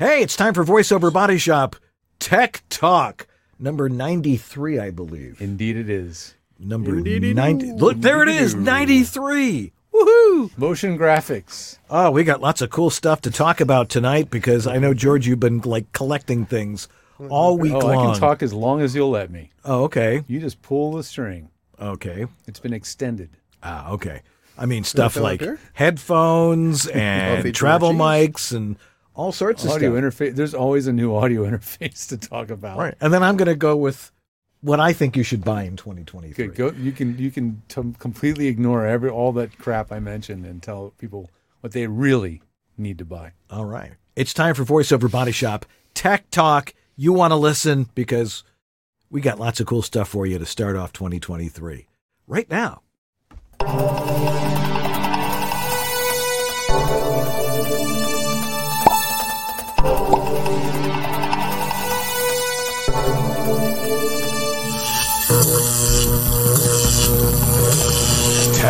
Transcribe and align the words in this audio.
Hey, 0.00 0.22
it's 0.22 0.34
time 0.34 0.54
for 0.54 0.64
VoiceOver 0.64 1.12
Body 1.12 1.36
Shop 1.36 1.76
Tech 2.18 2.62
Talk, 2.70 3.26
number 3.58 3.90
93, 3.90 4.78
I 4.78 4.90
believe. 4.90 5.42
Indeed, 5.42 5.76
it 5.76 5.90
is. 5.90 6.34
Number 6.58 6.92
90. 6.92 7.72
Look, 7.72 7.98
there 7.98 8.22
it 8.22 8.30
is, 8.30 8.54
93. 8.54 9.72
Woohoo! 9.92 10.56
Motion 10.56 10.96
graphics. 10.96 11.76
Oh, 11.90 12.10
we 12.12 12.24
got 12.24 12.40
lots 12.40 12.62
of 12.62 12.70
cool 12.70 12.88
stuff 12.88 13.20
to 13.20 13.30
talk 13.30 13.60
about 13.60 13.90
tonight 13.90 14.30
because 14.30 14.66
I 14.66 14.78
know, 14.78 14.94
George, 14.94 15.26
you've 15.26 15.38
been 15.38 15.60
like 15.60 15.92
collecting 15.92 16.46
things 16.46 16.88
all 17.28 17.58
week 17.58 17.74
Oh, 17.74 17.80
long. 17.80 17.98
I 18.08 18.12
can 18.12 18.18
talk 18.20 18.42
as 18.42 18.54
long 18.54 18.80
as 18.80 18.94
you'll 18.94 19.10
let 19.10 19.30
me. 19.30 19.50
Oh, 19.66 19.82
okay. 19.84 20.24
You 20.26 20.40
just 20.40 20.62
pull 20.62 20.92
the 20.92 21.02
string. 21.02 21.50
Okay. 21.78 22.24
It's 22.46 22.58
been 22.58 22.72
extended. 22.72 23.28
Ah, 23.62 23.90
okay. 23.90 24.22
I 24.56 24.64
mean, 24.64 24.84
stuff 24.84 25.14
fill 25.14 25.24
like 25.24 25.42
headphones 25.74 26.86
and 26.94 27.54
travel 27.54 27.92
more 27.92 28.06
mics 28.08 28.54
and 28.54 28.76
all 29.20 29.32
sorts 29.32 29.64
of 29.64 29.70
Audio 29.72 29.92
stuff. 29.92 30.02
interface. 30.02 30.34
There's 30.34 30.54
always 30.54 30.86
a 30.86 30.92
new 30.92 31.14
audio 31.14 31.44
interface 31.50 32.08
to 32.08 32.16
talk 32.16 32.50
about. 32.50 32.78
Right. 32.78 32.94
And 33.00 33.12
then 33.12 33.22
I'm 33.22 33.36
going 33.36 33.48
to 33.48 33.54
go 33.54 33.76
with 33.76 34.10
what 34.62 34.80
I 34.80 34.94
think 34.94 35.14
you 35.16 35.22
should 35.22 35.44
buy 35.44 35.64
in 35.64 35.76
2023. 35.76 36.32
Good. 36.46 36.54
Go. 36.56 36.70
You 36.72 36.92
can 36.92 37.18
you 37.18 37.30
can 37.30 37.62
t- 37.68 37.94
completely 37.98 38.46
ignore 38.46 38.86
every 38.86 39.10
all 39.10 39.32
that 39.32 39.58
crap 39.58 39.92
I 39.92 40.00
mentioned 40.00 40.46
and 40.46 40.62
tell 40.62 40.94
people 40.98 41.30
what 41.60 41.72
they 41.72 41.86
really 41.86 42.40
need 42.78 42.96
to 42.98 43.04
buy. 43.04 43.32
All 43.50 43.66
right. 43.66 43.92
It's 44.16 44.32
time 44.32 44.54
for 44.54 44.64
VoiceOver 44.64 45.10
Body 45.10 45.32
Shop 45.32 45.66
Tech 45.92 46.30
Talk. 46.30 46.72
You 46.96 47.12
want 47.12 47.32
to 47.32 47.36
listen 47.36 47.88
because 47.94 48.42
we 49.10 49.20
got 49.20 49.38
lots 49.38 49.60
of 49.60 49.66
cool 49.66 49.82
stuff 49.82 50.08
for 50.08 50.24
you 50.24 50.38
to 50.38 50.46
start 50.46 50.76
off 50.76 50.92
2023 50.94 51.86
right 52.26 52.48
now. 52.50 52.82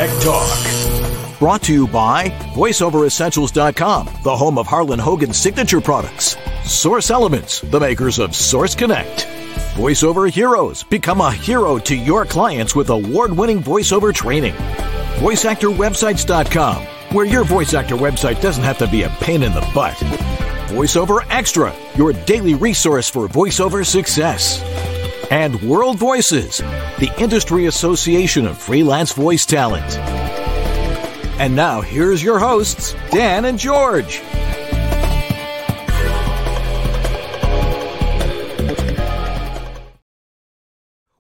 Tech 0.00 0.22
Talk. 0.22 1.38
Brought 1.38 1.62
to 1.64 1.74
you 1.74 1.86
by 1.86 2.30
VoiceOverEssentials.com, 2.54 4.08
the 4.22 4.34
home 4.34 4.56
of 4.56 4.66
Harlan 4.66 4.98
Hogan's 4.98 5.36
signature 5.36 5.82
products. 5.82 6.38
Source 6.64 7.10
Elements, 7.10 7.60
the 7.60 7.78
makers 7.78 8.18
of 8.18 8.34
Source 8.34 8.74
Connect. 8.74 9.26
VoiceOver 9.74 10.30
Heroes, 10.30 10.84
become 10.84 11.20
a 11.20 11.30
hero 11.30 11.78
to 11.80 11.94
your 11.94 12.24
clients 12.24 12.74
with 12.74 12.88
award 12.88 13.36
winning 13.36 13.62
voiceover 13.62 14.14
training. 14.14 14.54
VoiceActorWebsites.com, 15.18 16.82
where 17.14 17.26
your 17.26 17.44
voice 17.44 17.74
actor 17.74 17.96
website 17.96 18.40
doesn't 18.40 18.64
have 18.64 18.78
to 18.78 18.86
be 18.86 19.02
a 19.02 19.10
pain 19.20 19.42
in 19.42 19.52
the 19.52 19.70
butt. 19.74 19.96
VoiceOver 20.68 21.26
Extra, 21.28 21.74
your 21.94 22.14
daily 22.14 22.54
resource 22.54 23.10
for 23.10 23.28
voiceover 23.28 23.84
success 23.84 24.62
and 25.30 25.60
World 25.62 25.98
Voices, 25.98 26.58
the 26.98 27.12
industry 27.18 27.66
association 27.66 28.46
of 28.46 28.58
freelance 28.58 29.12
voice 29.12 29.46
talent. 29.46 29.96
And 31.40 31.54
now, 31.56 31.80
here's 31.80 32.22
your 32.22 32.38
hosts, 32.38 32.94
Dan 33.10 33.44
and 33.44 33.58
George. 33.58 34.20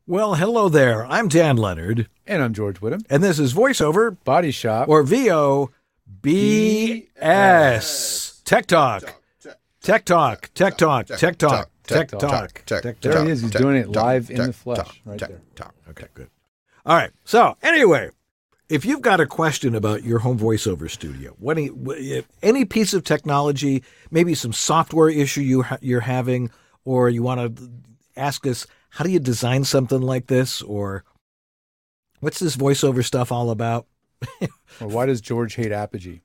Well, 0.06 0.34
hello 0.34 0.68
there. 0.68 1.06
I'm 1.06 1.28
Dan 1.28 1.56
Leonard, 1.56 2.08
And 2.26 2.42
I'm 2.42 2.52
George 2.52 2.80
Whittam. 2.80 3.04
and 3.08 3.22
this 3.22 3.38
is 3.38 3.54
VoiceOver 3.54 4.16
Body 4.24 4.50
Shop. 4.50 4.88
or 4.88 5.04
VO 5.04 5.70
BS. 6.20 7.06
Tech 8.44 8.66
Talk. 8.66 9.14
Tech 9.80 10.04
Talk. 10.04 10.50
Tech 10.54 10.76
Talk. 10.76 11.06
Tech 11.06 11.16
Talk. 11.16 11.18
Tech 11.18 11.38
Talk. 11.38 11.70
Tech 11.98 12.10
Talk. 12.18 12.64
There 13.00 13.12
he 13.24 13.30
is. 13.30 13.40
He's 13.42 13.50
doing 13.62 13.76
it 13.76 13.88
live 14.04 14.30
in 14.30 14.36
the 14.46 14.52
flesh, 14.52 14.78
right 15.04 15.18
there. 15.28 15.40
Okay, 15.90 16.06
good. 16.14 16.28
All 16.86 16.96
right. 16.96 17.10
So, 17.24 17.56
anyway, 17.62 18.10
if 18.68 18.84
you've 18.84 19.02
got 19.02 19.20
a 19.20 19.26
question 19.26 19.74
about 19.74 20.02
your 20.04 20.20
home 20.20 20.38
voiceover 20.38 20.88
studio, 20.90 21.36
any, 21.50 21.70
any 22.42 22.64
piece 22.64 22.94
of 22.94 23.04
technology, 23.04 23.82
maybe 24.10 24.34
some 24.34 24.52
software 24.52 25.08
issue 25.08 25.40
you 25.42 25.62
ha- 25.62 25.78
you're 25.80 26.00
having, 26.00 26.50
or 26.84 27.08
you 27.10 27.22
want 27.22 27.56
to 27.56 27.70
ask 28.16 28.46
us, 28.46 28.66
how 28.90 29.04
do 29.04 29.10
you 29.10 29.20
design 29.20 29.64
something 29.64 30.00
like 30.00 30.26
this, 30.28 30.62
or 30.62 31.04
what's 32.20 32.38
this 32.38 32.56
voiceover 32.56 33.04
stuff 33.04 33.30
all 33.32 33.50
about? 33.50 33.86
Or 34.80 34.86
why 34.88 35.06
does 35.06 35.20
George 35.20 35.54
hate 35.56 35.72
Apogee? 35.72 36.20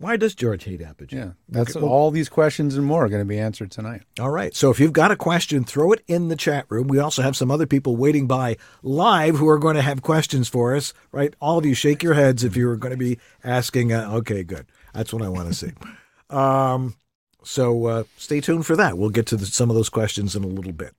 Why 0.00 0.16
does 0.16 0.34
George 0.34 0.64
hate 0.64 0.82
Apogee? 0.82 1.16
Yeah, 1.16 1.30
that's 1.48 1.70
Okay, 1.76 1.80
well- 1.80 1.92
all 1.92 2.10
these 2.10 2.28
questions 2.28 2.76
and 2.76 2.84
more 2.84 3.04
are 3.04 3.08
going 3.08 3.22
to 3.22 3.28
be 3.28 3.38
answered 3.38 3.70
tonight. 3.70 4.02
All 4.18 4.30
right. 4.30 4.54
So 4.54 4.70
if 4.70 4.80
you've 4.80 4.92
got 4.92 5.12
a 5.12 5.16
question, 5.16 5.62
throw 5.64 5.92
it 5.92 6.02
in 6.08 6.28
the 6.28 6.36
chat 6.36 6.66
room. 6.68 6.88
We 6.88 6.98
also 6.98 7.22
have 7.22 7.36
some 7.36 7.50
other 7.50 7.66
people 7.66 7.96
waiting 7.96 8.26
by 8.26 8.56
live 8.82 9.36
who 9.36 9.48
are 9.48 9.58
going 9.58 9.76
to 9.76 9.82
have 9.82 10.02
questions 10.02 10.48
for 10.48 10.74
us, 10.74 10.92
right? 11.12 11.32
All 11.40 11.58
of 11.58 11.64
you 11.64 11.74
shake 11.74 12.02
your 12.02 12.14
heads 12.14 12.42
if 12.42 12.56
you're 12.56 12.76
going 12.76 12.90
to 12.90 12.96
be 12.98 13.18
asking. 13.44 13.92
Uh, 13.92 14.10
okay, 14.14 14.42
good. 14.42 14.66
That's 14.92 15.12
what 15.12 15.22
I 15.22 15.28
want 15.28 15.48
to 15.48 15.54
see. 15.54 15.70
Um, 16.30 16.96
so 17.44 17.86
uh, 17.86 18.04
stay 18.16 18.40
tuned 18.40 18.66
for 18.66 18.74
that. 18.76 18.96
We'll 18.98 19.10
get 19.10 19.26
to 19.26 19.36
the, 19.36 19.46
some 19.46 19.70
of 19.70 19.76
those 19.76 19.90
questions 19.90 20.34
in 20.34 20.42
a 20.42 20.48
little 20.48 20.72
bit. 20.72 20.94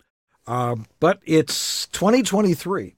Um, 0.48 0.86
but 1.00 1.20
it's 1.26 1.88
2023. 1.88 2.96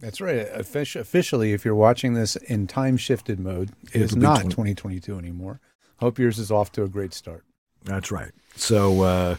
That's 0.00 0.20
right. 0.20 0.50
Offici- 0.54 0.98
Officially, 0.98 1.52
if 1.52 1.64
you're 1.64 1.74
watching 1.74 2.14
this 2.14 2.36
in 2.36 2.66
time 2.66 2.96
shifted 2.96 3.38
mode, 3.38 3.70
it 3.92 4.00
is 4.00 4.16
not 4.16 4.36
20 4.50 4.74
2022 4.74 5.18
anymore. 5.18 5.60
Hope 5.96 6.18
yours 6.18 6.38
is 6.38 6.50
off 6.50 6.72
to 6.72 6.82
a 6.82 6.88
great 6.88 7.12
start. 7.12 7.44
That's 7.84 8.10
right. 8.10 8.30
So 8.56 9.02
uh, 9.02 9.36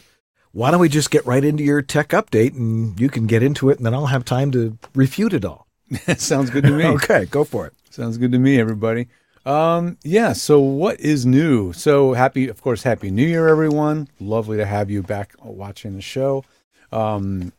why 0.52 0.70
don't 0.70 0.80
we 0.80 0.88
just 0.88 1.10
get 1.10 1.26
right 1.26 1.44
into 1.44 1.64
your 1.64 1.82
tech 1.82 2.10
update 2.10 2.54
and 2.54 2.98
you 3.00 3.08
can 3.08 3.26
get 3.26 3.42
into 3.42 3.70
it 3.70 3.78
and 3.78 3.86
then 3.86 3.94
I'll 3.94 4.06
have 4.06 4.24
time 4.24 4.50
to 4.52 4.78
refute 4.94 5.32
it 5.32 5.44
all. 5.44 5.66
Sounds 6.16 6.50
good 6.50 6.64
to 6.64 6.70
me. 6.70 6.84
Okay, 6.94 7.26
go 7.26 7.44
for 7.44 7.66
it. 7.66 7.74
Sounds 7.90 8.16
good 8.16 8.32
to 8.32 8.38
me, 8.38 8.58
everybody. 8.58 9.08
Um, 9.44 9.98
yeah. 10.04 10.32
So, 10.32 10.60
what 10.60 11.00
is 11.00 11.26
new? 11.26 11.72
So 11.72 12.12
happy, 12.14 12.46
of 12.48 12.62
course, 12.62 12.84
happy 12.84 13.10
New 13.10 13.26
Year, 13.26 13.48
everyone. 13.48 14.08
Lovely 14.20 14.56
to 14.56 14.64
have 14.64 14.88
you 14.90 15.02
back 15.02 15.34
watching 15.42 15.94
the 15.94 16.00
show. 16.00 16.44
Um, 16.92 17.52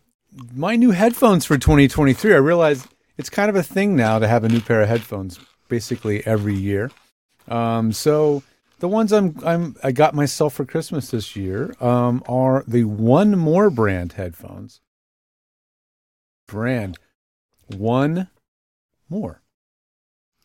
my 0.56 0.76
new 0.76 0.92
headphones 0.92 1.46
for 1.46 1.58
2023. 1.58 2.34
I 2.34 2.38
realize 2.38 2.88
it's 3.18 3.30
kind 3.30 3.50
of 3.50 3.56
a 3.56 3.64
thing 3.64 3.96
now 3.96 4.20
to 4.20 4.28
have 4.28 4.44
a 4.44 4.50
new 4.50 4.62
pair 4.62 4.82
of 4.82 4.90
headphones 4.90 5.40
basically 5.68 6.26
every 6.26 6.56
year. 6.56 6.92
Um, 7.48 7.92
so 7.92 8.44
the 8.80 8.88
ones 8.88 9.12
I'm 9.12 9.38
I'm 9.46 9.76
I 9.84 9.92
got 9.92 10.14
myself 10.14 10.54
for 10.54 10.66
Christmas 10.66 11.12
this 11.12 11.36
year 11.36 11.74
um, 11.80 12.24
are 12.28 12.64
the 12.68 12.84
One 12.84 13.38
More 13.38 13.70
brand 13.70 14.14
headphones. 14.14 14.82
Brand 16.48 16.98
One 17.68 18.30
More, 19.10 19.42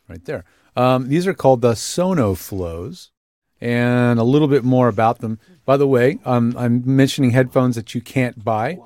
right 0.07 0.23
there. 0.25 0.45
Um, 0.75 1.09
these 1.09 1.27
are 1.27 1.33
called 1.33 1.61
the 1.61 1.75
Sono 1.75 2.35
Flows, 2.35 3.11
and 3.59 4.19
a 4.19 4.23
little 4.23 4.47
bit 4.47 4.63
more 4.63 4.87
about 4.87 5.19
them. 5.19 5.39
By 5.65 5.77
the 5.77 5.87
way, 5.87 6.19
um, 6.25 6.55
I'm 6.57 6.83
mentioning 6.85 7.31
headphones 7.31 7.75
that 7.75 7.93
you 7.93 8.01
can't 8.01 8.43
buy 8.43 8.79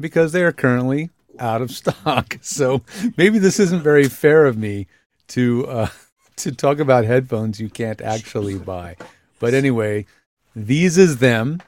because 0.00 0.32
they 0.32 0.42
are 0.42 0.52
currently 0.52 1.10
out 1.38 1.62
of 1.62 1.70
stock. 1.70 2.38
So 2.42 2.82
maybe 3.16 3.38
this 3.38 3.58
isn't 3.58 3.82
very 3.82 4.08
fair 4.08 4.46
of 4.46 4.56
me 4.56 4.86
to 5.28 5.66
uh, 5.66 5.88
to 6.36 6.52
talk 6.52 6.78
about 6.78 7.04
headphones 7.04 7.60
you 7.60 7.68
can't 7.68 8.00
actually 8.00 8.58
buy. 8.58 8.96
But 9.40 9.54
anyway, 9.54 10.06
these 10.54 10.98
is 10.98 11.18
them, 11.18 11.62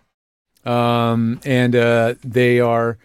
um, 0.64 1.40
and 1.44 1.74
uh, 1.74 2.14
they 2.22 2.60
are 2.60 2.98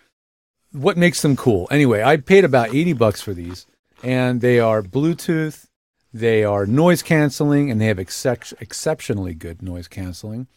what 0.72 0.98
makes 0.98 1.22
them 1.22 1.36
cool. 1.36 1.68
Anyway, 1.72 2.04
I 2.04 2.18
paid 2.18 2.46
about 2.46 2.74
eighty 2.74 2.94
bucks 2.94 3.22
for 3.22 3.34
these, 3.34 3.66
and 4.04 4.42
they 4.42 4.60
are 4.60 4.82
Bluetooth. 4.82 5.66
They 6.14 6.44
are 6.44 6.66
noise 6.66 7.02
canceling, 7.02 7.72
and 7.72 7.80
they 7.80 7.86
have 7.86 8.00
excep- 8.00 8.54
exceptionally 8.60 9.34
good 9.34 9.62
noise 9.62 9.88
canceling. 9.88 10.48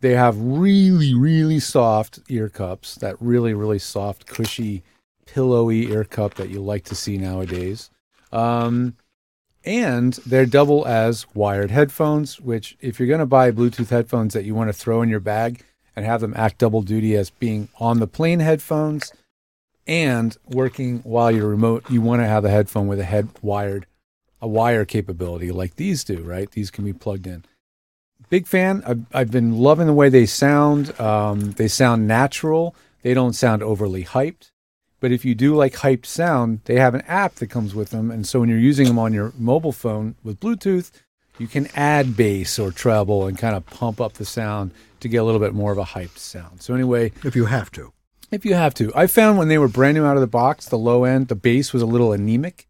They 0.00 0.14
have 0.14 0.36
really, 0.36 1.14
really 1.14 1.60
soft 1.60 2.18
ear 2.28 2.48
cups. 2.48 2.96
That 2.96 3.16
really, 3.20 3.54
really 3.54 3.78
soft, 3.78 4.26
cushy, 4.26 4.82
pillowy 5.32 5.90
ear 5.90 6.04
cup 6.04 6.34
that 6.34 6.50
you 6.50 6.60
like 6.60 6.84
to 6.84 6.94
see 6.94 7.16
nowadays. 7.16 7.90
Um, 8.32 8.96
and 9.64 10.12
they're 10.26 10.46
double 10.46 10.86
as 10.86 11.26
wired 11.34 11.70
headphones, 11.70 12.38
which, 12.40 12.76
if 12.80 12.98
you're 12.98 13.08
going 13.08 13.20
to 13.20 13.26
buy 13.26 13.50
Bluetooth 13.50 13.88
headphones 13.88 14.34
that 14.34 14.44
you 14.44 14.54
want 14.54 14.68
to 14.68 14.74
throw 14.74 15.00
in 15.02 15.08
your 15.08 15.20
bag 15.20 15.64
and 15.96 16.04
have 16.04 16.20
them 16.20 16.34
act 16.36 16.58
double 16.58 16.82
duty 16.82 17.16
as 17.16 17.30
being 17.30 17.68
on 17.78 17.98
the 17.98 18.06
plane 18.06 18.40
headphones 18.40 19.12
and 19.86 20.36
working 20.46 20.98
while 20.98 21.30
you're 21.30 21.48
remote, 21.48 21.90
you 21.90 22.02
want 22.02 22.20
to 22.20 22.26
have 22.26 22.44
a 22.44 22.50
headphone 22.50 22.86
with 22.86 23.00
a 23.00 23.04
head 23.04 23.28
wired, 23.40 23.86
a 24.40 24.48
wire 24.48 24.84
capability 24.84 25.50
like 25.50 25.76
these 25.76 26.04
do, 26.04 26.22
right? 26.22 26.50
These 26.50 26.70
can 26.70 26.84
be 26.84 26.92
plugged 26.92 27.26
in. 27.26 27.44
Big 28.28 28.46
fan. 28.46 28.82
I've, 28.86 29.04
I've 29.12 29.30
been 29.30 29.58
loving 29.58 29.86
the 29.86 29.92
way 29.92 30.08
they 30.08 30.26
sound. 30.26 30.98
Um, 31.00 31.52
they 31.52 31.68
sound 31.68 32.06
natural. 32.06 32.74
They 33.02 33.14
don't 33.14 33.34
sound 33.34 33.62
overly 33.62 34.04
hyped. 34.04 34.51
But 35.02 35.10
if 35.10 35.24
you 35.24 35.34
do 35.34 35.56
like 35.56 35.74
hyped 35.74 36.06
sound, 36.06 36.60
they 36.66 36.76
have 36.76 36.94
an 36.94 37.00
app 37.08 37.34
that 37.34 37.48
comes 37.48 37.74
with 37.74 37.90
them. 37.90 38.08
And 38.12 38.24
so 38.24 38.38
when 38.38 38.48
you're 38.48 38.56
using 38.70 38.86
them 38.86 39.00
on 39.00 39.12
your 39.12 39.32
mobile 39.36 39.72
phone 39.72 40.14
with 40.22 40.38
Bluetooth, 40.38 40.92
you 41.38 41.48
can 41.48 41.66
add 41.74 42.16
bass 42.16 42.56
or 42.56 42.70
treble 42.70 43.26
and 43.26 43.36
kind 43.36 43.56
of 43.56 43.66
pump 43.66 44.00
up 44.00 44.12
the 44.12 44.24
sound 44.24 44.70
to 45.00 45.08
get 45.08 45.16
a 45.16 45.24
little 45.24 45.40
bit 45.40 45.54
more 45.54 45.72
of 45.72 45.78
a 45.78 45.82
hyped 45.82 46.18
sound. 46.18 46.62
So 46.62 46.72
anyway, 46.72 47.10
If 47.24 47.34
you 47.34 47.46
have 47.46 47.72
to. 47.72 47.92
if 48.30 48.44
you 48.44 48.54
have 48.54 48.74
to, 48.74 48.92
I 48.94 49.08
found 49.08 49.38
when 49.38 49.48
they 49.48 49.58
were 49.58 49.66
brand 49.66 49.96
new 49.96 50.04
out 50.04 50.16
of 50.16 50.20
the 50.20 50.28
box, 50.28 50.66
the 50.66 50.78
low 50.78 51.02
end, 51.02 51.26
the 51.26 51.34
bass 51.34 51.72
was 51.72 51.82
a 51.82 51.86
little 51.86 52.12
anemic. 52.12 52.68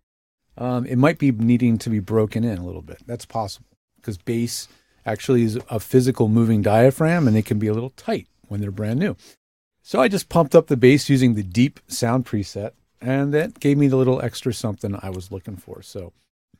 Um, 0.56 0.86
it 0.86 0.96
might 0.96 1.18
be 1.18 1.32
needing 1.32 1.76
to 1.78 1.90
be 1.90 1.98
broken 1.98 2.44
in 2.44 2.56
a 2.56 2.64
little 2.64 2.80
bit. 2.80 3.02
That's 3.06 3.26
possible 3.26 3.66
because 3.96 4.16
bass 4.16 4.68
actually 5.04 5.42
is 5.42 5.58
a 5.68 5.78
physical 5.80 6.28
moving 6.28 6.62
diaphragm 6.62 7.26
and 7.26 7.36
they 7.36 7.42
can 7.42 7.58
be 7.58 7.66
a 7.66 7.74
little 7.74 7.90
tight 7.90 8.26
when 8.48 8.62
they're 8.62 8.70
brand 8.70 9.00
new. 9.00 9.16
So 9.82 10.00
I 10.00 10.08
just 10.08 10.28
pumped 10.28 10.54
up 10.54 10.68
the 10.68 10.76
bass 10.76 11.10
using 11.10 11.34
the 11.34 11.42
deep 11.42 11.80
sound 11.88 12.24
preset, 12.24 12.72
and 13.00 13.34
that 13.34 13.58
gave 13.58 13.76
me 13.76 13.88
the 13.88 13.96
little 13.96 14.22
extra 14.22 14.54
something 14.54 14.96
I 15.02 15.10
was 15.10 15.32
looking 15.32 15.56
for. 15.56 15.82
So, 15.82 16.12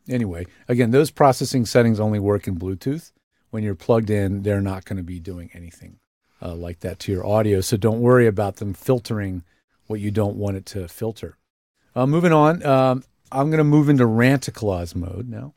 anyway, 0.09 0.47
again, 0.69 0.91
those 0.91 1.13
processing 1.13 1.65
settings 1.65 2.01
only 2.01 2.19
work 2.19 2.49
in 2.49 2.59
Bluetooth. 2.59 3.13
When 3.51 3.63
you're 3.63 3.77
plugged 3.77 4.11
in, 4.11 4.43
they're 4.43 4.61
not 4.61 4.85
going 4.85 4.97
to 4.97 5.03
be 5.05 5.21
doing 5.21 5.51
anything 5.55 5.99
uh, 6.41 6.55
like 6.55 6.81
that 6.81 6.99
to 7.01 7.13
your 7.13 7.25
audio. 7.25 7.61
So, 7.61 7.77
don't 7.77 8.01
worry 8.01 8.27
about 8.27 8.57
them 8.57 8.75
filtering 8.75 9.45
what 9.87 10.01
you 10.01 10.11
don't 10.11 10.37
want 10.37 10.57
it 10.57 10.67
to 10.67 10.89
filter. 10.89 11.37
Uh, 11.95 12.07
moving 12.07 12.33
on, 12.33 12.65
um, 12.67 13.05
I'm 13.31 13.51
going 13.51 13.59
to 13.59 13.65
move 13.65 13.89
into 13.89 14.05
Rantaclaus 14.05 14.97
mode 14.97 15.29
now. 15.29 15.55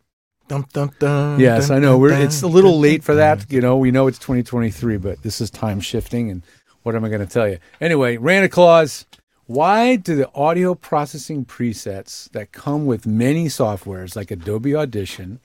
Dun, 0.47 0.65
dun, 0.73 0.91
dun, 0.99 1.39
Yes, 1.39 1.71
I 1.71 1.79
know. 1.79 1.97
We're 1.97 2.13
it's 2.13 2.43
a 2.43 2.47
little 2.47 2.79
late 2.79 3.03
for 3.03 3.15
that. 3.15 3.51
You 3.51 3.61
know, 3.61 3.77
we 3.77 3.89
know 3.89 4.05
it's 4.05 4.19
2023, 4.19 4.97
but 4.97 5.23
this 5.23 5.41
is 5.41 5.49
time 5.49 5.79
shifting. 5.79 6.29
And 6.29 6.43
what 6.85 6.95
am 6.95 7.03
I 7.03 7.09
going 7.09 7.25
to 7.25 7.25
tell 7.25 7.49
you? 7.49 7.57
Anyway, 7.81 8.15
Ranta 8.17 8.49
Claus. 8.49 9.05
Why 9.47 9.95
do 9.95 10.15
the 10.15 10.31
audio 10.33 10.75
processing 10.75 11.45
presets 11.45 12.29
that 12.31 12.51
come 12.51 12.85
with 12.85 13.07
many 13.07 13.45
softwares 13.45 14.15
like 14.15 14.29
Adobe 14.29 14.75
Audition, 14.75 15.39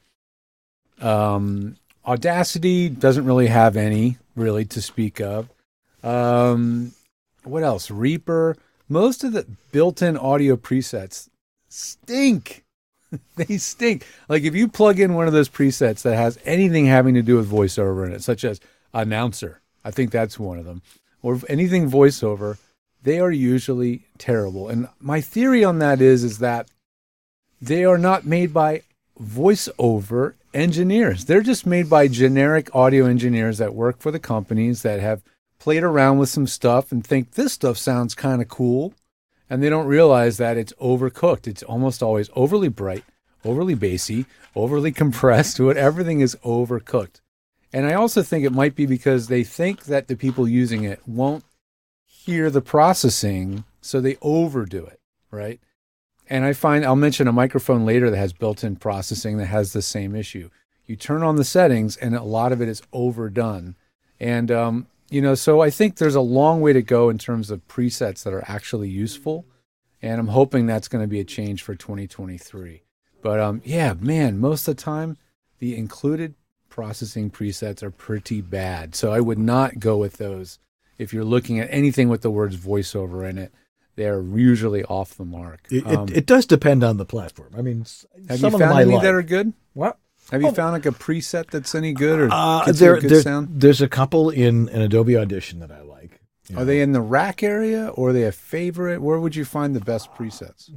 um, 1.00 1.76
Audacity 2.06 2.88
doesn't 2.88 3.24
really 3.24 3.46
have 3.46 3.76
any 3.76 4.18
really 4.36 4.64
to 4.66 4.82
speak 4.82 5.20
of. 5.20 5.48
Um, 6.02 6.92
what 7.44 7.62
else? 7.62 7.90
Reaper. 7.90 8.56
Most 8.88 9.24
of 9.24 9.32
the 9.32 9.46
built-in 9.72 10.16
audio 10.16 10.56
presets 10.56 11.28
stink. 11.68 12.64
they 13.36 13.56
stink. 13.56 14.06
Like 14.28 14.42
if 14.42 14.54
you 14.54 14.68
plug 14.68 15.00
in 15.00 15.14
one 15.14 15.26
of 15.26 15.32
those 15.32 15.48
presets 15.48 16.02
that 16.02 16.16
has 16.16 16.38
anything 16.44 16.86
having 16.86 17.14
to 17.14 17.22
do 17.22 17.36
with 17.36 17.50
voiceover 17.50 18.06
in 18.06 18.12
it, 18.12 18.22
such 18.22 18.44
as 18.44 18.60
announcer, 18.92 19.60
I 19.84 19.90
think 19.90 20.10
that's 20.10 20.38
one 20.38 20.58
of 20.58 20.64
them, 20.64 20.82
or 21.22 21.40
anything 21.48 21.90
voiceover, 21.90 22.58
they 23.02 23.20
are 23.20 23.30
usually 23.30 24.06
terrible. 24.18 24.68
And 24.68 24.88
my 25.00 25.20
theory 25.20 25.64
on 25.64 25.78
that 25.78 26.00
is 26.00 26.24
is 26.24 26.38
that 26.38 26.68
they 27.60 27.84
are 27.84 27.98
not 27.98 28.26
made 28.26 28.52
by 28.52 28.82
voiceover 29.20 30.34
engineers. 30.52 31.24
They're 31.26 31.42
just 31.42 31.66
made 31.66 31.88
by 31.88 32.08
generic 32.08 32.74
audio 32.74 33.06
engineers 33.06 33.58
that 33.58 33.74
work 33.74 33.98
for 33.98 34.10
the 34.10 34.18
companies 34.18 34.82
that 34.82 35.00
have 35.00 35.22
played 35.58 35.82
around 35.82 36.18
with 36.18 36.28
some 36.28 36.46
stuff 36.46 36.90
and 36.90 37.06
think 37.06 37.32
this 37.32 37.52
stuff 37.52 37.76
sounds 37.76 38.14
kind 38.14 38.40
of 38.40 38.48
cool 38.48 38.94
and 39.48 39.62
they 39.62 39.68
don't 39.68 39.86
realize 39.86 40.36
that 40.38 40.56
it's 40.56 40.72
overcooked. 40.80 41.46
It's 41.46 41.62
almost 41.64 42.02
always 42.02 42.30
overly 42.34 42.68
bright, 42.68 43.04
overly 43.44 43.74
bassy, 43.74 44.26
overly 44.54 44.92
compressed. 45.02 45.60
What 45.60 45.76
everything 45.76 46.20
is 46.20 46.36
overcooked. 46.44 47.20
And 47.72 47.86
I 47.86 47.94
also 47.94 48.22
think 48.22 48.44
it 48.44 48.52
might 48.52 48.74
be 48.74 48.86
because 48.86 49.28
they 49.28 49.44
think 49.44 49.84
that 49.84 50.08
the 50.08 50.16
people 50.16 50.48
using 50.48 50.84
it 50.84 51.00
won't 51.06 51.44
hear 52.04 52.50
the 52.50 52.60
processing, 52.60 53.64
so 53.80 54.00
they 54.00 54.16
overdo 54.20 54.84
it, 54.84 55.00
right? 55.30 55.60
And 56.28 56.44
I 56.44 56.52
find 56.52 56.84
I'll 56.84 56.96
mention 56.96 57.28
a 57.28 57.32
microphone 57.32 57.84
later 57.84 58.10
that 58.10 58.16
has 58.16 58.32
built-in 58.32 58.76
processing 58.76 59.38
that 59.38 59.46
has 59.46 59.72
the 59.72 59.82
same 59.82 60.14
issue. 60.14 60.50
You 60.86 60.96
turn 60.96 61.22
on 61.22 61.36
the 61.36 61.44
settings, 61.44 61.96
and 61.96 62.14
a 62.14 62.22
lot 62.22 62.52
of 62.52 62.60
it 62.60 62.68
is 62.68 62.82
overdone. 62.92 63.76
And 64.18 64.50
um, 64.50 64.86
you 65.08 65.20
know, 65.20 65.34
so 65.34 65.60
I 65.60 65.70
think 65.70 65.96
there's 65.96 66.14
a 66.14 66.20
long 66.20 66.60
way 66.60 66.72
to 66.72 66.82
go 66.82 67.10
in 67.10 67.18
terms 67.18 67.50
of 67.50 67.66
presets 67.68 68.22
that 68.24 68.32
are 68.32 68.44
actually 68.48 68.88
useful, 68.88 69.44
and 70.02 70.20
I'm 70.20 70.28
hoping 70.28 70.66
that's 70.66 70.88
going 70.88 71.02
to 71.02 71.08
be 71.08 71.20
a 71.20 71.24
change 71.24 71.62
for 71.62 71.74
2023. 71.74 72.82
But 73.22 73.40
um, 73.40 73.62
yeah, 73.64 73.94
man, 73.94 74.38
most 74.38 74.66
of 74.66 74.76
the 74.76 74.82
time 74.82 75.16
the 75.58 75.76
included 75.76 76.34
processing 76.70 77.30
presets 77.30 77.82
are 77.82 77.90
pretty 77.90 78.40
bad. 78.40 78.94
So 78.94 79.12
I 79.12 79.20
would 79.20 79.38
not 79.38 79.78
go 79.78 79.98
with 79.98 80.16
those 80.16 80.58
if 80.98 81.12
you're 81.12 81.24
looking 81.24 81.58
at 81.60 81.68
anything 81.70 82.08
with 82.08 82.22
the 82.22 82.30
words 82.30 82.56
voiceover 82.56 83.28
in 83.28 83.36
it. 83.38 83.52
They're 83.96 84.22
usually 84.22 84.84
off 84.84 85.16
the 85.16 85.24
mark. 85.26 85.66
It, 85.70 85.86
Um, 85.86 86.08
it, 86.08 86.18
it 86.18 86.26
does 86.26 86.46
depend 86.46 86.82
on 86.82 86.96
the 86.96 87.04
platform. 87.04 87.50
I 87.58 87.60
mean, 87.60 87.84
have 88.28 88.40
you 88.40 88.50
found 88.50 88.78
any 88.80 88.94
like. 88.94 89.02
that 89.02 89.12
are 89.14 89.22
good? 89.22 89.52
what? 89.74 89.98
Have 90.30 90.42
you 90.42 90.48
Oh. 90.48 90.52
found 90.52 90.72
like 90.72 90.86
a 90.86 90.90
preset 90.92 91.50
that's 91.50 91.74
any 91.74 91.92
good 91.92 92.20
or 92.20 92.28
Uh, 92.30 92.70
there, 92.72 92.94
a 92.94 93.00
good 93.00 93.10
there- 93.10 93.22
sound? 93.22 93.48
there's 93.60 93.80
a 93.82 93.88
couple 93.88 94.30
in 94.30 94.68
an 94.68 94.80
Adobe 94.80 95.16
Audition 95.16 95.58
that 95.58 95.72
I 95.72 95.80
like. 95.82 96.20
You 96.48 96.56
Are 96.56 96.58
know, 96.60 96.64
they 96.66 96.80
in 96.80 96.92
the 96.92 97.00
rack 97.00 97.42
area 97.42 97.88
or 97.88 98.10
are 98.10 98.12
they 98.12 98.24
a 98.24 98.32
favorite? 98.32 99.02
Where 99.02 99.18
would 99.20 99.34
you 99.36 99.44
find 99.44 99.74
the 99.74 99.80
best 99.80 100.12
presets? 100.14 100.70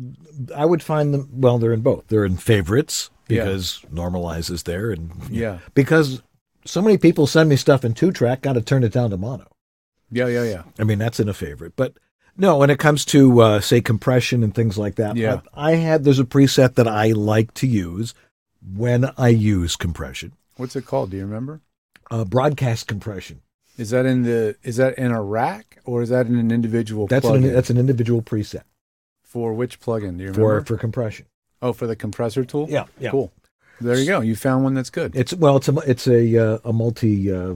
I 0.56 0.66
would 0.66 0.82
find 0.84 1.14
them. 1.14 1.30
Well, 1.32 1.60
they're 1.60 1.74
in 1.74 1.82
both. 1.82 2.08
They're 2.08 2.26
in 2.26 2.38
favorites 2.38 3.10
Yeah. 3.28 3.44
because 3.46 3.82
normalize 3.94 4.52
is 4.52 4.64
there, 4.64 4.92
and 4.92 5.12
Yeah. 5.30 5.60
because 5.74 6.22
so 6.66 6.82
many 6.82 6.98
people 6.98 7.28
send 7.28 7.50
me 7.50 7.56
stuff 7.56 7.84
in 7.86 7.94
two 7.94 8.12
track. 8.12 8.42
Got 8.42 8.54
to 8.54 8.62
turn 8.62 8.84
it 8.84 8.92
down 8.94 9.10
to 9.12 9.18
mono. 9.18 9.48
Yeah, 10.12 10.28
yeah, 10.28 10.44
yeah. 10.44 10.64
I 10.80 10.84
mean, 10.84 11.00
that's 11.00 11.20
in 11.20 11.28
a 11.30 11.34
favorite. 11.34 11.74
But 11.76 11.94
no, 12.38 12.58
when 12.58 12.70
it 12.70 12.80
comes 12.80 13.06
to 13.06 13.40
uh, 13.42 13.60
say 13.62 13.82
compression 13.82 14.44
and 14.44 14.54
things 14.54 14.78
like 14.78 14.96
that, 14.96 15.16
Yeah. 15.18 15.42
I, 15.54 15.72
I 15.74 15.76
had 15.76 16.04
there's 16.04 16.20
a 16.20 16.24
preset 16.26 16.76
that 16.76 16.88
I 16.88 17.12
like 17.12 17.54
to 17.56 17.68
use 17.68 18.14
when 18.76 19.12
I 19.18 19.30
use 19.30 19.76
compression. 19.76 20.34
What's 20.58 20.76
it 20.76 20.86
called? 20.86 21.12
Do 21.12 21.18
you 21.18 21.24
remember? 21.26 21.62
Uh, 22.12 22.26
broadcast 22.26 22.88
compression. 22.88 23.42
Is 23.78 23.90
that 23.90 24.06
in 24.06 24.22
the 24.24 24.56
is 24.64 24.78
that 24.78 24.98
in 25.00 25.12
a 25.12 25.22
rack 25.22 25.80
or 25.84 26.04
is 26.04 26.10
that 26.10 26.28
in 26.28 26.38
an 26.38 26.52
individual 26.52 27.08
That's 27.08 27.26
an, 27.26 27.42
that's 27.42 27.72
an 27.72 27.78
individual 27.78 28.22
preset 28.22 28.64
for 29.24 29.52
which 29.54 29.80
plugin? 29.82 30.18
Do 30.18 30.24
you 30.26 30.30
remember 30.32 30.60
for 30.62 30.66
for 30.66 30.78
compression. 30.78 31.26
Oh, 31.64 31.74
for 31.74 31.88
the 31.88 31.96
compressor 31.96 32.46
tool? 32.46 32.68
Yeah, 32.70 32.86
yeah. 33.00 33.10
Cool. 33.10 33.32
There 33.82 33.98
you 33.98 34.06
go. 34.06 34.22
You 34.22 34.36
found 34.36 34.64
one 34.64 34.76
that's 34.76 34.92
good. 34.92 35.16
It's 35.16 35.34
well, 35.34 35.58
it's 35.58 35.68
a 35.68 35.76
it's 35.80 36.08
a 36.08 36.38
uh, 36.38 36.58
a 36.64 36.72
multi 36.72 37.32
uh, 37.32 37.56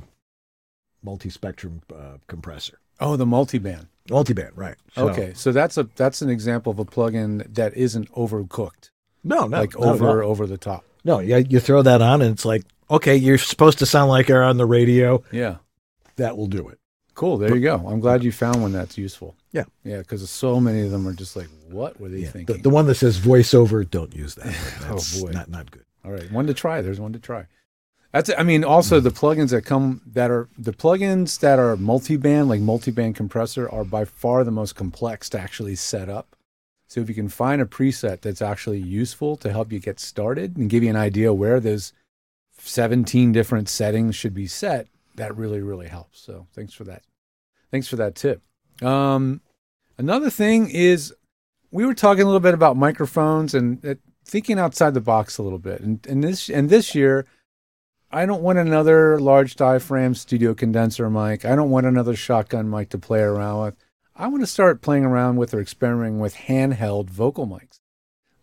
multi 1.04 1.30
spectrum 1.30 1.82
uh, 1.94 2.18
compressor, 2.28 2.80
oh, 3.00 3.16
the 3.16 3.26
multiband. 3.26 3.88
multiband, 4.10 4.52
right? 4.56 4.76
So- 4.96 5.10
Okay. 5.10 5.34
So 5.36 5.52
that's 5.52 5.78
a 5.78 5.84
that's 5.96 6.22
an 6.22 6.30
example 6.30 6.72
of 6.72 6.80
a 6.80 6.86
plugin 6.86 7.54
that 7.54 7.76
isn't 7.78 8.12
overcooked. 8.14 8.90
no, 9.24 9.46
no, 9.48 9.60
like 9.60 9.76
at 9.76 9.82
over 9.82 10.24
all. 10.24 10.32
over 10.32 10.48
the 10.48 10.58
top. 10.58 10.84
No, 11.06 11.20
yeah, 11.20 11.38
you 11.38 11.60
throw 11.60 11.82
that 11.84 12.02
on, 12.02 12.22
and 12.22 12.32
it's 12.34 12.44
like, 12.46 12.64
okay, 12.90 13.16
you're 13.16 13.38
supposed 13.38 13.80
to 13.80 13.86
sound 13.86 14.10
like 14.10 14.28
you're 14.28 14.44
on 14.44 14.58
the 14.58 14.66
radio. 14.66 15.24
Yeah. 15.32 15.58
That 16.18 16.36
will 16.36 16.48
do 16.48 16.68
it. 16.68 16.80
Cool. 17.14 17.38
There 17.38 17.56
you 17.56 17.62
go. 17.62 17.76
I'm 17.88 18.00
glad 18.00 18.24
you 18.24 18.32
found 18.32 18.62
one 18.62 18.74
that's 18.74 18.98
useful. 18.98 19.36
Yeah. 19.58 19.66
Yeah, 19.84 19.98
because 20.00 20.30
so 20.30 20.60
many 20.60 20.82
of 20.82 20.92
them 20.92 21.08
are 21.08 21.14
just 21.14 21.36
like, 21.36 21.48
what 21.70 22.00
were 22.00 22.10
they 22.10 22.20
Yeah. 22.20 22.26
The, 22.28 22.32
thinking? 22.32 22.62
the 22.62 22.70
one 22.70 22.86
that 22.88 22.96
says 22.96 23.20
voiceover, 23.20 23.90
don't 23.90 24.14
use 24.16 24.36
that. 24.36 24.56
Oh, 24.90 25.02
boy. 25.22 25.32
not 25.32 25.50
not 25.50 25.72
good. 25.72 25.84
All 26.06 26.12
right, 26.12 26.32
one 26.32 26.48
to 26.48 26.54
try. 26.54 26.82
There's 26.82 27.00
one 27.00 27.14
to 27.14 27.20
try. 27.20 27.48
That's. 28.14 28.30
I 28.38 28.44
mean, 28.44 28.64
also 28.64 29.00
the 29.00 29.10
plugins 29.12 29.50
that 29.50 29.64
come 29.66 30.02
that 30.14 30.32
are 30.32 30.48
the 30.58 30.72
plugins 30.74 31.40
that 31.42 31.60
are 31.60 31.76
multi-band, 31.76 32.48
like 32.50 32.62
multi-band 32.62 33.16
compressor, 33.16 33.70
are 33.70 33.84
by 33.84 34.06
far 34.06 34.44
the 34.44 34.52
most 34.52 34.76
complex 34.76 35.28
to 35.30 35.40
actually 35.40 35.76
set 35.76 36.08
up. 36.10 36.36
So 36.88 37.02
if 37.02 37.10
you 37.10 37.16
can 37.16 37.28
find 37.30 37.62
a 37.62 37.66
preset 37.66 38.22
that's 38.22 38.42
actually 38.42 38.80
useful 38.80 39.36
to 39.38 39.52
help 39.52 39.74
you 39.74 39.80
get 39.80 40.00
started 40.00 40.56
and 40.56 40.70
give 40.70 40.84
you 40.84 40.90
an 40.90 40.96
idea 40.96 41.34
where 41.34 41.60
those 41.60 41.92
17 42.60 43.32
different 43.34 43.68
settings 43.70 44.16
should 44.16 44.34
be 44.34 44.48
set, 44.48 44.88
that 45.16 45.36
really 45.36 45.62
really 45.62 45.88
helps. 45.88 46.20
So 46.22 46.48
thanks 46.54 46.74
for 46.74 46.86
that. 46.86 47.04
Thanks 47.72 47.88
for 47.90 47.98
that 47.98 48.16
tip. 48.16 48.42
Um, 48.82 49.42
another 49.98 50.30
thing 50.30 50.70
is 50.70 51.14
we 51.72 51.86
were 51.86 51.94
talking 51.94 52.24
a 52.24 52.26
little 52.26 52.40
bit 52.40 52.54
about 52.54 52.78
microphones 52.78 53.54
and 53.54 53.86
uh, 53.86 53.96
thinking 54.24 54.60
outside 54.60 54.94
the 54.94 55.02
box 55.02 55.38
a 55.38 55.44
little 55.44 55.60
bit. 55.60 55.82
And, 55.82 56.06
and 56.08 56.24
this 56.24 56.50
and 56.50 56.70
this 56.70 56.96
year, 56.96 57.26
I 58.12 58.26
don't 58.26 58.42
want 58.42 58.58
another 58.58 59.20
large 59.20 59.56
diaphragm 59.56 60.16
studio 60.16 60.54
condenser 60.54 61.10
mic. 61.10 61.46
I 61.46 61.56
don't 61.56 61.70
want 61.70 61.86
another 61.86 62.16
shotgun 62.16 62.70
mic 62.70 62.90
to 62.90 62.98
play 62.98 63.20
around 63.20 63.64
with. 63.64 63.76
I 64.16 64.28
want 64.28 64.42
to 64.42 64.48
start 64.48 64.82
playing 64.82 65.06
around 65.06 65.36
with 65.36 65.54
or 65.54 65.60
experimenting 65.60 66.20
with 66.20 66.36
handheld 66.36 67.10
vocal 67.10 67.46
mics. 67.46 67.80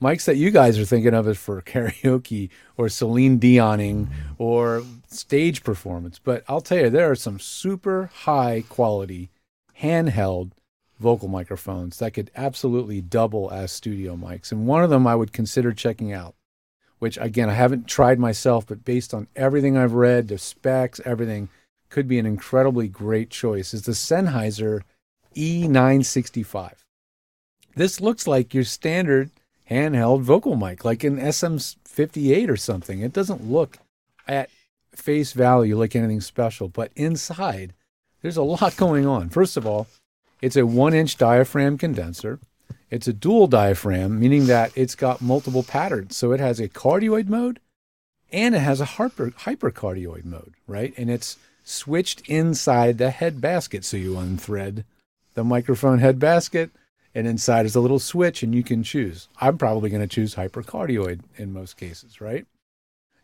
Mics 0.00 0.25
that 0.26 0.37
you 0.37 0.50
guys 0.50 0.78
are 0.78 0.84
thinking 0.84 1.14
of 1.14 1.26
as 1.26 1.38
for 1.38 1.61
karaoke 1.62 2.50
or 2.76 2.88
Celine 2.88 3.40
Dioning 3.40 4.08
or 4.38 4.82
stage 5.08 5.64
performance. 5.64 6.20
But 6.23 6.44
I'll 6.46 6.61
tell 6.61 6.78
you, 6.78 6.90
there 6.90 7.11
are 7.11 7.16
some 7.16 7.40
super 7.40 8.11
high 8.12 8.64
quality 8.68 9.30
handheld 9.80 10.52
vocal 10.98 11.28
microphones 11.28 11.98
that 11.98 12.12
could 12.12 12.30
absolutely 12.36 13.00
double 13.00 13.50
as 13.50 13.72
studio 13.72 14.16
mics. 14.16 14.52
And 14.52 14.66
one 14.66 14.84
of 14.84 14.90
them 14.90 15.06
I 15.06 15.14
would 15.14 15.32
consider 15.32 15.72
checking 15.72 16.12
out, 16.12 16.34
which 16.98 17.18
again, 17.18 17.50
I 17.50 17.54
haven't 17.54 17.88
tried 17.88 18.18
myself, 18.18 18.66
but 18.66 18.84
based 18.84 19.12
on 19.12 19.28
everything 19.34 19.76
I've 19.76 19.92
read, 19.92 20.28
the 20.28 20.38
specs, 20.38 21.00
everything, 21.04 21.48
could 21.90 22.08
be 22.08 22.18
an 22.18 22.26
incredibly 22.26 22.88
great 22.88 23.30
choice, 23.30 23.72
is 23.72 23.82
the 23.82 23.92
Sennheiser 23.92 24.82
E965. 25.36 26.72
This 27.76 28.00
looks 28.00 28.26
like 28.26 28.54
your 28.54 28.64
standard 28.64 29.30
handheld 29.70 30.22
vocal 30.22 30.56
mic, 30.56 30.84
like 30.84 31.04
an 31.04 31.18
SM58 31.18 32.48
or 32.48 32.56
something. 32.56 33.00
It 33.00 33.12
doesn't 33.12 33.50
look 33.50 33.78
at 34.26 34.50
face 34.92 35.32
value 35.32 35.78
like 35.78 35.96
anything 35.96 36.20
special, 36.20 36.68
but 36.68 36.92
inside 36.96 37.74
there's 38.22 38.36
a 38.36 38.42
lot 38.42 38.76
going 38.78 39.06
on. 39.06 39.28
First 39.28 39.56
of 39.56 39.66
all, 39.66 39.86
it's 40.44 40.56
a 40.56 40.66
one 40.66 40.92
inch 40.92 41.16
diaphragm 41.16 41.78
condenser. 41.78 42.38
It's 42.90 43.08
a 43.08 43.14
dual 43.14 43.46
diaphragm, 43.46 44.20
meaning 44.20 44.46
that 44.46 44.72
it's 44.76 44.94
got 44.94 45.22
multiple 45.22 45.62
patterns. 45.62 46.18
So 46.18 46.32
it 46.32 46.40
has 46.40 46.60
a 46.60 46.68
cardioid 46.68 47.28
mode 47.28 47.60
and 48.30 48.54
it 48.54 48.58
has 48.58 48.78
a 48.78 48.84
hyper, 48.84 49.30
hypercardioid 49.30 50.26
mode, 50.26 50.52
right? 50.66 50.92
And 50.98 51.10
it's 51.10 51.38
switched 51.64 52.28
inside 52.28 52.98
the 52.98 53.10
head 53.10 53.40
basket. 53.40 53.86
So 53.86 53.96
you 53.96 54.12
unthread 54.14 54.84
the 55.32 55.44
microphone 55.44 56.00
head 56.00 56.18
basket, 56.18 56.70
and 57.14 57.26
inside 57.26 57.64
is 57.64 57.74
a 57.74 57.80
little 57.80 57.98
switch, 57.98 58.42
and 58.42 58.54
you 58.54 58.62
can 58.62 58.82
choose. 58.82 59.28
I'm 59.40 59.56
probably 59.56 59.88
going 59.88 60.02
to 60.02 60.14
choose 60.14 60.34
hypercardioid 60.34 61.20
in 61.36 61.52
most 61.52 61.76
cases, 61.76 62.20
right? 62.20 62.46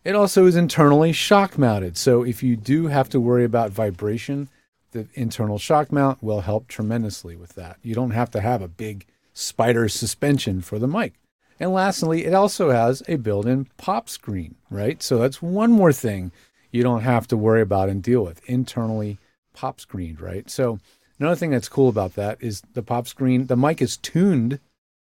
It 0.05 0.15
also 0.15 0.47
is 0.47 0.57
internally 0.57 1.13
shock 1.13 1.59
mounted. 1.59 1.99
So 1.99 2.23
if 2.23 2.43
you 2.43 2.57
do 2.57 2.87
have 2.87 3.11
to 3.11 3.21
worry 3.21 3.45
about 3.45 3.73
vibration, 3.73 4.49
the 4.93 5.09
internal 5.15 5.59
shock 5.59 5.93
mount 5.93 6.23
will 6.23 6.41
help 6.41 6.69
tremendously 6.69 7.37
with 7.37 7.55
that. 7.55 7.79
You 7.83 7.95
don't 7.95 8.11
have 8.11 8.31
to 8.33 8.41
have 8.41 8.63
a 8.63 8.69
big 8.69 9.07
spider 9.33 9.89
suspension 9.89 10.61
for 10.61 10.79
the 10.79 10.89
mic. 10.89 11.15
And 11.59 11.73
lastly, 11.73 12.25
it 12.25 12.35
also 12.35 12.71
has 12.71 13.03
a 13.07 13.17
built 13.17 13.47
in 13.47 13.67
pop 13.77 14.09
screen, 14.09 14.55
right? 14.71 15.03
So 15.03 15.19
that's 15.19 15.43
one 15.43 15.71
more 15.71 15.93
thing 15.93 16.33
you 16.71 16.83
don't 16.83 17.03
have 17.03 17.29
to 17.29 17.37
worry 17.37 17.61
about 17.61 17.89
and 17.89 18.03
deal 18.03 18.25
with 18.25 18.43
internally 18.49 19.19
pop 19.53 19.81
screened, 19.81 20.21
right? 20.21 20.49
So 20.49 20.79
another 21.19 21.37
thing 21.37 21.51
that's 21.51 21.69
cool 21.69 21.89
about 21.89 22.15
that 22.15 22.39
is 22.41 22.63
the 22.73 22.83
pop 22.83 23.07
screen, 23.07 23.47
the 23.47 23.57
mic 23.57 23.83
is 23.83 23.97
tuned 23.97 24.59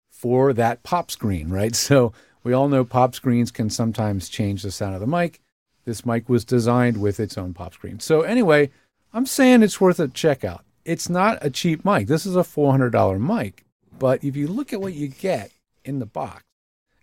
for 0.09 0.51
that 0.53 0.83
pop 0.83 1.11
screen, 1.11 1.49
right? 1.49 1.75
So 1.87 2.13
we 2.43 2.53
all 2.53 2.69
know 2.69 2.85
pop 2.85 3.13
screens 3.13 3.51
can 3.51 3.69
sometimes 3.69 4.29
change 4.29 4.63
the 4.63 4.71
sound 4.71 4.95
of 4.95 5.01
the 5.01 5.07
mic. 5.07 5.41
This 5.85 6.05
mic 6.05 6.29
was 6.29 6.45
designed 6.45 6.97
with 6.97 7.19
its 7.19 7.37
own 7.37 7.53
pop 7.53 7.73
screen. 7.73 7.99
So 7.99 8.21
anyway, 8.21 8.71
I'm 9.17 9.25
saying 9.25 9.63
it's 9.63 9.81
worth 9.81 9.99
a 9.99 10.07
checkout. 10.07 10.61
It's 10.85 11.09
not 11.09 11.39
a 11.41 11.49
cheap 11.49 11.83
mic. 11.83 12.07
This 12.07 12.25
is 12.25 12.35
a 12.35 12.41
$400 12.41 13.19
mic, 13.19 13.65
but 13.97 14.23
if 14.23 14.35
you 14.35 14.47
look 14.47 14.71
at 14.71 14.79
what 14.79 14.93
you 14.93 15.07
get 15.07 15.51
in 15.83 15.99
the 15.99 16.05
box 16.05 16.43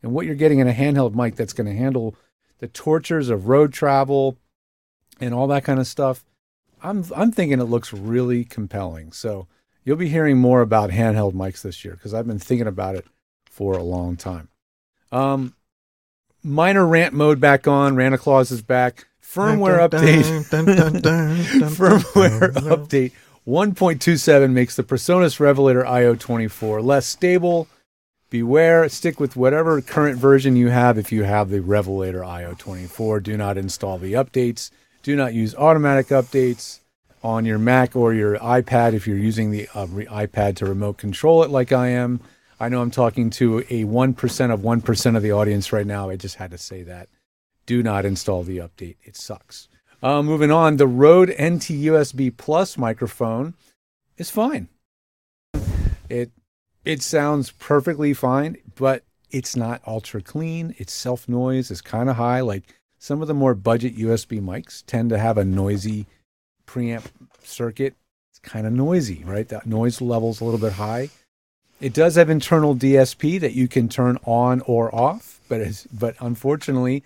and 0.03 0.13
what 0.13 0.25
you're 0.25 0.35
getting 0.35 0.61
in 0.61 0.69
a 0.69 0.73
handheld 0.73 1.15
mic 1.15 1.35
that's 1.35 1.53
going 1.53 1.67
to 1.67 1.77
handle 1.77 2.15
the 2.61 2.69
tortures 2.69 3.29
of 3.29 3.49
road 3.49 3.73
travel, 3.73 4.39
and 5.21 5.35
all 5.35 5.47
that 5.49 5.65
kind 5.65 5.81
of 5.81 5.87
stuff. 5.87 6.25
I'm 6.83 7.05
I'm 7.15 7.33
thinking 7.33 7.61
it 7.61 7.65
looks 7.65 7.93
really 7.93 8.45
compelling. 8.45 9.13
So 9.13 9.47
you'll 9.85 9.97
be 9.97 10.09
hearing 10.09 10.39
more 10.39 10.61
about 10.61 10.91
handheld 10.91 11.33
mics 11.33 11.63
this 11.63 11.85
year 11.85 11.95
because 11.95 12.15
I've 12.15 12.27
been 12.27 12.39
thinking 12.39 12.67
about 12.67 12.95
it 12.95 13.07
for 13.47 13.75
a 13.75 13.83
long 13.83 14.17
time. 14.17 14.49
Um, 15.13 15.55
minor 16.43 16.87
rant 16.87 17.15
mode 17.15 17.41
back 17.41 17.67
on. 17.67 17.95
Ranta 17.95 18.19
Claus 18.19 18.51
is 18.51 18.63
back. 18.63 19.07
Firmware 19.25 19.89
update. 19.89 20.45
Firmware 21.71 22.53
update. 22.53 23.13
1.27 23.47 24.53
makes 24.53 24.77
the 24.77 24.83
PreSonus 24.83 25.41
Revelator 25.41 25.83
IO24 25.83 26.83
less 26.85 27.07
stable. 27.07 27.69
Beware, 28.31 28.89
stick 28.89 29.21
with 29.21 29.37
whatever 29.37 29.81
current 29.81 30.19
version 30.19 30.57
you 30.57 30.69
have 30.69 30.99
if 30.99 31.13
you 31.13 31.25
have 31.25 31.51
the 31.51 31.61
Revelator 31.61 32.21
IO24. 32.21 33.23
Do 33.23 33.37
not 33.37 33.59
install 33.59 33.99
the 33.99 34.15
updates. 34.15 34.71
Do 35.03 35.15
not 35.15 35.35
use 35.35 35.55
automatic 35.55 36.07
updates 36.09 36.81
on 37.23 37.45
your 37.45 37.59
Mac 37.59 37.95
or 37.95 38.15
your 38.15 38.39
iPad 38.39 38.93
if 38.93 39.07
you're 39.07 39.17
using 39.17 39.51
the 39.51 39.69
uh, 39.75 39.87
re- 39.87 40.07
iPad 40.07 40.57
to 40.57 40.67
remote 40.67 40.97
control 40.97 41.43
it 41.43 41.51
like 41.51 41.73
I 41.73 41.89
am. 41.89 42.21
I 42.59 42.69
know 42.69 42.81
I'm 42.81 42.91
talking 42.91 43.31
to 43.31 43.61
a 43.71 43.85
1% 43.85 44.53
of 44.53 44.61
1% 44.61 45.17
of 45.17 45.23
the 45.23 45.33
audience 45.33 45.73
right 45.73 45.87
now. 45.87 46.09
I 46.09 46.17
just 46.17 46.37
had 46.37 46.51
to 46.53 46.59
say 46.59 46.83
that. 46.85 47.09
Do 47.67 47.83
not 47.83 48.05
install 48.05 48.43
the 48.43 48.59
update. 48.59 48.97
It 49.03 49.17
sucks. 49.17 49.69
Uh, 50.03 50.23
moving 50.23 50.51
on, 50.51 50.77
the 50.77 50.87
Rode 50.87 51.31
NT 51.31 51.71
USB 51.89 52.35
Plus 52.37 52.77
microphone 52.77 53.55
is 54.19 54.31
fine. 54.31 54.69
It 56.09 56.31
it 56.85 57.01
sounds 57.01 57.51
perfectly 57.53 58.13
fine, 58.13 58.59
but 58.75 59.05
it's 59.31 59.57
not 59.57 59.83
ultra 59.87 60.21
clean. 60.21 60.75
Its 60.79 60.93
self 60.93 61.29
noise 61.29 61.71
is 61.71 61.81
kind 61.81 62.11
of 62.11 62.17
high. 62.17 62.41
Like 62.41 62.75
some 62.99 63.23
of 63.23 63.29
the 63.29 63.35
more 63.35 63.55
budget 63.55 63.97
USB 63.97 64.41
mics 64.41 64.85
tend 64.87 65.11
to 65.11 65.19
have 65.19 65.39
a 65.39 65.45
noisy 65.45 66.07
preamp 66.67 67.05
circuit. 67.43 67.95
It's 68.31 68.39
kind 68.39 68.67
of 68.67 68.73
noisy, 68.73 69.25
right? 69.25 69.49
That 69.49 69.67
noise 69.67 70.01
level's 70.01 70.41
a 70.41 70.45
little 70.45 70.61
bit 70.61 70.75
high. 70.75 71.11
It 71.81 71.93
does 71.93 72.15
have 72.15 72.31
internal 72.31 72.77
DSP 72.77 73.41
that 73.41 73.53
you 73.53 73.69
can 73.69 73.89
turn 73.89 74.19
on 74.25 74.61
or 74.67 74.95
off, 74.95 75.41
but 75.49 75.87
but 75.93 76.15
unfortunately, 76.21 77.03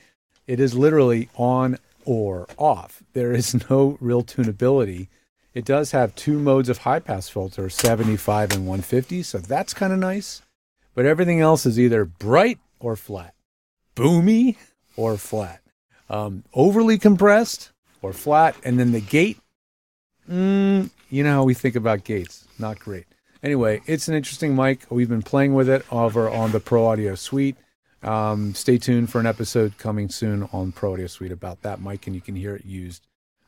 it 0.49 0.59
is 0.59 0.75
literally 0.75 1.29
on 1.37 1.79
or 2.05 2.49
off. 2.57 3.05
There 3.13 3.33
is 3.33 3.55
no 3.71 3.97
real 4.01 4.25
tunability. 4.25 5.07
It 5.55 5.65
does 5.65 5.93
have 5.93 6.17
two 6.17 6.41
modes 6.41 6.69
of 6.69 6.79
high 6.79 6.99
pass 6.99 7.29
filter, 7.29 7.71
75 7.71 8.53
and 8.53 8.67
150, 8.67 9.23
so 9.23 9.39
that's 9.39 9.73
kind 9.73 9.93
of 9.93 10.01
nice. 10.01 10.43
But 10.97 11.07
everything 11.07 11.41
else 11.41 11.65
is 11.65 11.79
either 11.79 12.05
bright 12.05 12.59
or 12.81 12.97
flat, 12.97 13.35
boomy 13.95 14.57
or 14.97 15.17
flat 15.17 15.61
um, 16.09 16.45
overly 16.55 16.99
compressed 16.99 17.71
or 18.03 18.13
flat, 18.13 18.57
and 18.65 18.79
then 18.79 18.93
the 18.93 19.01
gate. 19.01 19.39
Mm, 20.29 20.91
you 21.11 21.25
know 21.25 21.33
how 21.33 21.45
we 21.45 21.55
think 21.55 21.77
about 21.77 22.05
gates, 22.05 22.47
not 22.59 22.79
great. 22.79 23.07
Anyway, 23.43 23.81
it's 23.87 24.09
an 24.09 24.15
interesting 24.15 24.57
mic. 24.57 24.81
We've 24.91 25.09
been 25.09 25.23
playing 25.23 25.55
with 25.55 25.69
it 25.69 25.85
over 25.93 26.29
on 26.29 26.53
the 26.53 26.61
Pro 26.61 26.87
Audio 26.87 27.15
Suite. 27.15 27.57
Um, 28.03 28.55
stay 28.55 28.79
tuned 28.79 29.11
for 29.11 29.21
an 29.21 29.27
episode 29.27 29.77
coming 29.79 30.09
soon 30.09 30.49
on 30.53 30.73
Pro 30.73 30.93
Audio 30.93 31.07
Suite 31.07 31.33
about 31.33 31.63
that 31.63 31.81
mic, 31.81 32.07
and 32.07 32.15
you 32.15 32.23
can 32.23 32.37
hear 32.37 32.55
it 32.55 32.65
used 32.65 33.07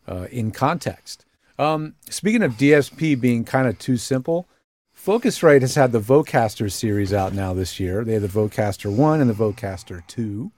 uh, 0.09 0.27
in 0.31 0.51
context. 0.51 1.25
Um, 1.59 1.95
speaking 2.09 2.43
of 2.43 2.55
DSP 2.55 3.21
being 3.21 3.45
kind 3.45 3.69
of 3.69 3.79
too 3.79 3.97
simple, 3.97 4.49
Focusrite 4.97 5.61
has 5.61 5.77
had 5.77 5.93
the 5.93 6.01
Vocaster 6.01 6.71
series 6.71 7.13
out 7.13 7.33
now 7.33 7.55
this 7.55 7.79
year. 7.79 8.05
They 8.05 8.15
have 8.15 8.23
the 8.23 8.29
Vocaster 8.29 8.95
1 8.95 9.21
and 9.21 9.31
the 9.31 9.35
Vocaster 9.35 10.07
2 10.07 10.51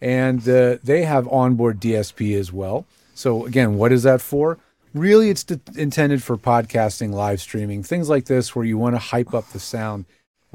and 0.00 0.46
uh, 0.48 0.76
they 0.82 1.02
have 1.02 1.28
onboard 1.28 1.80
DSP 1.80 2.38
as 2.38 2.52
well. 2.52 2.86
So 3.14 3.46
again, 3.46 3.76
what 3.76 3.92
is 3.92 4.02
that 4.02 4.20
for? 4.20 4.58
Really, 4.94 5.30
it's 5.30 5.44
intended 5.74 6.22
for 6.22 6.36
podcasting, 6.36 7.12
live 7.12 7.40
streaming, 7.40 7.82
things 7.82 8.08
like 8.08 8.26
this, 8.26 8.54
where 8.54 8.64
you 8.64 8.78
want 8.78 8.94
to 8.94 8.98
hype 8.98 9.34
up 9.34 9.50
the 9.50 9.60
sound 9.60 10.06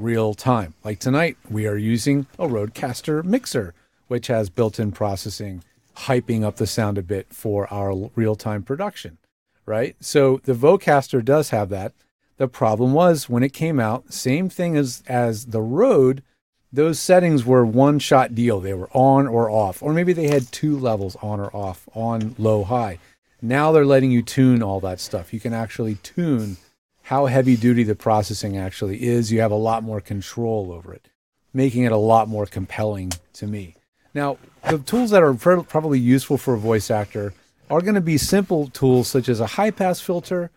real 0.01 0.33
time. 0.33 0.73
Like 0.83 0.99
tonight, 0.99 1.37
we 1.49 1.67
are 1.67 1.77
using 1.77 2.27
a 2.37 2.47
Rodecaster 2.47 3.23
mixer, 3.23 3.73
which 4.07 4.27
has 4.27 4.49
built-in 4.49 4.91
processing, 4.91 5.63
hyping 5.97 6.43
up 6.43 6.57
the 6.57 6.67
sound 6.67 6.97
a 6.97 7.03
bit 7.03 7.27
for 7.33 7.71
our 7.73 8.09
real-time 8.15 8.63
production. 8.63 9.17
Right. 9.65 9.95
So 9.99 10.41
the 10.43 10.53
Vocaster 10.53 11.23
does 11.23 11.51
have 11.51 11.69
that. 11.69 11.93
The 12.37 12.47
problem 12.47 12.93
was 12.93 13.29
when 13.29 13.43
it 13.43 13.53
came 13.53 13.79
out, 13.79 14.11
same 14.11 14.49
thing 14.49 14.75
as 14.75 15.03
as 15.07 15.47
the 15.47 15.61
Rode 15.61 16.23
those 16.73 16.99
settings 16.99 17.45
were 17.45 17.65
one 17.65 17.99
shot 17.99 18.33
deal. 18.33 18.59
They 18.59 18.73
were 18.73 18.89
on 18.93 19.27
or 19.27 19.49
off, 19.49 19.83
or 19.83 19.93
maybe 19.93 20.13
they 20.13 20.27
had 20.27 20.51
two 20.51 20.77
levels 20.77 21.17
on 21.21 21.39
or 21.39 21.53
off, 21.55 21.87
on, 21.93 22.35
low, 22.37 22.63
high. 22.63 22.99
Now 23.41 23.71
they're 23.71 23.85
letting 23.85 24.11
you 24.11 24.21
tune 24.21 24.63
all 24.63 24.79
that 24.81 24.99
stuff. 24.99 25.33
You 25.33 25.39
can 25.39 25.53
actually 25.53 25.95
tune 25.95 26.57
how 27.11 27.25
heavy 27.25 27.57
duty 27.57 27.83
the 27.83 27.93
processing 27.93 28.57
actually 28.57 29.03
is. 29.03 29.33
You 29.33 29.41
have 29.41 29.51
a 29.51 29.55
lot 29.55 29.83
more 29.83 29.99
control 29.99 30.71
over 30.71 30.93
it, 30.93 31.09
making 31.53 31.83
it 31.83 31.91
a 31.91 31.97
lot 31.97 32.29
more 32.29 32.45
compelling 32.45 33.11
to 33.33 33.45
me. 33.45 33.75
Now, 34.13 34.37
the 34.69 34.77
tools 34.77 35.09
that 35.09 35.21
are 35.21 35.33
probably 35.33 35.99
useful 35.99 36.37
for 36.37 36.53
a 36.53 36.57
voice 36.57 36.89
actor 36.89 37.33
are 37.69 37.81
going 37.81 37.95
to 37.95 38.01
be 38.01 38.17
simple 38.17 38.69
tools 38.69 39.09
such 39.09 39.27
as 39.27 39.41
a 39.41 39.45
high 39.45 39.71
pass 39.71 39.99
filter 39.99 40.51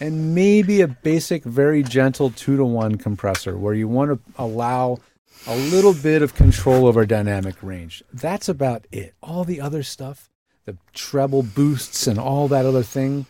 and 0.00 0.34
maybe 0.34 0.80
a 0.80 0.88
basic, 0.88 1.44
very 1.44 1.84
gentle 1.84 2.30
two 2.30 2.56
to 2.56 2.64
one 2.64 2.96
compressor 2.96 3.56
where 3.56 3.74
you 3.74 3.86
want 3.86 4.10
to 4.10 4.18
allow 4.36 4.98
a 5.46 5.56
little 5.56 5.94
bit 5.94 6.22
of 6.22 6.34
control 6.34 6.88
over 6.88 7.06
dynamic 7.06 7.54
range. 7.62 8.02
That's 8.12 8.48
about 8.48 8.84
it. 8.90 9.14
All 9.22 9.44
the 9.44 9.60
other 9.60 9.84
stuff, 9.84 10.28
the 10.64 10.76
treble 10.92 11.44
boosts 11.44 12.08
and 12.08 12.18
all 12.18 12.48
that 12.48 12.66
other 12.66 12.82
thing, 12.82 13.26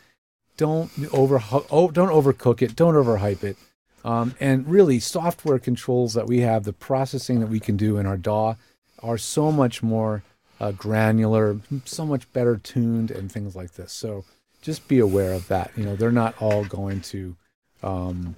don't 0.56 0.90
over 1.12 1.42
oh, 1.70 1.90
don't 1.90 2.11
overcook 2.11 2.62
it, 2.62 2.76
don't 2.76 2.94
overhype 2.94 3.42
it. 3.42 3.56
Um, 4.04 4.34
and 4.38 4.68
really, 4.68 5.00
software 5.00 5.58
controls 5.58 6.14
that 6.14 6.26
we 6.26 6.40
have, 6.40 6.64
the 6.64 6.73
processing 6.73 7.40
that 7.40 7.49
we 7.49 7.58
can 7.58 7.76
do 7.76 7.96
in 7.96 8.06
our 8.06 8.18
DAW, 8.18 8.54
are 9.02 9.18
so 9.18 9.50
much 9.50 9.82
more 9.82 10.23
uh, 10.61 10.73
granular, 10.73 11.58
so 11.84 12.04
much 12.04 12.30
better 12.32 12.56
tuned, 12.56 13.11
and 13.11 13.32
things 13.32 13.56
like 13.56 13.75
this. 13.75 13.92
So 13.92 14.25
just 14.61 14.88
be 14.88 14.99
aware 14.99 15.32
of 15.32 15.49
that. 15.49 15.70
You 15.76 15.84
know, 15.84 15.96
they're 15.96 16.12
not 16.12 16.34
all 16.40 16.64
going 16.64 17.00
to 17.02 17.37
um, 17.82 18.37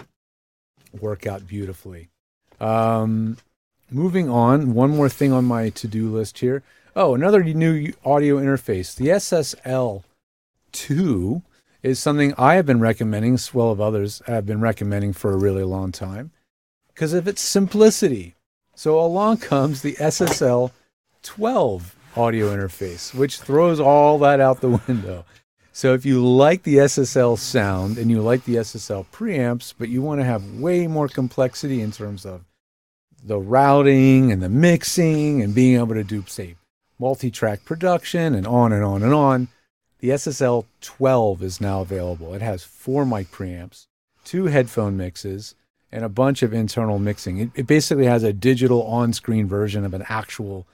work 1.01 1.27
out 1.27 1.47
beautifully. 1.47 2.09
Um, 2.61 3.37
moving 3.91 4.29
on, 4.29 4.73
one 4.73 4.91
more 4.91 5.09
thing 5.09 5.33
on 5.33 5.45
my 5.45 5.71
to 5.71 5.89
do 5.89 6.11
list 6.11 6.39
here. 6.39 6.63
Oh, 6.95 7.15
another 7.15 7.43
new 7.43 7.93
audio 8.05 8.37
interface. 8.39 8.95
The 8.95 9.09
SSL 9.09 10.05
2 10.73 11.43
is 11.87 12.01
something 12.01 12.35
I 12.37 12.55
have 12.55 12.67
been 12.67 12.81
recommending, 12.81 13.35
as 13.35 13.55
well 13.55 13.71
of 13.71 13.81
others 13.81 14.21
have 14.27 14.45
been 14.45 14.61
recommending 14.61 15.13
for 15.13 15.33
a 15.33 15.37
really 15.37 15.63
long 15.63 15.93
time 15.93 16.33
because 16.89 17.13
of 17.13 17.29
its 17.29 17.41
simplicity. 17.41 18.35
So 18.75 19.01
along 19.01 19.39
comes 19.39 19.83
the 19.83 19.95
SSL 19.95 20.73
12 21.23 21.95
audio 22.17 22.55
interface, 22.55 23.15
which 23.15 23.39
throws 23.39 23.79
all 23.79 24.19
that 24.19 24.41
out 24.41 24.61
the 24.61 24.81
window. 24.89 25.25
So 25.73 25.95
if 25.95 26.05
you 26.05 26.27
like 26.27 26.65
the 26.65 26.79
SSL 26.79 27.39
sound 27.39 27.99
and 27.99 28.11
you 28.11 28.21
like 28.21 28.45
the 28.45 28.57
SSL 28.57 29.07
preamps, 29.13 29.73
but 29.79 29.89
you 29.89 30.03
want 30.03 30.21
to 30.21 30.25
have 30.25 30.59
way 30.59 30.89
more 30.89 31.09
complexity 31.09 31.83
in 31.83 31.93
terms 31.93 32.27
of 32.27 32.45
the 33.23 33.39
routing 33.39 34.33
and 34.33 34.43
the 34.43 34.49
mixing 34.49 35.41
and 35.41 35.55
being 35.55 35.79
able 35.79 35.95
to 35.95 36.05
do, 36.05 36.25
say, 36.27 36.57
multi 36.99 37.31
track 37.31 37.65
production 37.65 38.35
and 38.35 38.47
on 38.47 38.73
and 38.73 38.83
on 38.83 39.03
and 39.03 39.15
on, 39.15 39.49
the 40.07 40.13
SSL 40.13 40.67
12 40.83 41.43
is 41.43 41.61
now 41.61 41.81
available. 41.81 42.33
It 42.33 42.41
has 42.41 42.63
four 42.63 43.05
mic 43.05 43.33
preamps, 43.33 43.89
two 44.25 44.45
headphone 44.45 44.97
mixes, 44.97 45.57
and 45.91 46.05
a 46.05 46.09
bunch 46.09 46.45
of 46.45 46.55
internal 46.55 47.01
mixing. 47.01 47.39
It, 47.39 47.51
it 47.57 47.67
basically 47.67 48.07
has 48.07 48.23
a 48.23 48.33
digital 48.33 48.85
on 48.85 49.13
screen 49.13 49.49
version 49.49 49.85
of 49.85 49.95
an 49.95 50.05
actual 50.09 50.65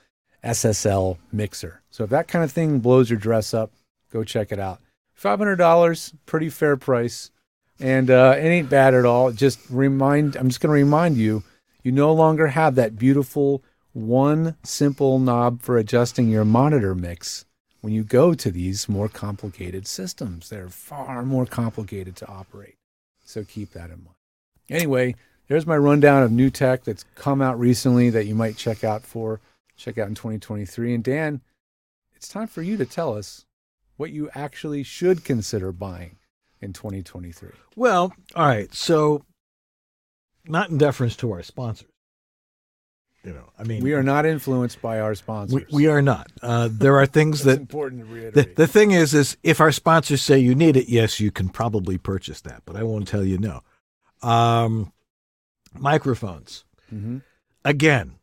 SSL 0.43 1.17
mixer. 1.31 1.81
So 1.89 2.03
if 2.03 2.11
that 2.11 2.27
kind 2.27 2.45
of 2.45 2.51
thing 2.51 2.77
blows 2.77 3.09
your 3.09 3.17
dress 3.17 3.55
up, 3.55 3.71
go 4.11 4.23
check 4.23 4.51
it 4.51 4.59
out. 4.59 4.81
$500, 5.19 6.13
pretty 6.27 6.49
fair 6.49 6.77
price. 6.77 7.31
And 7.79 8.11
uh, 8.11 8.35
it 8.37 8.45
ain't 8.45 8.69
bad 8.69 8.93
at 8.93 9.03
all. 9.03 9.31
Just 9.31 9.59
remind, 9.67 10.35
I'm 10.35 10.49
just 10.49 10.61
going 10.61 10.69
to 10.69 10.85
remind 10.85 11.17
you, 11.17 11.41
you 11.81 11.91
no 11.91 12.13
longer 12.13 12.49
have 12.49 12.75
that 12.75 12.99
beautiful 12.99 13.63
one 13.93 14.57
simple 14.61 15.17
knob 15.17 15.63
for 15.63 15.79
adjusting 15.79 16.29
your 16.29 16.45
monitor 16.45 16.93
mix 16.93 17.45
when 17.83 17.91
you 17.91 18.01
go 18.01 18.33
to 18.33 18.49
these 18.49 18.87
more 18.87 19.09
complicated 19.09 19.85
systems. 19.85 20.47
They're 20.47 20.69
far 20.69 21.23
more 21.23 21.45
complicated 21.45 22.15
to 22.15 22.27
operate. 22.29 22.75
So 23.25 23.43
keep 23.43 23.71
that 23.73 23.89
in 23.89 24.05
mind. 24.05 24.15
Anyway, 24.69 25.15
there's 25.49 25.67
my 25.67 25.75
rundown 25.75 26.23
of 26.23 26.31
new 26.31 26.49
tech 26.49 26.85
that's 26.85 27.03
come 27.15 27.41
out 27.41 27.59
recently 27.59 28.09
that 28.09 28.25
you 28.25 28.35
might 28.35 28.55
check 28.55 28.85
out 28.85 29.03
for 29.03 29.41
check 29.75 29.97
out 29.97 30.07
in 30.07 30.15
2023. 30.15 30.93
And 30.93 31.03
Dan, 31.03 31.41
it's 32.15 32.29
time 32.29 32.47
for 32.47 32.61
you 32.61 32.77
to 32.77 32.85
tell 32.85 33.17
us 33.17 33.43
what 33.97 34.11
you 34.11 34.29
actually 34.33 34.83
should 34.83 35.25
consider 35.25 35.73
buying 35.73 36.15
in 36.61 36.71
2023. 36.71 37.49
Well, 37.75 38.13
all 38.33 38.47
right. 38.47 38.73
So, 38.73 39.25
not 40.45 40.69
in 40.69 40.77
deference 40.77 41.17
to 41.17 41.33
our 41.33 41.43
sponsors. 41.43 41.89
You 43.23 43.31
know, 43.31 43.49
I 43.57 43.63
mean, 43.63 43.81
we 43.81 43.93
are 43.93 44.03
not 44.03 44.25
influenced 44.25 44.81
by 44.81 44.99
our 44.99 45.15
sponsors. 45.15 45.65
We, 45.71 45.85
we 45.85 45.87
are 45.87 46.01
not. 46.01 46.29
Uh, 46.41 46.67
there 46.69 46.97
are 46.97 47.05
things 47.05 47.43
that 47.45 47.59
important 47.59 48.01
to 48.01 48.13
reiterate. 48.13 48.55
The, 48.55 48.63
the 48.63 48.67
thing 48.67 48.91
is, 48.91 49.13
is 49.13 49.37
if 49.43 49.61
our 49.61 49.71
sponsors 49.71 50.21
say 50.21 50.39
you 50.39 50.55
need 50.55 50.75
it, 50.75 50.89
yes, 50.89 51.21
you 51.21 51.31
can 51.31 51.47
probably 51.47 51.97
purchase 51.97 52.41
that, 52.41 52.63
but 52.65 52.75
I 52.75 52.83
won't 52.83 53.07
tell 53.07 53.23
you 53.23 53.37
no. 53.37 53.61
Um, 54.21 54.91
microphones. 55.73 56.65
Mm-hmm. 56.93 57.19
Again, 57.63 58.15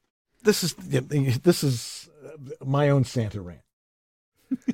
this 0.42 0.62
is 0.62 0.75
this 0.75 1.64
is 1.64 2.11
my 2.62 2.90
own 2.90 3.04
Santa 3.04 3.40
rant. 3.40 3.61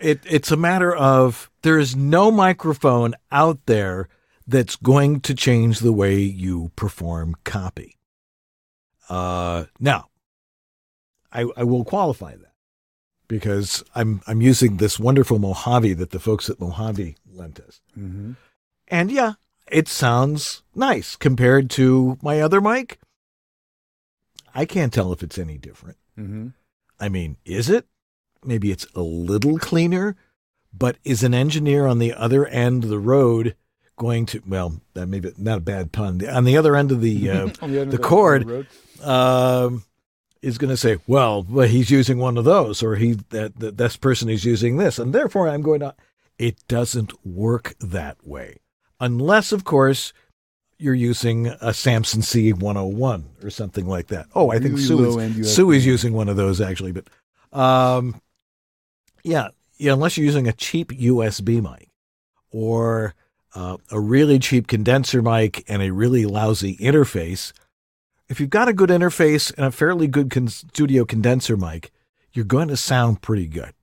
it 0.00 0.20
it's 0.28 0.50
a 0.50 0.56
matter 0.56 0.94
of 0.94 1.48
there 1.62 1.78
is 1.78 1.94
no 1.94 2.32
microphone 2.32 3.14
out 3.30 3.66
there 3.66 4.08
that's 4.48 4.74
going 4.74 5.20
to 5.20 5.34
change 5.34 5.78
the 5.78 5.92
way 5.92 6.18
you 6.18 6.72
perform 6.74 7.36
copy. 7.44 7.98
Uh, 9.12 9.66
now, 9.78 10.08
I, 11.30 11.44
I 11.54 11.64
will 11.64 11.84
qualify 11.84 12.34
that 12.34 12.54
because 13.28 13.84
I'm 13.94 14.22
I'm 14.26 14.40
using 14.40 14.78
this 14.78 14.98
wonderful 14.98 15.38
Mojave 15.38 15.92
that 15.94 16.12
the 16.12 16.18
folks 16.18 16.48
at 16.48 16.58
Mojave 16.58 17.16
lent 17.30 17.60
us, 17.60 17.82
mm-hmm. 17.98 18.32
and 18.88 19.10
yeah, 19.10 19.34
it 19.70 19.86
sounds 19.86 20.62
nice 20.74 21.14
compared 21.14 21.68
to 21.72 22.16
my 22.22 22.40
other 22.40 22.62
mic. 22.62 23.00
I 24.54 24.64
can't 24.64 24.94
tell 24.94 25.12
if 25.12 25.22
it's 25.22 25.36
any 25.36 25.58
different. 25.58 25.98
Mm-hmm. 26.18 26.48
I 26.98 27.10
mean, 27.10 27.36
is 27.44 27.68
it? 27.68 27.84
Maybe 28.42 28.70
it's 28.70 28.86
a 28.94 29.02
little 29.02 29.58
cleaner, 29.58 30.16
but 30.72 30.96
is 31.04 31.22
an 31.22 31.34
engineer 31.34 31.86
on 31.86 31.98
the 31.98 32.14
other 32.14 32.46
end 32.46 32.84
of 32.84 32.90
the 32.90 32.98
road 32.98 33.56
going 33.96 34.24
to? 34.26 34.42
Well, 34.46 34.80
that 34.94 35.06
maybe 35.06 35.32
not 35.36 35.58
a 35.58 35.62
bad 35.62 35.92
pun. 35.92 36.26
On 36.26 36.44
the 36.44 36.56
other 36.56 36.76
end 36.76 36.92
of 36.92 37.02
the 37.02 37.30
uh, 37.30 37.46
the, 37.60 37.86
the, 37.90 37.98
cord, 37.98 38.46
the 38.46 38.66
um, 39.02 39.84
is 40.40 40.58
going 40.58 40.70
to 40.70 40.76
say, 40.76 40.98
"Well, 41.06 41.42
he's 41.42 41.90
using 41.90 42.18
one 42.18 42.38
of 42.38 42.44
those, 42.44 42.82
or 42.82 42.96
he 42.96 43.12
that, 43.30 43.58
that 43.58 43.76
this 43.76 43.96
person 43.96 44.28
is 44.28 44.44
using 44.44 44.76
this, 44.76 44.98
and 44.98 45.12
therefore 45.14 45.48
I'm 45.48 45.62
going 45.62 45.80
to." 45.80 45.94
It 46.38 46.56
doesn't 46.66 47.12
work 47.26 47.74
that 47.78 48.26
way, 48.26 48.56
unless, 48.98 49.52
of 49.52 49.64
course, 49.64 50.12
you're 50.78 50.94
using 50.94 51.46
a 51.46 51.72
Samson 51.72 52.22
C101 52.22 53.44
or 53.44 53.50
something 53.50 53.86
like 53.86 54.08
that. 54.08 54.26
Oh, 54.34 54.50
I 54.50 54.58
think 54.58 54.78
Sue 54.78 55.20
is, 55.20 55.54
Sue 55.54 55.70
is 55.70 55.86
using 55.86 56.12
one 56.12 56.28
of 56.28 56.36
those 56.36 56.60
actually, 56.60 56.92
but 56.92 57.06
um, 57.52 58.20
yeah, 59.22 59.48
yeah, 59.76 59.92
unless 59.92 60.16
you're 60.16 60.26
using 60.26 60.48
a 60.48 60.52
cheap 60.52 60.90
USB 60.90 61.62
mic 61.62 61.88
or 62.50 63.14
uh, 63.54 63.76
a 63.90 64.00
really 64.00 64.38
cheap 64.38 64.66
condenser 64.66 65.22
mic 65.22 65.64
and 65.68 65.82
a 65.82 65.90
really 65.90 66.26
lousy 66.26 66.76
interface. 66.78 67.52
If 68.32 68.40
you've 68.40 68.48
got 68.48 68.66
a 68.66 68.72
good 68.72 68.88
interface 68.88 69.52
and 69.58 69.66
a 69.66 69.70
fairly 69.70 70.06
good 70.06 70.30
con- 70.30 70.48
studio 70.48 71.04
condenser 71.04 71.54
mic, 71.54 71.92
you're 72.32 72.46
going 72.46 72.68
to 72.68 72.78
sound 72.78 73.20
pretty 73.20 73.46
good. 73.46 73.74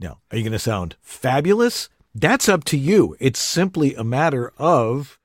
Now, 0.00 0.18
are 0.32 0.36
you 0.36 0.42
going 0.42 0.50
to 0.50 0.58
sound 0.58 0.96
fabulous? 1.00 1.88
That's 2.12 2.48
up 2.48 2.64
to 2.64 2.76
you. 2.76 3.14
It's 3.20 3.38
simply 3.38 3.94
a 3.94 4.02
matter 4.02 4.52
of 4.58 5.20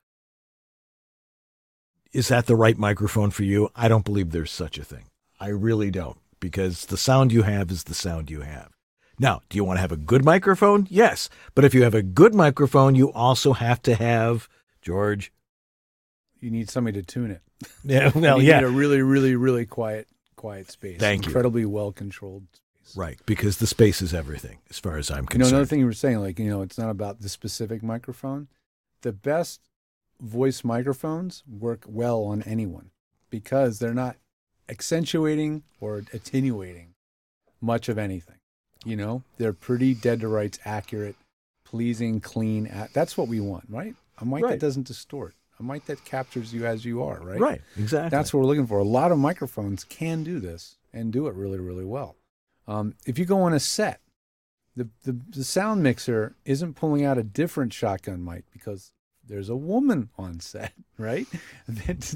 is 2.12 2.28
that 2.28 2.46
the 2.46 2.56
right 2.56 2.78
microphone 2.78 3.32
for 3.32 3.42
you? 3.42 3.72
I 3.76 3.88
don't 3.88 4.06
believe 4.06 4.30
there's 4.30 4.52
such 4.52 4.78
a 4.78 4.84
thing. 4.84 5.06
I 5.40 5.48
really 5.48 5.90
don't, 5.90 6.20
because 6.40 6.86
the 6.86 6.98
sound 6.98 7.32
you 7.32 7.42
have 7.42 7.72
is 7.72 7.86
the 7.86 7.96
sound 7.96 8.30
you 8.30 8.42
have. 8.42 8.70
Now, 9.18 9.42
do 9.50 9.58
you 9.58 9.64
want 9.64 9.78
to 9.78 9.82
have 9.82 9.92
a 9.92 9.98
good 9.98 10.24
microphone? 10.24 10.86
Yes. 10.92 11.30
But 11.56 11.66
if 11.66 11.74
you 11.74 11.82
have 11.82 11.96
a 11.96 12.04
good 12.04 12.36
microphone, 12.36 12.94
you 12.94 13.12
also 13.12 13.54
have 13.54 13.82
to 13.82 13.96
have, 13.96 14.48
George. 14.84 15.34
You 16.40 16.52
need 16.52 16.70
somebody 16.70 17.02
to 17.02 17.04
tune 17.04 17.32
it. 17.32 17.42
Yeah, 17.84 18.12
well, 18.16 18.42
you 18.42 18.50
yeah. 18.50 18.60
need 18.60 18.66
a 18.68 18.70
really, 18.70 19.02
really, 19.02 19.36
really 19.36 19.66
quiet, 19.66 20.08
quiet 20.36 20.72
space. 20.72 21.00
Thank 21.00 21.24
you. 21.26 21.30
Incredibly 21.30 21.66
well 21.66 21.92
controlled 21.92 22.44
space. 22.84 22.96
Right, 22.98 23.20
because 23.26 23.58
the 23.58 23.68
space 23.68 24.02
is 24.02 24.14
everything, 24.14 24.60
as 24.70 24.80
far 24.80 24.98
as 24.98 25.10
I'm 25.12 25.26
concerned. 25.26 25.34
You 25.34 25.40
know, 25.40 25.48
another 25.58 25.66
thing 25.66 25.80
you 25.80 25.86
were 25.86 25.94
saying, 25.94 26.20
like, 26.20 26.40
you 26.40 26.50
know, 26.50 26.62
it's 26.62 26.78
not 26.78 26.90
about 26.90 27.22
the 27.22 27.30
specific 27.30 27.84
microphone. 27.84 28.48
The 29.02 29.12
best 29.12 29.62
voice 30.22 30.64
microphones 30.64 31.44
work 31.48 31.84
well 31.88 32.24
on 32.24 32.44
anyone 32.44 32.92
because 33.30 33.80
they're 33.80 33.94
not 33.94 34.16
accentuating 34.70 35.64
or 35.82 36.04
attenuating 36.14 36.94
much 37.62 37.90
of 37.90 37.98
anything. 37.98 38.36
You 38.86 38.96
know, 38.96 39.24
they're 39.38 39.54
pretty 39.54 39.94
dead 39.94 40.22
to 40.22 40.28
rights 40.30 40.58
accurate, 40.64 41.16
pleasing, 41.66 42.22
clean. 42.22 42.68
a- 42.68 42.88
That's 42.94 43.18
what 43.18 43.28
we 43.28 43.40
want, 43.42 43.66
right? 43.70 43.94
A 44.20 44.26
mic 44.26 44.44
Right. 44.44 44.52
that 44.52 44.60
doesn't 44.60 44.88
distort, 44.88 45.34
a 45.60 45.64
mic 45.64 45.86
that 45.86 46.04
captures 46.06 46.54
you 46.54 46.66
as 46.66 46.86
you 46.86 47.04
are, 47.04 47.20
right? 47.22 47.40
Right, 47.40 47.62
exactly. 47.78 48.10
That's 48.10 48.34
what 48.34 48.40
we're 48.42 48.46
looking 48.48 48.68
for. 48.68 48.80
A 48.80 48.84
lot 48.84 49.12
of 49.12 49.18
microphones 49.18 49.84
can 49.84 50.24
do 50.24 50.40
this 50.40 50.78
and 50.94 51.12
do 51.12 51.28
it 51.28 51.36
really, 51.36 51.60
really 51.60 51.86
well. 51.86 52.16
Um, 52.68 52.94
if 53.06 53.18
you 53.20 53.26
go 53.26 53.42
on 53.42 53.54
a 53.54 53.60
set, 53.60 54.00
the, 54.76 54.88
the 55.04 55.20
the 55.30 55.44
sound 55.44 55.84
mixer 55.84 56.36
isn't 56.46 56.76
pulling 56.76 57.04
out 57.04 57.18
a 57.18 57.24
different 57.24 57.74
shotgun 57.74 58.24
mic 58.24 58.46
because 58.54 58.92
there's 59.28 59.50
a 59.50 59.56
woman 59.56 60.10
on 60.18 60.40
set, 60.40 60.72
right? 60.98 61.28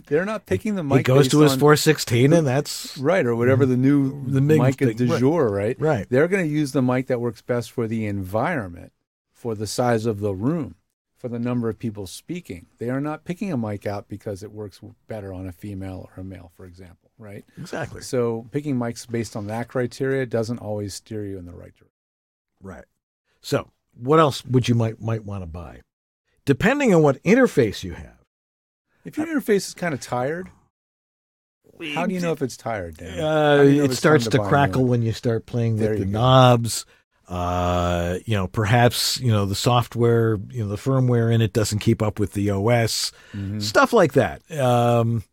They're 0.08 0.25
not 0.25 0.45
picking 0.45 0.75
the 0.75 0.84
mic. 0.84 0.97
he 0.99 1.03
goes 1.03 1.27
to 1.29 1.41
his 1.41 1.53
on- 1.53 1.60
416, 1.60 2.32
and 2.34 2.47
that's 2.47 2.97
right 3.10 3.25
or 3.25 3.36
whatever 3.36 3.65
the 3.65 3.77
new 3.77 4.23
The 4.29 4.41
mic 4.41 4.75
thing, 4.77 4.95
du 4.95 5.08
right. 5.08 5.19
jour, 5.19 5.49
right? 5.49 5.75
right. 5.79 6.08
They're 6.10 6.27
going 6.27 6.45
to 6.45 6.51
use 6.51 6.71
the 6.71 6.82
mic 6.82 7.08
that 7.08 7.19
works 7.19 7.41
best 7.41 7.71
for 7.71 7.88
the 7.88 8.06
environment, 8.06 8.93
for 9.32 9.53
the 9.56 9.67
size 9.67 10.06
of 10.06 10.19
the 10.21 10.34
room, 10.34 10.75
for 11.24 11.30
the 11.30 11.40
number 11.40 11.70
of 11.70 11.80
people 11.80 12.06
speaking. 12.06 12.66
They 12.80 12.90
are 12.90 13.00
not 13.00 13.24
picking 13.24 13.50
a 13.54 13.56
mic 13.56 13.88
out 13.88 14.10
because 14.10 14.44
it 14.44 14.52
works 14.52 14.82
better 15.08 15.32
on 15.32 15.48
a 15.48 15.54
female 15.54 16.10
or 16.18 16.20
a 16.20 16.24
male, 16.26 16.52
for 16.58 16.66
example, 16.66 17.12
right? 17.18 17.46
Exactly. 17.58 18.02
So 18.02 18.46
picking 18.52 18.76
mics 18.76 19.10
based 19.10 19.38
on 19.38 19.48
that 19.48 19.70
criteria 19.70 20.26
doesn't 20.26 20.58
always 20.60 20.96
steer 20.96 21.24
you 21.26 21.38
in 21.38 21.46
the 21.46 21.54
right 21.54 21.74
direction. 21.78 21.88
Right. 22.62 22.84
So, 23.40 23.70
what 23.98 24.20
else 24.20 24.46
would 24.46 24.68
you 24.68 24.76
might 24.76 25.00
might 25.00 25.24
want 25.24 25.44
to 25.44 25.46
buy? 25.46 25.80
Depending 26.44 26.94
on 26.94 27.02
what 27.04 27.24
interface 27.24 27.86
you 27.86 27.94
have. 27.94 28.18
If 29.06 29.18
your 29.18 29.28
interface 29.28 29.68
is 29.68 29.74
kind 29.74 29.94
of 29.94 30.02
tired, 30.02 30.50
how 31.94 32.06
do 32.06 32.14
you 32.14 32.20
know 32.20 32.34
if 32.34 32.42
it's 32.42 32.58
tired, 32.58 32.98
Dan? 32.98 33.18
Uh, 33.18 33.62
you 33.64 33.78
know 33.78 33.84
it 33.86 33.94
starts 33.94 34.28
to 34.28 34.38
new 34.40 34.48
crackle 34.50 34.84
when 34.84 35.02
you 35.02 35.14
start 35.14 35.46
playing 35.46 35.78
There 35.78 35.92
with 35.92 36.00
the 36.00 36.06
knobs. 36.06 36.84
go. 36.84 36.90
Uh, 37.28 38.20
you 38.26 38.36
know, 38.36 38.48
perhaps 38.48 39.20
you 39.20 39.32
know 39.32 39.46
the 39.46 39.56
software, 39.56 40.38
you 40.50 40.64
know, 40.64 40.70
the 40.70 40.76
firmware 40.76 41.34
in 41.34 41.42
it 41.42 41.54
doesn't 41.54 41.80
keep 41.80 42.02
up 42.02 42.20
with 42.20 42.34
the 42.34 42.50
OS, 42.52 43.12
Mhm. 43.34 43.62
stuff 43.62 43.94
like 43.94 44.14
that. 44.14 44.42
Um, 44.60 45.24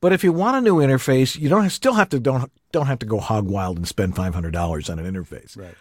but 0.00 0.12
if 0.12 0.22
you 0.22 0.32
want 0.32 0.56
a 0.56 0.60
new 0.60 0.76
interface, 0.76 1.38
you 1.38 1.48
don't 1.48 1.68
still 1.70 1.94
have 1.94 2.08
to 2.10 2.20
don't 2.20 2.50
don't 2.72 2.86
have 2.86 3.00
to 3.00 3.06
go 3.06 3.18
hog 3.18 3.46
wild 3.48 3.76
and 3.76 3.86
spend 3.88 4.14
five 4.14 4.32
hundred 4.34 4.52
dollars 4.52 4.88
on 4.88 4.98
an 4.98 5.12
interface. 5.12 5.56
Right. 5.56 5.74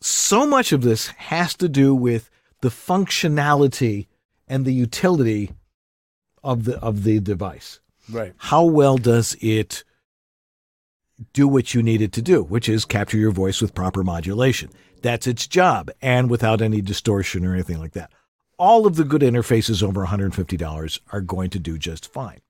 so 0.00 0.46
much 0.46 0.72
of 0.72 0.82
this 0.82 1.06
has 1.08 1.54
to 1.54 1.68
do 1.68 1.94
with 1.94 2.28
the 2.60 2.68
functionality 2.68 4.06
and 4.46 4.64
the 4.64 4.72
utility 4.72 5.52
of 6.42 6.64
the 6.64 6.78
of 6.80 7.04
the 7.04 7.20
device. 7.20 7.80
Right. 8.10 8.34
How 8.36 8.64
well 8.64 8.98
does 8.98 9.34
it 9.40 9.82
do 11.32 11.46
what 11.46 11.74
you 11.74 11.82
need 11.82 12.02
it 12.02 12.12
to 12.12 12.22
do, 12.22 12.42
which 12.42 12.68
is 12.68 12.84
capture 12.84 13.16
your 13.18 13.30
voice 13.30 13.60
with 13.60 13.74
proper 13.74 14.02
modulation. 14.02 14.70
That's 15.02 15.26
its 15.26 15.46
job 15.46 15.90
and 16.02 16.28
without 16.30 16.60
any 16.60 16.80
distortion 16.80 17.44
or 17.46 17.54
anything 17.54 17.78
like 17.78 17.92
that. 17.92 18.10
All 18.58 18.86
of 18.86 18.96
the 18.96 19.04
good 19.04 19.22
interfaces 19.22 19.82
over 19.82 20.04
$150 20.06 21.00
are 21.12 21.20
going 21.20 21.50
to 21.50 21.58
do 21.58 21.78
just 21.78 22.12
fine. 22.12 22.40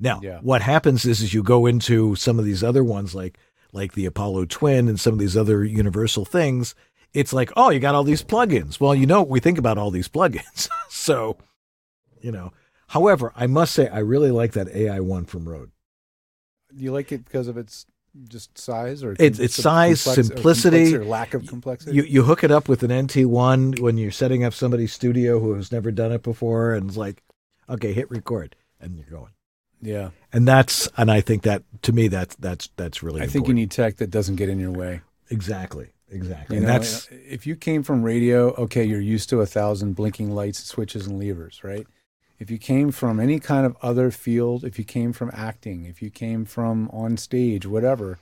Now, 0.00 0.20
Yeah. 0.22 0.40
what 0.40 0.62
happens 0.62 1.04
is, 1.04 1.22
is 1.22 1.32
you 1.34 1.42
go 1.42 1.66
into 1.66 2.16
some 2.16 2.38
of 2.38 2.44
these 2.44 2.64
other 2.64 2.82
ones 2.84 3.14
like 3.14 3.38
like 3.74 3.94
the 3.94 4.04
Apollo 4.04 4.44
Twin 4.46 4.86
and 4.86 5.00
some 5.00 5.14
of 5.14 5.18
these 5.18 5.36
other 5.36 5.64
universal 5.64 6.26
things. 6.26 6.74
It's 7.14 7.32
like, 7.32 7.50
oh, 7.56 7.70
you 7.70 7.80
got 7.80 7.94
all 7.94 8.04
these 8.04 8.22
plugins. 8.22 8.78
Well, 8.78 8.94
you 8.94 9.06
know 9.06 9.22
we 9.22 9.40
think 9.40 9.56
about 9.56 9.78
all 9.78 9.90
these 9.90 10.08
plugins. 10.08 10.68
so, 10.90 11.38
you 12.20 12.32
know. 12.32 12.52
However, 12.88 13.32
I 13.34 13.46
must 13.46 13.72
say 13.72 13.88
I 13.88 14.00
really 14.00 14.30
like 14.30 14.52
that 14.52 14.68
AI 14.74 15.00
one 15.00 15.24
from 15.24 15.48
Rode. 15.48 15.70
You 16.74 16.92
like 16.92 17.12
it 17.12 17.24
because 17.24 17.48
of 17.48 17.56
its 17.56 17.86
just 18.28 18.58
size 18.58 19.02
or 19.02 19.12
It's- 19.12 19.38
it's 19.38 19.54
size, 19.54 20.04
complex- 20.04 20.18
or 20.18 20.34
simplicity. 20.34 20.76
complexity 20.78 20.96
or 20.96 21.04
lack 21.04 21.34
of 21.34 21.46
complexity? 21.46 21.96
You 21.96 22.02
you 22.02 22.22
hook 22.24 22.44
it 22.44 22.50
up 22.50 22.68
with 22.68 22.82
an 22.82 22.90
NT1 22.90 23.78
when 23.80 23.96
you're 23.98 24.10
setting 24.10 24.44
up 24.44 24.52
somebody's 24.54 24.92
studio 24.92 25.40
who 25.40 25.54
has 25.54 25.72
never 25.72 25.90
done 25.90 26.12
it 26.12 26.22
before, 26.22 26.74
and 26.74 26.88
it's 26.88 26.96
like, 26.96 27.22
okay, 27.68 27.92
hit 27.92 28.10
record, 28.10 28.54
and 28.80 28.96
you're 28.96 29.06
going. 29.10 29.32
yeah. 29.80 30.10
And 30.32 30.46
that's 30.46 30.88
and 30.96 31.10
I 31.10 31.20
think 31.20 31.42
that 31.42 31.62
to 31.82 31.92
me 31.92 32.08
that's 32.08 32.36
that's 32.36 32.68
that's 32.76 33.02
really. 33.02 33.22
I 33.22 33.26
think 33.26 33.48
you 33.48 33.54
need 33.54 33.70
tech 33.70 33.96
that 33.96 34.10
doesn't 34.10 34.36
get 34.36 34.48
in 34.48 34.58
your 34.60 34.72
way. 34.72 35.00
exactly 35.30 35.88
exactly, 36.10 36.56
You 36.56 36.62
and 36.62 36.66
know, 36.66 36.78
that's 36.78 37.08
if 37.10 37.46
you 37.46 37.56
came 37.56 37.82
from 37.82 38.02
radio, 38.02 38.50
okay, 38.54 38.84
you're 38.84 39.00
used 39.00 39.30
to 39.30 39.40
a 39.40 39.46
thousand 39.46 39.94
blinking 39.94 40.30
lights, 40.34 40.62
switches, 40.62 41.06
and 41.06 41.18
levers, 41.18 41.64
right? 41.64 41.86
If 42.42 42.50
you 42.50 42.58
came 42.58 42.90
from 42.90 43.20
any 43.20 43.38
kind 43.38 43.64
of 43.64 43.76
other 43.82 44.10
field, 44.10 44.64
if 44.64 44.76
you 44.76 44.84
came 44.84 45.12
from 45.12 45.30
acting, 45.32 45.84
if 45.84 46.02
you 46.02 46.10
came 46.10 46.44
from 46.44 46.88
on 46.88 47.16
stage, 47.16 47.66
whatever, 47.66 48.18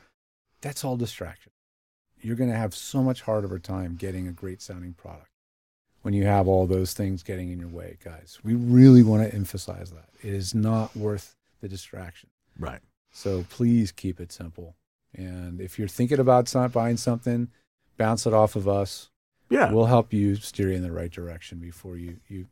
that's 0.61 0.85
all 0.85 0.99
distraction. 0.99 1.53
You're 2.21 2.37
going 2.37 2.51
to 2.51 2.57
have 2.57 2.75
so 2.75 3.03
much 3.03 3.23
harder 3.23 3.59
time 3.59 3.97
getting 3.97 4.29
a 4.29 4.33
great 4.33 4.61
sounding 4.61 4.93
product 4.93 5.31
when 6.03 6.13
you 6.13 6.27
have 6.27 6.47
all 6.47 6.67
those 6.67 6.93
things 6.93 7.23
getting 7.23 7.51
in 7.51 7.59
your 7.61 7.71
way, 7.71 7.97
guys. 8.05 8.39
We 8.45 8.53
really 8.53 9.03
want 9.03 9.27
to 9.27 9.35
emphasize 9.35 9.91
that. 9.93 10.11
It 10.23 10.35
is 10.35 10.55
not 10.55 10.95
worth 10.95 11.35
the 11.63 11.69
distraction. 11.69 12.29
right. 12.59 12.81
So 13.13 13.47
please 13.49 13.91
keep 13.91 14.21
it 14.21 14.33
simple. 14.33 14.77
And 15.17 15.63
if 15.63 15.79
you're 15.79 15.89
thinking 15.89 16.21
about 16.21 16.53
buying 16.75 16.99
something, 16.99 17.49
bounce 17.97 18.27
it 18.27 18.35
off 18.35 18.55
of 18.55 18.69
us. 18.69 19.09
Yeah, 19.49 19.73
We'll 19.73 19.87
help 19.87 20.13
you 20.13 20.37
steer 20.37 20.69
you 20.69 20.77
in 20.77 20.83
the 20.83 20.93
right 20.93 21.11
direction 21.11 21.59
before 21.59 21.97
you 21.97 22.19
you 22.29 22.49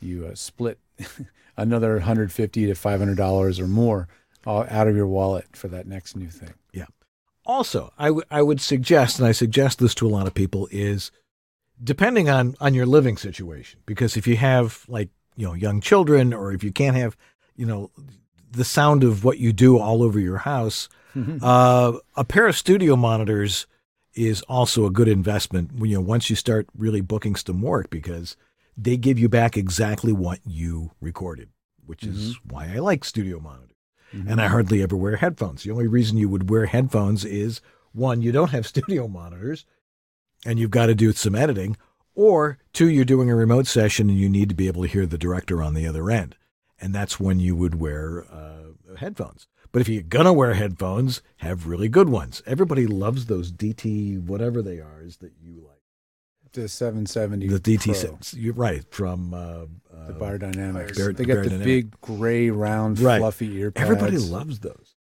you 0.00 0.26
uh, 0.26 0.34
split 0.34 0.78
another 1.56 1.94
150 1.94 2.66
to 2.66 2.74
500 2.74 3.16
dollars 3.16 3.60
or 3.60 3.66
more 3.66 4.08
uh, 4.46 4.66
out 4.68 4.88
of 4.88 4.96
your 4.96 5.06
wallet 5.06 5.46
for 5.56 5.68
that 5.68 5.86
next 5.86 6.16
new 6.16 6.28
thing. 6.28 6.54
Yeah. 6.72 6.86
Also 7.46 7.92
I, 7.98 8.06
w- 8.06 8.24
I 8.30 8.42
would 8.42 8.60
suggest 8.60 9.18
and 9.18 9.28
i 9.28 9.32
suggest 9.32 9.78
this 9.78 9.94
to 9.96 10.06
a 10.06 10.08
lot 10.08 10.26
of 10.26 10.34
people 10.34 10.68
is 10.70 11.10
depending 11.82 12.28
on 12.28 12.56
on 12.60 12.74
your 12.74 12.86
living 12.86 13.16
situation 13.16 13.80
because 13.86 14.16
if 14.16 14.26
you 14.26 14.36
have 14.36 14.84
like 14.88 15.10
you 15.36 15.46
know 15.46 15.54
young 15.54 15.80
children 15.80 16.32
or 16.32 16.52
if 16.52 16.64
you 16.64 16.72
can't 16.72 16.96
have 16.96 17.16
you 17.56 17.66
know 17.66 17.90
the 18.50 18.64
sound 18.64 19.04
of 19.04 19.24
what 19.24 19.38
you 19.38 19.52
do 19.52 19.78
all 19.78 20.02
over 20.02 20.18
your 20.18 20.38
house 20.38 20.88
uh, 21.42 21.92
a 22.16 22.24
pair 22.24 22.46
of 22.48 22.56
studio 22.56 22.96
monitors 22.96 23.66
is 24.14 24.42
also 24.42 24.84
a 24.84 24.90
good 24.90 25.06
investment 25.06 25.72
when 25.72 25.90
you 25.90 25.96
know 25.96 26.02
once 26.02 26.30
you 26.30 26.36
start 26.36 26.66
really 26.76 27.00
booking 27.00 27.36
some 27.36 27.60
work 27.62 27.90
because 27.90 28.36
they 28.76 28.96
give 28.96 29.18
you 29.18 29.28
back 29.28 29.56
exactly 29.56 30.12
what 30.12 30.40
you 30.44 30.92
recorded 31.00 31.48
which 31.86 32.04
is 32.04 32.38
why 32.44 32.70
i 32.74 32.78
like 32.78 33.04
studio 33.04 33.38
monitors 33.40 33.74
and 34.28 34.40
I 34.40 34.46
hardly 34.46 34.82
ever 34.82 34.96
wear 34.96 35.16
headphones. 35.16 35.62
The 35.62 35.70
only 35.70 35.86
reason 35.86 36.16
you 36.16 36.28
would 36.28 36.48
wear 36.48 36.66
headphones 36.66 37.24
is 37.24 37.60
one, 37.92 38.22
you 38.22 38.32
don't 38.32 38.50
have 38.50 38.66
studio 38.74 39.08
monitors 39.08 39.64
and 40.44 40.58
you've 40.58 40.70
got 40.70 40.86
to 40.86 40.94
do 40.94 41.12
some 41.12 41.34
editing, 41.34 41.76
or 42.14 42.58
two, 42.72 42.88
you're 42.88 43.04
doing 43.04 43.30
a 43.30 43.34
remote 43.34 43.66
session 43.66 44.08
and 44.08 44.18
you 44.18 44.28
need 44.28 44.48
to 44.48 44.54
be 44.54 44.68
able 44.68 44.82
to 44.82 44.88
hear 44.88 45.06
the 45.06 45.18
director 45.18 45.62
on 45.62 45.74
the 45.74 45.86
other 45.86 46.10
end. 46.10 46.36
And 46.80 46.94
that's 46.94 47.18
when 47.18 47.40
you 47.40 47.56
would 47.56 47.76
wear 47.76 48.24
uh, 48.30 48.96
headphones. 48.98 49.48
But 49.72 49.80
if 49.80 49.88
you're 49.88 50.02
going 50.02 50.26
to 50.26 50.32
wear 50.32 50.54
headphones, 50.54 51.22
have 51.38 51.66
really 51.66 51.88
good 51.88 52.08
ones. 52.08 52.42
Everybody 52.46 52.86
loves 52.86 53.26
those 53.26 53.50
DT, 53.50 54.22
whatever 54.22 54.62
they 54.62 54.78
are, 54.78 55.02
is 55.02 55.16
that 55.16 55.32
you 55.40 55.64
like. 55.66 55.73
The 56.54 56.68
770 56.68 57.48
The 57.48 57.58
DT, 57.60 58.00
Pro, 58.00 58.18
you're 58.40 58.54
right, 58.54 58.84
from 58.90 59.34
uh, 59.34 59.36
uh, 59.36 59.66
the 60.06 60.12
Beyerdynamics. 60.14 60.96
Bar- 60.96 61.12
they 61.12 61.24
got 61.24 61.42
the 61.42 61.50
Beyerdynamic. 61.50 61.64
big 61.64 62.00
gray 62.00 62.48
round 62.50 63.00
Right. 63.00 63.18
fluffy 63.18 63.52
ear 63.56 63.70
pads. 63.72 63.90
Everybody 63.90 64.18
loves 64.18 64.60
those. 64.60 64.94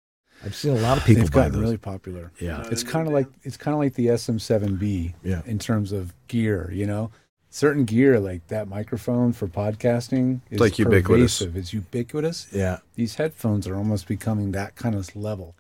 I've 0.45 0.55
seen 0.55 0.73
a 0.77 0.81
lot 0.81 0.97
of 0.99 1.05
people 1.05 1.23
They've 1.25 1.31
buy 1.31 1.41
gotten 1.43 1.53
those. 1.53 1.61
really 1.63 1.77
popular. 1.77 2.33
yeah. 2.41 2.67
It's 2.71 2.83
kind 2.83 3.07
of 3.07 3.13
like 3.13 3.27
it's 3.45 3.57
kind 3.57 3.75
of 3.75 3.79
like 3.81 3.95
the 3.95 4.07
SM7B 4.09 5.15
Yeah. 5.23 5.43
in 5.47 5.59
terms 5.59 5.93
of 5.93 6.13
gear. 6.27 6.71
You 6.73 6.87
know, 6.87 7.11
certain 7.51 7.85
gear 7.85 8.19
like 8.19 8.47
that 8.49 8.67
microphone 8.67 9.33
for 9.35 9.47
podcasting 9.47 10.41
is 10.51 10.59
like 10.59 10.79
ubiquitous. 10.79 11.39
pervasive. 11.39 11.57
It's 11.57 11.73
ubiquitous. 11.75 12.49
Yeah. 12.51 12.79
These 12.97 13.17
headphones 13.17 13.67
are 13.69 13.77
almost 13.77 14.09
becoming 14.09 14.53
that 14.53 14.75
kind 14.75 14.95
of 14.95 15.15
level 15.15 15.55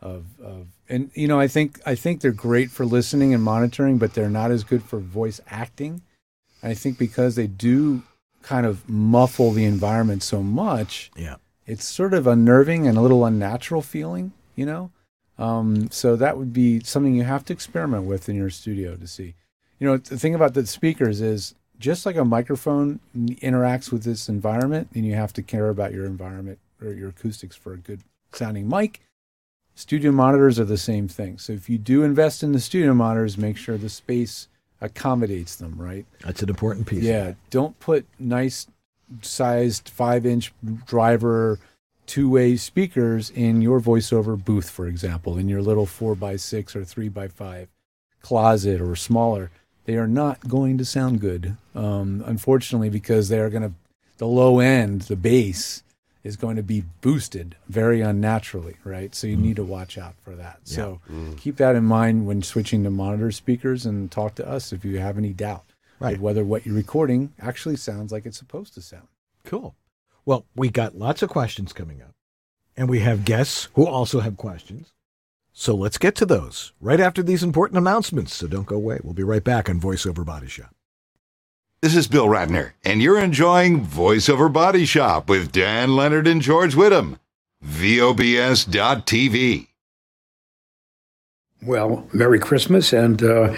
of 0.00 0.26
of 0.40 0.68
and 0.88 1.10
you 1.14 1.28
know 1.28 1.38
I 1.40 1.48
think 1.48 1.80
I 1.86 1.94
think 1.94 2.20
they're 2.20 2.32
great 2.32 2.70
for 2.70 2.84
listening 2.86 3.34
and 3.34 3.42
monitoring, 3.42 3.98
but 3.98 4.14
they're 4.14 4.30
not 4.30 4.50
as 4.50 4.64
good 4.64 4.82
for 4.82 4.98
voice 4.98 5.40
acting. 5.48 6.02
I 6.62 6.74
think 6.74 6.98
because 6.98 7.36
they 7.36 7.46
do 7.46 8.02
kind 8.42 8.66
of 8.66 8.88
muffle 8.88 9.52
the 9.52 9.64
environment 9.64 10.22
so 10.22 10.42
much, 10.42 11.10
Yeah. 11.16 11.36
it's 11.66 11.84
sort 11.84 12.14
of 12.14 12.26
unnerving 12.26 12.86
and 12.86 12.96
a 12.96 13.00
little 13.00 13.24
unnatural 13.24 13.82
feeling, 13.82 14.32
you 14.56 14.64
know? 14.66 14.90
Um, 15.38 15.90
so 15.90 16.16
that 16.16 16.36
would 16.38 16.52
be 16.52 16.80
something 16.80 17.14
you 17.14 17.24
have 17.24 17.44
to 17.46 17.52
experiment 17.52 18.04
with 18.04 18.28
in 18.28 18.34
your 18.36 18.50
studio 18.50 18.96
to 18.96 19.06
see. 19.06 19.34
You 19.78 19.86
know, 19.86 19.96
the 19.98 20.18
thing 20.18 20.34
about 20.34 20.54
the 20.54 20.66
speakers 20.66 21.20
is 21.20 21.54
just 21.78 22.04
like 22.06 22.16
a 22.16 22.24
microphone 22.24 22.98
interacts 23.16 23.92
with 23.92 24.02
this 24.02 24.28
environment, 24.28 24.88
and 24.94 25.06
you 25.06 25.14
have 25.14 25.32
to 25.34 25.42
care 25.42 25.68
about 25.68 25.92
your 25.92 26.06
environment 26.06 26.58
or 26.82 26.92
your 26.92 27.10
acoustics 27.10 27.54
for 27.54 27.72
a 27.72 27.76
good 27.78 28.00
sounding 28.32 28.68
mic. 28.68 29.00
Studio 29.78 30.10
monitors 30.10 30.58
are 30.58 30.64
the 30.64 30.76
same 30.76 31.06
thing. 31.06 31.38
So 31.38 31.52
if 31.52 31.70
you 31.70 31.78
do 31.78 32.02
invest 32.02 32.42
in 32.42 32.50
the 32.50 32.58
studio 32.58 32.94
monitors, 32.94 33.38
make 33.38 33.56
sure 33.56 33.78
the 33.78 33.88
space 33.88 34.48
accommodates 34.80 35.54
them, 35.54 35.76
right? 35.78 36.04
That's 36.24 36.42
an 36.42 36.48
important 36.48 36.88
piece. 36.88 37.04
Yeah, 37.04 37.34
don't 37.50 37.78
put 37.78 38.04
nice 38.18 38.66
sized 39.22 39.88
five 39.88 40.26
inch 40.26 40.52
driver 40.84 41.60
two 42.06 42.28
way 42.28 42.56
speakers 42.56 43.30
in 43.30 43.62
your 43.62 43.80
voiceover 43.80 44.36
booth, 44.44 44.68
for 44.68 44.88
example, 44.88 45.38
in 45.38 45.48
your 45.48 45.62
little 45.62 45.86
four 45.86 46.16
by 46.16 46.34
six 46.34 46.74
or 46.74 46.84
three 46.84 47.08
by 47.08 47.28
five 47.28 47.68
closet 48.20 48.80
or 48.80 48.96
smaller. 48.96 49.52
They 49.84 49.94
are 49.94 50.08
not 50.08 50.48
going 50.48 50.76
to 50.78 50.84
sound 50.84 51.20
good, 51.20 51.56
um, 51.76 52.24
unfortunately, 52.26 52.90
because 52.90 53.28
they 53.28 53.38
are 53.38 53.48
going 53.48 53.62
to, 53.62 53.72
the 54.16 54.26
low 54.26 54.58
end, 54.58 55.02
the 55.02 55.14
bass 55.14 55.84
is 56.28 56.36
going 56.36 56.56
to 56.56 56.62
be 56.62 56.84
boosted 57.00 57.56
very 57.70 58.02
unnaturally, 58.02 58.76
right? 58.84 59.14
So 59.14 59.26
you 59.26 59.38
mm. 59.38 59.40
need 59.40 59.56
to 59.56 59.64
watch 59.64 59.96
out 59.96 60.14
for 60.20 60.36
that. 60.36 60.60
So 60.64 61.00
mm. 61.10 61.38
keep 61.38 61.56
that 61.56 61.74
in 61.74 61.84
mind 61.84 62.26
when 62.26 62.42
switching 62.42 62.84
to 62.84 62.90
monitor 62.90 63.32
speakers 63.32 63.86
and 63.86 64.10
talk 64.10 64.34
to 64.34 64.46
us 64.46 64.70
if 64.70 64.84
you 64.84 64.98
have 64.98 65.16
any 65.16 65.32
doubt 65.32 65.64
Right. 66.00 66.20
whether 66.20 66.44
what 66.44 66.64
you're 66.64 66.76
recording 66.76 67.32
actually 67.40 67.76
sounds 67.76 68.12
like 68.12 68.24
it's 68.24 68.38
supposed 68.38 68.74
to 68.74 68.82
sound. 68.82 69.08
Cool. 69.44 69.74
Well, 70.24 70.44
we 70.54 70.68
got 70.68 70.94
lots 70.94 71.22
of 71.22 71.30
questions 71.30 71.72
coming 71.72 72.02
up, 72.02 72.14
and 72.76 72.88
we 72.88 73.00
have 73.00 73.24
guests 73.24 73.68
who 73.74 73.86
also 73.86 74.20
have 74.20 74.36
questions. 74.36 74.92
So 75.52 75.74
let's 75.74 75.98
get 75.98 76.14
to 76.16 76.26
those 76.26 76.72
right 76.80 77.00
after 77.00 77.20
these 77.22 77.42
important 77.42 77.78
announcements. 77.78 78.34
So 78.34 78.46
don't 78.46 78.66
go 78.66 78.76
away. 78.76 79.00
We'll 79.02 79.14
be 79.14 79.24
right 79.24 79.42
back 79.42 79.68
on 79.68 79.80
VoiceOver 79.80 80.24
Body 80.24 80.46
Shop. 80.46 80.72
This 81.80 81.94
is 81.94 82.08
Bill 82.08 82.26
Ratner, 82.26 82.72
and 82.84 83.00
you're 83.00 83.20
enjoying 83.20 83.86
VoiceOver 83.86 84.52
Body 84.52 84.84
Shop 84.84 85.28
with 85.28 85.52
Dan 85.52 85.94
Leonard 85.94 86.26
and 86.26 86.42
George 86.42 86.74
Whittam. 86.74 87.20
VOBS.TV. 87.64 88.66
Well, 91.62 92.08
Merry 92.12 92.40
Christmas 92.40 92.92
and 92.92 93.22
uh, 93.22 93.54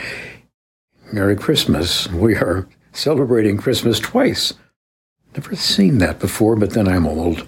Merry 1.11 1.35
Christmas. 1.35 2.09
We 2.09 2.35
are 2.35 2.69
celebrating 2.93 3.57
Christmas 3.57 3.99
twice. 3.99 4.53
Never 5.35 5.57
seen 5.57 5.97
that 5.99 6.19
before, 6.19 6.57
but 6.57 6.73
then 6.73 6.89
I'm 6.89 7.07
old. 7.07 7.47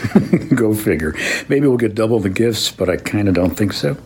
Go 0.54 0.72
figure. 0.72 1.14
Maybe 1.50 1.66
we'll 1.66 1.76
get 1.76 1.94
double 1.94 2.20
the 2.20 2.30
gifts, 2.30 2.70
but 2.70 2.88
I 2.88 2.96
kind 2.96 3.28
of 3.28 3.34
don't 3.34 3.54
think 3.56 3.74
so. 3.74 3.98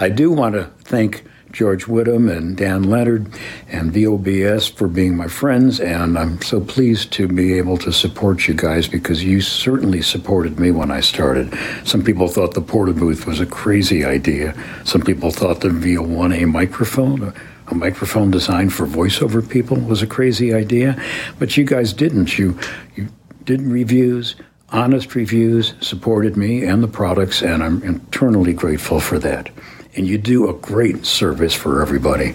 I 0.00 0.08
do 0.08 0.32
want 0.32 0.56
to 0.56 0.64
thank 0.82 1.22
George 1.52 1.86
Whittam 1.86 2.34
and 2.34 2.56
Dan 2.56 2.84
Leonard 2.84 3.26
and 3.68 3.92
VOBS 3.92 4.70
for 4.72 4.86
being 4.86 5.16
my 5.16 5.26
friends, 5.26 5.80
and 5.80 6.18
I'm 6.18 6.40
so 6.42 6.60
pleased 6.60 7.12
to 7.14 7.26
be 7.26 7.58
able 7.58 7.76
to 7.78 7.92
support 7.92 8.46
you 8.46 8.54
guys 8.54 8.86
because 8.86 9.24
you 9.24 9.40
certainly 9.40 10.00
supported 10.02 10.60
me 10.60 10.70
when 10.70 10.90
I 10.90 11.00
started. 11.00 11.52
Some 11.84 12.04
people 12.04 12.28
thought 12.28 12.54
the 12.54 12.60
porta 12.60 12.92
booth 12.92 13.26
was 13.26 13.40
a 13.40 13.46
crazy 13.46 14.04
idea. 14.04 14.54
Some 14.84 15.02
people 15.02 15.30
thought 15.30 15.60
the 15.60 15.68
VO1A 15.68 16.50
microphone, 16.50 17.34
a, 17.66 17.74
microphone 17.74 18.30
designed 18.30 18.72
for 18.72 18.86
voiceover 18.86 19.48
people, 19.48 19.76
was 19.76 20.02
a 20.02 20.06
crazy 20.06 20.52
idea. 20.52 21.00
But 21.38 21.56
you 21.56 21.64
guys 21.64 21.92
didn't. 21.92 22.38
You 22.38 22.58
you 22.96 23.08
did 23.44 23.62
reviews. 23.62 24.36
honest 24.72 25.14
reviews 25.16 25.74
supported 25.80 26.36
me 26.36 26.64
and 26.64 26.82
the 26.82 26.88
products, 26.88 27.42
and 27.42 27.62
I'm 27.62 27.82
eternally 27.82 28.52
grateful 28.52 29.00
for 29.00 29.18
that. 29.18 29.50
And 29.96 30.06
you 30.06 30.18
do 30.18 30.48
a 30.48 30.54
great 30.54 31.04
service 31.04 31.54
for 31.54 31.82
everybody. 31.82 32.34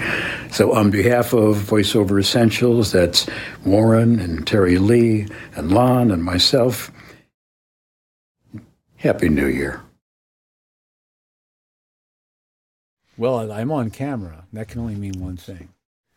So, 0.51 0.73
on 0.73 0.91
behalf 0.91 1.33
of 1.33 1.57
VoiceOver 1.57 2.19
Essentials, 2.19 2.91
that's 2.91 3.27
Warren 3.65 4.19
and 4.19 4.45
Terry 4.45 4.77
Lee 4.77 5.27
and 5.55 5.71
Lon 5.71 6.11
and 6.11 6.23
myself, 6.23 6.91
Happy 8.97 9.29
New 9.29 9.47
Year. 9.47 9.81
Well, 13.17 13.51
I'm 13.51 13.71
on 13.71 13.91
camera. 13.91 14.45
That 14.51 14.67
can 14.67 14.81
only 14.81 14.95
mean 14.95 15.21
one 15.21 15.37
thing. 15.37 15.69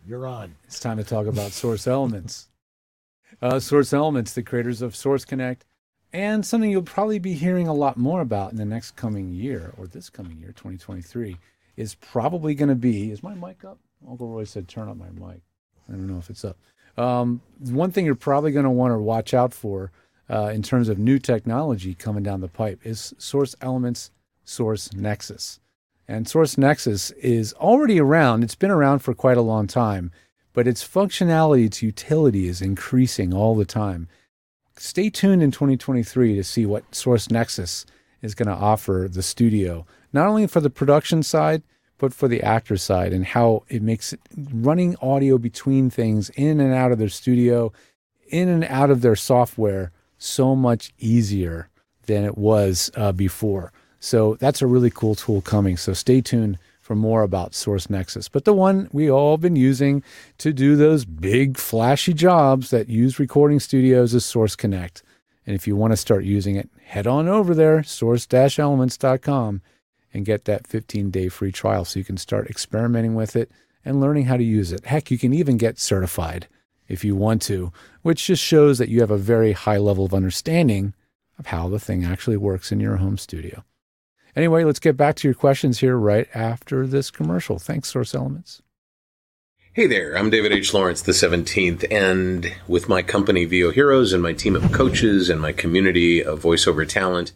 You're 0.07 0.27
on. 0.27 0.57
It's 0.64 0.81
time 0.81 0.96
to 0.96 1.05
talk 1.05 1.27
about 1.27 1.53
Source 1.53 1.87
Elements. 1.87 2.48
Uh, 3.40 3.61
Source 3.61 3.92
Elements, 3.92 4.33
the 4.33 4.42
creators 4.42 4.83
of 4.83 4.96
Source 4.96 5.24
Connect, 5.24 5.64
and 6.12 6.44
something 6.44 6.71
you'll 6.71 6.83
probably 6.83 7.18
be 7.18 7.35
hearing 7.35 7.68
a 7.68 7.75
lot 7.75 7.97
more 7.97 8.21
about 8.21 8.53
in 8.53 8.59
the 8.59 8.64
next 8.64 8.97
coming 8.97 9.31
year, 9.33 9.73
or 9.77 9.87
this 9.87 10.09
coming 10.09 10.38
year, 10.38 10.49
2023, 10.49 11.37
is 11.77 11.94
probably 11.97 12.55
going 12.55 12.68
to 12.68 12.75
be. 12.75 13.11
Is 13.11 13.23
my 13.23 13.35
mic 13.35 13.64
up? 13.64 13.79
Uncle 14.09 14.29
Roy 14.29 14.44
said, 14.44 14.68
turn 14.68 14.88
up 14.88 14.97
my 14.97 15.11
mic. 15.11 15.40
I 15.88 15.92
don't 15.92 16.07
know 16.07 16.18
if 16.18 16.31
it's 16.31 16.44
up. 16.44 16.57
Um, 16.97 17.40
one 17.59 17.92
thing 17.92 18.05
you're 18.05 18.14
probably 18.14 18.53
going 18.53 18.64
to 18.64 18.71
want 18.71 18.92
to 18.92 18.99
watch 18.99 19.33
out 19.35 19.53
for 19.55 19.92
uh, 20.31 20.51
in 20.53 20.62
terms 20.62 20.88
of 20.88 20.99
new 20.99 21.18
technology 21.18 21.94
coming 21.94 22.23
down 22.23 22.40
the 22.40 22.49
pipe 22.49 22.81
is 22.85 23.14
Source 23.18 23.55
Elements 23.61 24.11
Source 24.44 24.92
Nexus. 24.92 25.61
And 26.07 26.27
Source 26.27 26.57
Nexus 26.57 27.11
is 27.12 27.53
already 27.55 28.01
around. 28.01 28.42
It's 28.42 28.55
been 28.55 28.71
around 28.71 29.01
for 29.01 29.14
quite 29.14 29.37
a 29.37 29.42
long 29.42 29.66
time, 29.66 30.11
but 30.55 30.66
its 30.66 30.87
functionality, 30.87 31.66
its 31.66 31.83
utility 31.83 32.49
is 32.49 32.62
increasing 32.62 33.35
all 33.35 33.55
the 33.55 33.66
time. 33.66 34.09
Stay 34.81 35.11
tuned 35.11 35.43
in 35.43 35.51
2023 35.51 36.37
to 36.37 36.45
see 36.45 36.64
what 36.64 36.95
Source 36.95 37.31
Nexus 37.31 37.85
is 38.23 38.35
going 38.35 38.49
to 38.49 38.55
offer 38.55 39.09
the 39.11 39.23
studio, 39.23 39.87
not 40.12 40.27
only 40.27 40.47
for 40.47 40.61
the 40.61 40.71
production 40.71 41.23
side, 41.23 41.62
but 41.99 42.14
for 42.14 42.29
the 42.29 42.43
actor 42.43 42.77
side 42.77 43.12
and 43.12 43.27
how 43.27 43.64
it 43.69 43.83
makes 43.83 44.12
it 44.12 44.21
running 44.53 44.97
audio 45.03 45.37
between 45.37 45.91
things 45.91 46.31
in 46.31 46.61
and 46.61 46.73
out 46.73 46.93
of 46.93 46.99
their 46.99 47.09
studio, 47.09 47.73
in 48.29 48.49
and 48.49 48.64
out 48.64 48.91
of 48.91 49.01
their 49.01 49.17
software 49.17 49.91
so 50.17 50.55
much 50.55 50.93
easier 50.99 51.69
than 52.07 52.25
it 52.25 52.38
was 52.38 52.91
uh, 52.95 53.12
before. 53.12 53.73
So 54.01 54.37
that's 54.37 54.62
a 54.62 54.67
really 54.67 54.91
cool 54.91 55.17
tool 55.17 55.41
coming. 55.41 55.77
So 55.77 55.93
stay 55.93 56.21
tuned 56.21 56.59
for 56.88 56.94
more 56.94 57.22
about 57.22 57.55
Source 57.55 57.90
Nexus. 57.90 58.31
But 58.31 58.46
the 58.46 58.55
one 58.55 58.88
we 58.92 59.11
all 59.11 59.37
been 59.37 59.57
using 59.57 60.03
to 60.38 60.55
do 60.55 60.74
those 60.74 61.05
big 61.05 61.59
flashy 61.59 62.14
jobs 62.14 62.70
that 62.70 62.88
use 62.88 63.18
recording 63.18 63.61
studios 63.61 64.14
is 64.14 64.24
Source 64.24 64.57
Connect. 64.57 65.03
And 65.46 65.55
if 65.55 65.66
you 65.66 65.77
want 65.77 65.92
to 65.92 65.98
start 65.98 66.24
using 66.24 66.57
it, 66.57 66.70
head 66.83 67.07
on 67.07 67.29
over 67.29 67.55
there, 67.55 67.83
source-elements.com, 67.83 69.61
and 70.14 70.24
get 70.24 70.46
that 70.46 70.66
15-day 70.66 71.29
free 71.29 71.53
trial 71.53 71.85
so 71.85 71.98
you 71.98 72.07
can 72.07 72.16
start 72.16 72.48
experimenting 72.48 73.14
with 73.14 73.37
it 73.37 73.51
and 73.85 74.01
learning 74.01 74.24
how 74.24 74.38
to 74.38 74.42
use 74.42 74.72
it. 74.72 74.87
Heck, 74.87 75.11
you 75.11 75.18
can 75.18 75.35
even 75.35 75.59
get 75.59 75.79
certified 75.79 76.48
if 76.88 77.05
you 77.05 77.14
want 77.14 77.42
to, 77.42 77.70
which 78.01 78.24
just 78.24 78.42
shows 78.42 78.79
that 78.79 78.88
you 78.88 79.01
have 79.01 79.11
a 79.11 79.18
very 79.18 79.53
high 79.53 79.77
level 79.77 80.07
of 80.07 80.14
understanding 80.14 80.94
of 81.38 81.48
how 81.48 81.68
the 81.68 81.79
thing 81.79 82.03
actually 82.03 82.38
works 82.38 82.72
in 82.72 82.81
your 82.81 82.96
home 82.96 83.18
studio. 83.18 83.62
Anyway, 84.37 84.64
let's 84.64 84.79
get 84.79 84.97
back 84.97 85.17
to 85.17 85.29
your 85.29 85.35
questions 85.35 85.81
here 85.81 85.97
right 85.97 86.29
after 86.35 86.87
this 86.87 87.11
commercial. 87.11 87.59
Thanks, 87.59 87.91
Source 87.91 88.14
Elements. 88.14 88.62
Hey 89.73 89.87
there, 89.87 90.17
I'm 90.17 90.31
David 90.31 90.51
H. 90.53 90.75
Lawrence, 90.75 91.03
the 91.03 91.12
17th, 91.12 91.87
and 91.91 92.53
with 92.67 92.88
my 92.88 93.01
company 93.01 93.45
VO 93.45 93.71
Heroes 93.71 94.12
and 94.12 94.23
my 94.23 94.33
team 94.33 94.57
of 94.57 94.73
coaches 94.73 95.31
and 95.31 95.41
my 95.41 95.53
community 95.53 96.23
of 96.25 96.43
voiceover 96.43 96.88
talent, 96.88 97.33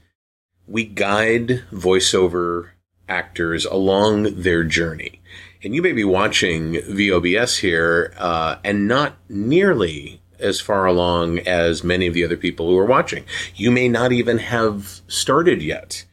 we 0.66 0.84
guide 0.84 1.62
voiceover 1.70 2.70
actors 3.08 3.64
along 3.64 4.42
their 4.42 4.64
journey. 4.64 5.20
And 5.62 5.74
you 5.74 5.82
may 5.82 5.92
be 5.92 6.02
watching 6.02 6.74
VOBS 6.74 7.60
here 7.60 8.12
uh, 8.18 8.56
and 8.64 8.88
not 8.88 9.16
nearly 9.28 10.20
as 10.40 10.60
far 10.60 10.86
along 10.86 11.38
as 11.40 11.84
many 11.84 12.08
of 12.08 12.14
the 12.14 12.24
other 12.24 12.36
people 12.36 12.68
who 12.68 12.76
are 12.76 12.86
watching. 12.86 13.24
You 13.54 13.70
may 13.70 13.88
not 13.88 14.10
even 14.10 14.38
have 14.38 15.00
started 15.06 15.62
yet 15.62 16.04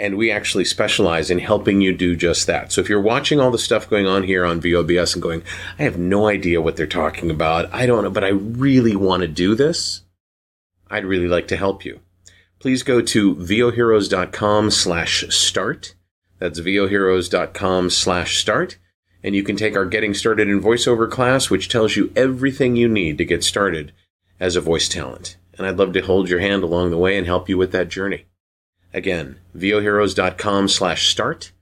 and 0.00 0.16
we 0.16 0.30
actually 0.30 0.64
specialize 0.64 1.30
in 1.30 1.38
helping 1.38 1.82
you 1.82 1.92
do 1.92 2.16
just 2.16 2.46
that. 2.46 2.72
So 2.72 2.80
if 2.80 2.88
you're 2.88 3.00
watching 3.00 3.38
all 3.38 3.50
the 3.50 3.58
stuff 3.58 3.88
going 3.88 4.06
on 4.06 4.22
here 4.22 4.46
on 4.46 4.60
VOBS 4.60 5.14
and 5.14 5.22
going, 5.22 5.42
I 5.78 5.82
have 5.82 5.98
no 5.98 6.26
idea 6.26 6.62
what 6.62 6.76
they're 6.76 6.86
talking 6.86 7.30
about, 7.30 7.72
I 7.72 7.84
don't 7.84 8.02
know, 8.02 8.10
but 8.10 8.24
I 8.24 8.28
really 8.28 8.96
want 8.96 9.20
to 9.20 9.28
do 9.28 9.54
this, 9.54 10.02
I'd 10.90 11.04
really 11.04 11.28
like 11.28 11.46
to 11.48 11.56
help 11.56 11.84
you. 11.84 12.00
Please 12.58 12.82
go 12.82 13.00
to 13.02 13.36
voheroes.com 13.36 14.70
slash 14.70 15.24
start. 15.28 15.94
That's 16.38 16.60
voheroes.com 16.60 17.90
slash 17.90 18.38
start. 18.38 18.78
And 19.22 19.34
you 19.34 19.42
can 19.42 19.56
take 19.56 19.76
our 19.76 19.84
Getting 19.84 20.14
Started 20.14 20.48
in 20.48 20.62
VoiceOver 20.62 21.10
class, 21.10 21.50
which 21.50 21.68
tells 21.68 21.94
you 21.94 22.10
everything 22.16 22.74
you 22.74 22.88
need 22.88 23.18
to 23.18 23.24
get 23.26 23.44
started 23.44 23.92
as 24.40 24.56
a 24.56 24.62
voice 24.62 24.88
talent. 24.88 25.36
And 25.58 25.66
I'd 25.66 25.76
love 25.76 25.92
to 25.92 26.00
hold 26.00 26.30
your 26.30 26.40
hand 26.40 26.62
along 26.62 26.90
the 26.90 26.96
way 26.96 27.18
and 27.18 27.26
help 27.26 27.50
you 27.50 27.58
with 27.58 27.72
that 27.72 27.90
journey. 27.90 28.24
Again, 28.92 29.36
voheroes.com 29.56 30.68
slash 30.68 31.08
start. 31.08 31.52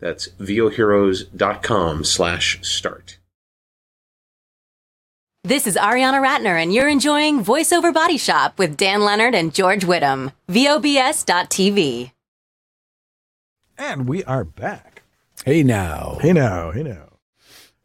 That's 0.00 0.28
voheroes.com 0.28 2.04
slash 2.04 2.58
start. 2.62 3.18
This 5.44 5.66
is 5.66 5.76
Ariana 5.76 6.20
Ratner, 6.22 6.60
and 6.60 6.74
you're 6.74 6.88
enjoying 6.88 7.44
VoiceOver 7.44 7.94
Body 7.94 8.18
Shop 8.18 8.58
with 8.58 8.76
Dan 8.76 9.02
Leonard 9.02 9.34
and 9.34 9.54
George 9.54 9.84
Whittam. 9.84 10.32
VOBS.tv. 10.50 12.12
And 13.78 14.08
we 14.08 14.24
are 14.24 14.44
back. 14.44 15.02
Hey 15.44 15.62
now. 15.62 16.18
Hey 16.20 16.32
now, 16.32 16.72
hey 16.72 16.82
now. 16.82 17.07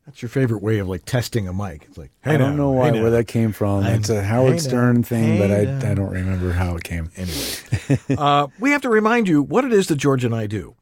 That's 0.06 0.22
your 0.22 0.30
favorite 0.30 0.62
way 0.62 0.80
of 0.80 0.90
like 0.90 1.06
testing 1.06 1.48
a 1.48 1.54
mic. 1.54 1.86
It's 1.88 1.98
like, 1.98 2.12
hey 2.24 2.34
I 2.34 2.38
don't 2.38 2.58
now, 2.58 2.64
know 2.64 2.72
why 2.72 2.92
hey 2.92 3.02
where 3.02 3.12
that 3.12 3.28
came 3.28 3.54
from. 3.54 3.86
It's 3.86 4.10
a 4.10 4.22
Howard 4.22 4.54
hey 4.54 4.60
Stern 4.60 4.98
now, 4.98 5.02
thing, 5.04 5.38
but 5.40 5.52
I. 5.52 5.92
I 5.92 5.94
don't 5.94 6.12
remember 6.12 6.52
how 6.52 6.76
it 6.76 6.84
came. 6.84 7.10
Anyway, 7.16 8.00
uh, 8.18 8.48
we 8.60 8.72
have 8.72 8.82
to 8.82 8.90
remind 8.90 9.28
you 9.28 9.42
what 9.42 9.64
it 9.64 9.72
is 9.72 9.88
that 9.88 9.96
George 9.96 10.26
and 10.26 10.36
I 10.36 10.48
do, 10.48 10.76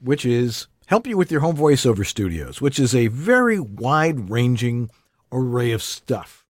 which 0.00 0.24
is 0.24 0.68
help 0.86 1.06
you 1.06 1.16
with 1.16 1.30
your 1.32 1.40
home 1.40 1.56
voiceover 1.56 2.06
studios, 2.06 2.60
which 2.60 2.78
is 2.78 2.94
a 2.94 3.08
very 3.08 3.58
wide 3.58 4.30
ranging 4.30 4.90
array 5.32 5.72
of 5.72 5.82
stuff. 5.82 6.46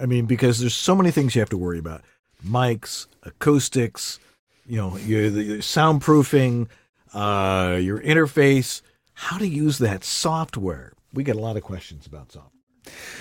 I 0.00 0.06
mean, 0.06 0.26
because 0.26 0.58
there's 0.58 0.74
so 0.74 0.96
many 0.96 1.10
things 1.10 1.34
you 1.34 1.40
have 1.40 1.50
to 1.50 1.58
worry 1.58 1.78
about 1.78 2.02
mics, 2.44 3.06
acoustics, 3.22 4.18
you 4.66 4.76
know, 4.76 4.96
your, 4.96 5.22
your 5.26 5.58
soundproofing, 5.58 6.68
uh, 7.14 7.76
your 7.80 8.00
interface, 8.00 8.82
how 9.14 9.38
to 9.38 9.46
use 9.46 9.78
that 9.78 10.02
software. 10.02 10.92
We 11.12 11.24
get 11.24 11.36
a 11.36 11.40
lot 11.40 11.56
of 11.56 11.62
questions 11.62 12.06
about 12.06 12.32
software. 12.32 12.52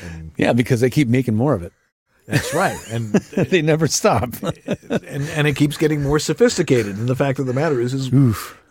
And 0.03 0.31
Yeah, 0.37 0.53
because 0.53 0.81
they 0.81 0.89
keep 0.89 1.07
making 1.07 1.35
more 1.35 1.53
of 1.53 1.63
it. 1.63 1.73
that's 2.25 2.53
right. 2.53 2.77
And 2.89 3.13
they 3.49 3.61
never 3.61 3.87
stop. 3.87 4.33
and 4.89 5.29
and 5.29 5.47
it 5.47 5.55
keeps 5.55 5.77
getting 5.77 6.01
more 6.01 6.19
sophisticated. 6.19 6.97
And 6.97 7.07
the 7.07 7.15
fact 7.15 7.39
of 7.39 7.45
the 7.45 7.53
matter 7.53 7.79
is, 7.79 7.93
is 7.93 8.11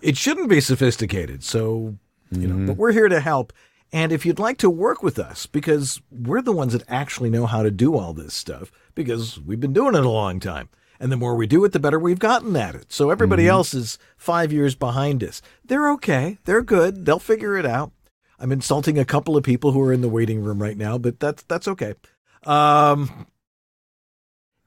it 0.02 0.16
shouldn't 0.16 0.48
be 0.48 0.60
sophisticated. 0.60 1.42
So 1.44 1.96
you 2.30 2.46
know, 2.46 2.54
but 2.54 2.72
mm-hmm. 2.72 2.80
we're 2.80 2.92
here 2.92 3.08
to 3.08 3.20
help. 3.20 3.52
And 3.92 4.12
if 4.12 4.24
you'd 4.24 4.38
like 4.38 4.58
to 4.58 4.70
work 4.70 5.02
with 5.02 5.18
us, 5.18 5.46
because 5.46 6.00
we're 6.10 6.42
the 6.42 6.52
ones 6.52 6.72
that 6.74 6.84
actually 6.88 7.28
know 7.28 7.46
how 7.46 7.64
to 7.64 7.72
do 7.72 7.96
all 7.96 8.12
this 8.12 8.34
stuff, 8.34 8.70
because 8.94 9.40
we've 9.40 9.58
been 9.58 9.72
doing 9.72 9.96
it 9.96 10.04
a 10.04 10.10
long 10.10 10.38
time. 10.38 10.68
And 11.00 11.10
the 11.10 11.16
more 11.16 11.34
we 11.34 11.46
do 11.46 11.64
it, 11.64 11.72
the 11.72 11.80
better 11.80 11.98
we've 11.98 12.18
gotten 12.18 12.54
at 12.54 12.74
it. 12.74 12.92
So 12.92 13.10
everybody 13.10 13.44
mm-hmm. 13.44 13.52
else 13.52 13.74
is 13.74 13.98
five 14.16 14.52
years 14.52 14.74
behind 14.74 15.24
us. 15.24 15.40
They're 15.64 15.90
okay. 15.92 16.38
They're 16.44 16.62
good. 16.62 17.06
They'll 17.06 17.18
figure 17.18 17.56
it 17.56 17.66
out. 17.66 17.92
I'm 18.40 18.52
insulting 18.52 18.98
a 18.98 19.04
couple 19.04 19.36
of 19.36 19.44
people 19.44 19.72
who 19.72 19.82
are 19.82 19.92
in 19.92 20.00
the 20.00 20.08
waiting 20.08 20.42
room 20.42 20.60
right 20.60 20.76
now, 20.76 20.96
but 20.98 21.20
that's 21.20 21.42
that's 21.44 21.68
okay. 21.68 21.94
Um, 22.44 23.26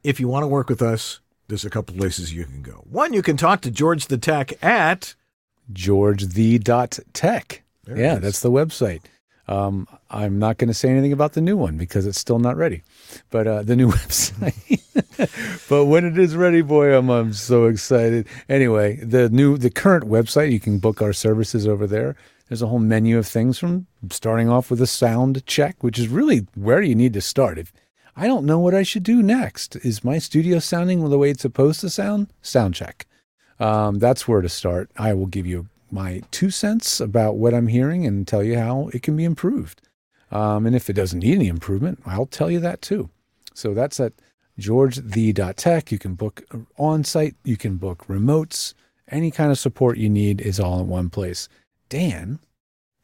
if 0.03 0.19
you 0.19 0.27
want 0.27 0.43
to 0.43 0.47
work 0.47 0.69
with 0.69 0.81
us, 0.81 1.19
there's 1.47 1.65
a 1.65 1.69
couple 1.69 1.95
places 1.95 2.33
you 2.33 2.45
can 2.45 2.61
go. 2.61 2.85
One, 2.89 3.13
you 3.13 3.21
can 3.21 3.35
talk 3.35 3.61
to 3.61 3.71
George 3.71 4.07
the 4.07 4.17
Tech 4.17 4.53
at 4.63 5.15
George 5.71 6.27
the 6.29 6.59
dot 6.59 6.99
tech. 7.13 7.63
There 7.85 7.97
yeah, 7.97 8.15
that's 8.15 8.41
the 8.41 8.51
website. 8.51 9.01
Um, 9.47 9.87
I'm 10.09 10.39
not 10.39 10.57
going 10.57 10.69
to 10.69 10.73
say 10.73 10.89
anything 10.89 11.11
about 11.11 11.33
the 11.33 11.41
new 11.41 11.57
one 11.57 11.77
because 11.77 12.05
it's 12.05 12.19
still 12.19 12.39
not 12.39 12.55
ready, 12.55 12.81
but 13.29 13.45
uh, 13.45 13.63
the 13.63 13.75
new 13.75 13.91
website. 13.91 14.79
but 15.69 15.85
when 15.85 16.05
it 16.05 16.17
is 16.17 16.35
ready, 16.35 16.61
boy, 16.61 16.95
I'm 16.97 17.09
I'm 17.09 17.33
so 17.33 17.65
excited. 17.65 18.27
Anyway, 18.47 18.97
the 18.97 19.29
new 19.29 19.57
the 19.57 19.69
current 19.69 20.05
website 20.05 20.51
you 20.51 20.59
can 20.59 20.79
book 20.79 21.01
our 21.01 21.13
services 21.13 21.67
over 21.67 21.87
there. 21.87 22.15
There's 22.53 22.61
a 22.61 22.67
whole 22.67 22.77
menu 22.77 23.17
of 23.17 23.25
things 23.25 23.57
from 23.57 23.87
starting 24.11 24.47
off 24.47 24.69
with 24.69 24.79
a 24.79 24.85
sound 24.85 25.43
check, 25.47 25.83
which 25.83 25.97
is 25.97 26.07
really 26.07 26.45
where 26.53 26.83
you 26.83 26.93
need 26.93 27.13
to 27.13 27.19
start. 27.19 27.57
If 27.57 27.73
I 28.15 28.27
don't 28.27 28.45
know 28.45 28.59
what 28.59 28.75
I 28.75 28.83
should 28.83 29.01
do 29.01 29.23
next, 29.23 29.75
is 29.77 30.03
my 30.03 30.19
studio 30.19 30.59
sounding 30.59 31.09
the 31.09 31.17
way 31.17 31.31
it's 31.31 31.41
supposed 31.41 31.81
to 31.81 31.89
sound? 31.89 32.31
Sound 32.43 32.75
check. 32.75 33.07
Um, 33.59 33.97
that's 33.97 34.27
where 34.27 34.41
to 34.41 34.49
start. 34.49 34.91
I 34.99 35.15
will 35.15 35.25
give 35.25 35.47
you 35.47 35.67
my 35.89 36.21
two 36.29 36.51
cents 36.51 36.99
about 36.99 37.37
what 37.37 37.55
I'm 37.55 37.65
hearing 37.65 38.05
and 38.05 38.27
tell 38.27 38.43
you 38.43 38.59
how 38.59 38.91
it 38.93 39.01
can 39.01 39.17
be 39.17 39.23
improved. 39.23 39.81
Um, 40.31 40.67
and 40.67 40.75
if 40.75 40.91
it 40.91 40.93
doesn't 40.93 41.21
need 41.21 41.33
any 41.33 41.47
improvement, 41.47 42.03
I'll 42.05 42.27
tell 42.27 42.51
you 42.51 42.59
that 42.59 42.83
too. 42.83 43.09
So 43.55 43.73
that's 43.73 43.99
at 43.99 44.13
georgethe.tech. 44.59 45.91
You 45.91 45.97
can 45.97 46.13
book 46.13 46.43
on 46.77 47.03
site, 47.03 47.33
you 47.43 47.57
can 47.57 47.77
book 47.77 48.05
remotes, 48.07 48.75
any 49.07 49.31
kind 49.31 49.51
of 49.51 49.57
support 49.57 49.97
you 49.97 50.09
need 50.09 50.39
is 50.39 50.59
all 50.59 50.79
in 50.79 50.87
one 50.87 51.09
place. 51.09 51.49
Dan, 51.93 52.39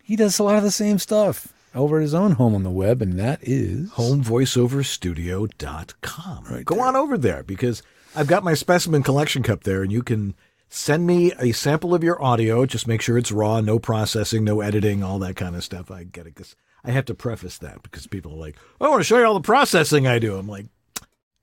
he 0.02 0.16
does 0.16 0.40
a 0.40 0.44
lot 0.44 0.58
of 0.58 0.64
the 0.64 0.72
same 0.72 0.98
stuff 0.98 1.54
over 1.76 1.98
at 1.98 2.02
his 2.02 2.16
own 2.16 2.32
home 2.32 2.56
on 2.56 2.64
the 2.64 2.72
web, 2.72 3.04
and 3.04 3.20
that 3.20 3.38
is 3.44 3.92
homevoiceoverstudio.com. 3.92 6.46
Right 6.50 6.66
Go 6.66 6.82
on 6.82 6.96
over 6.96 7.16
there 7.16 7.44
because 7.44 7.84
I've 8.16 8.26
got 8.26 8.44
my 8.44 8.56
specimen 8.56 9.04
collection 9.04 9.44
cup 9.44 9.64
there, 9.64 9.84
and 9.84 9.92
you 9.92 10.02
can 10.02 10.34
send 10.70 11.06
me 11.06 11.34
a 11.34 11.52
sample 11.52 11.94
of 11.94 12.04
your 12.04 12.20
audio. 12.20 12.66
Just 12.66 12.88
make 12.88 13.04
sure 13.04 13.16
it's 13.16 13.32
raw, 13.32 13.62
no 13.62 13.78
processing, 13.78 14.44
no 14.44 14.62
editing, 14.62 15.04
all 15.04 15.20
that 15.20 15.36
kind 15.36 15.56
of 15.56 15.64
stuff. 15.64 15.92
I 15.92 16.04
get 16.04 16.26
it 16.26 16.34
because 16.34 16.56
I 16.84 16.90
have 16.90 17.06
to 17.06 17.14
preface 17.14 17.60
that 17.60 17.84
because 17.84 18.08
people 18.08 18.34
are 18.34 18.40
like, 18.40 18.58
oh, 18.82 18.88
I 18.88 18.90
want 18.90 19.02
to 19.02 19.04
show 19.04 19.20
you 19.20 19.26
all 19.26 19.36
the 19.36 19.42
processing 19.42 20.08
I 20.08 20.18
do. 20.18 20.36
I'm 20.36 20.48
like, 20.48 20.66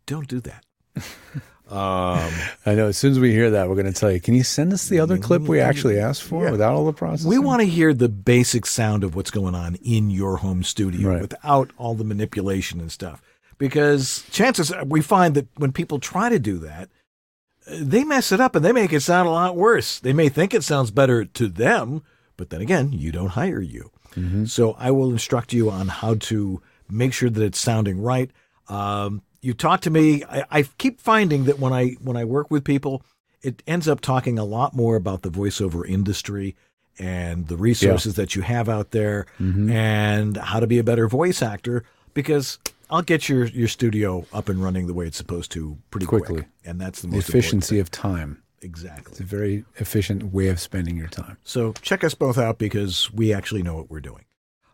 don't 0.05 0.27
do 0.27 0.41
that. 0.41 0.65
Um, 1.69 2.33
I 2.65 2.75
know. 2.75 2.87
As 2.87 2.97
soon 2.97 3.11
as 3.11 3.19
we 3.19 3.33
hear 3.33 3.51
that, 3.51 3.69
we're 3.69 3.75
going 3.75 3.93
to 3.93 3.93
tell 3.93 4.11
you. 4.11 4.21
Can 4.21 4.35
you 4.35 4.45
send 4.45 4.73
us 4.73 4.89
the 4.89 5.01
other 5.01 5.19
clip 5.19 5.43
we 5.43 5.59
actually 5.59 5.99
asked 5.99 6.23
for 6.23 6.45
yeah. 6.45 6.53
without 6.53 6.75
all 6.75 6.87
the 6.87 6.93
processing? 6.93 7.29
We 7.29 7.39
want 7.39 7.61
to 7.61 7.67
hear 7.67 7.93
the 7.93 8.09
basic 8.09 8.67
sound 8.67 9.03
of 9.03 9.17
what's 9.17 9.33
going 9.33 9.57
on 9.57 9.75
in 9.77 10.11
your 10.11 10.37
home 10.37 10.63
studio 10.63 11.09
right. 11.11 11.21
without 11.21 11.73
all 11.77 11.95
the 11.95 12.05
manipulation 12.05 12.81
and 12.81 12.93
stuff. 12.93 13.21
Because 13.59 14.25
chances 14.31 14.73
we 14.85 15.01
find 15.01 15.35
that 15.35 15.49
when 15.57 15.73
people 15.73 15.99
try 15.99 16.29
to 16.29 16.39
do 16.39 16.59
that, 16.59 16.89
they 17.67 18.05
mess 18.05 18.31
it 18.31 18.41
up 18.41 18.55
and 18.55 18.65
they 18.65 18.73
make 18.73 18.93
it 18.93 19.01
sound 19.01 19.27
a 19.27 19.33
lot 19.33 19.57
worse. 19.57 19.99
They 19.99 20.13
may 20.13 20.29
think 20.29 20.55
it 20.55 20.63
sounds 20.63 20.91
better 20.91 21.25
to 21.25 21.49
them, 21.49 22.03
but 22.37 22.51
then 22.51 22.61
again, 22.61 22.93
you 22.93 23.11
don't 23.11 23.31
hire 23.31 23.61
you. 23.61 23.91
Mm-hmm. 24.15 24.45
So 24.45 24.77
I 24.79 24.93
will 24.93 25.11
instruct 25.11 25.53
you 25.53 25.71
on 25.71 25.89
how 25.89 26.15
to 26.15 26.63
make 26.89 27.13
sure 27.13 27.31
that 27.31 27.43
it's 27.43 27.59
sounding 27.59 28.01
right. 28.01 28.31
Um, 28.69 29.23
you 29.41 29.55
talk 29.55 29.81
to 29.83 29.91
me. 29.91 30.25
I, 30.25 30.45
I, 30.51 30.63
keep 30.79 31.01
finding 31.01 31.45
that 31.45 31.59
when 31.59 31.73
I 31.73 31.97
when 32.03 32.17
I 32.17 32.25
work 32.25 32.51
with 32.51 32.65
people, 32.65 33.03
it 33.43 33.63
ends 33.67 33.89
up 33.89 34.01
talking 34.01 34.39
a 34.39 34.45
lot 34.45 34.75
more 34.75 34.97
about 34.97 35.23
the 35.23 35.31
voiceover 35.31 35.89
industry 35.89 36.57
and 36.99 37.49
the 37.49 37.57
resources 37.57 38.17
yeah. 38.17 38.23
that 38.23 38.35
you 38.35 38.43
have 38.43 38.69
out 38.69 38.91
there 38.91 39.27
mm-hmm. 39.39 39.71
and 39.71 40.37
how 40.37 40.61
to 40.61 40.67
be 40.67 40.79
a 40.79 40.85
better 40.85 41.09
voice 41.09 41.43
actor 41.43 41.85
because 42.15 42.59
I'll 42.91 43.03
get 43.03 43.29
your 43.29 43.47
your 43.47 43.69
studio 43.69 44.27
up 44.33 44.49
and 44.49 44.63
running 44.63 44.87
the 44.87 44.95
way 44.95 45.07
it's 45.07 45.17
supposed 45.17 45.53
to 45.53 45.77
pretty 45.91 46.07
quickly, 46.07 46.37
quick. 46.37 46.49
and 46.65 46.81
that's 46.81 47.03
the, 47.03 47.09
the 47.09 47.19
efficiency 47.19 47.79
of 47.79 47.91
time. 47.91 48.43
Exactly, 48.63 49.13
it's 49.13 49.21
a 49.21 49.25
very 49.25 49.65
efficient 49.77 50.33
way 50.33 50.49
of 50.49 50.59
spending 50.59 50.97
your 50.97 51.09
time. 51.09 51.37
So 51.45 51.73
check 51.83 52.03
us 52.03 52.15
both 52.15 52.39
out 52.39 52.59
because 52.59 53.13
we 53.13 53.33
actually 53.33 53.63
know 53.63 53.77
what 53.77 53.91
we're 53.91 54.01
doing. 54.01 54.25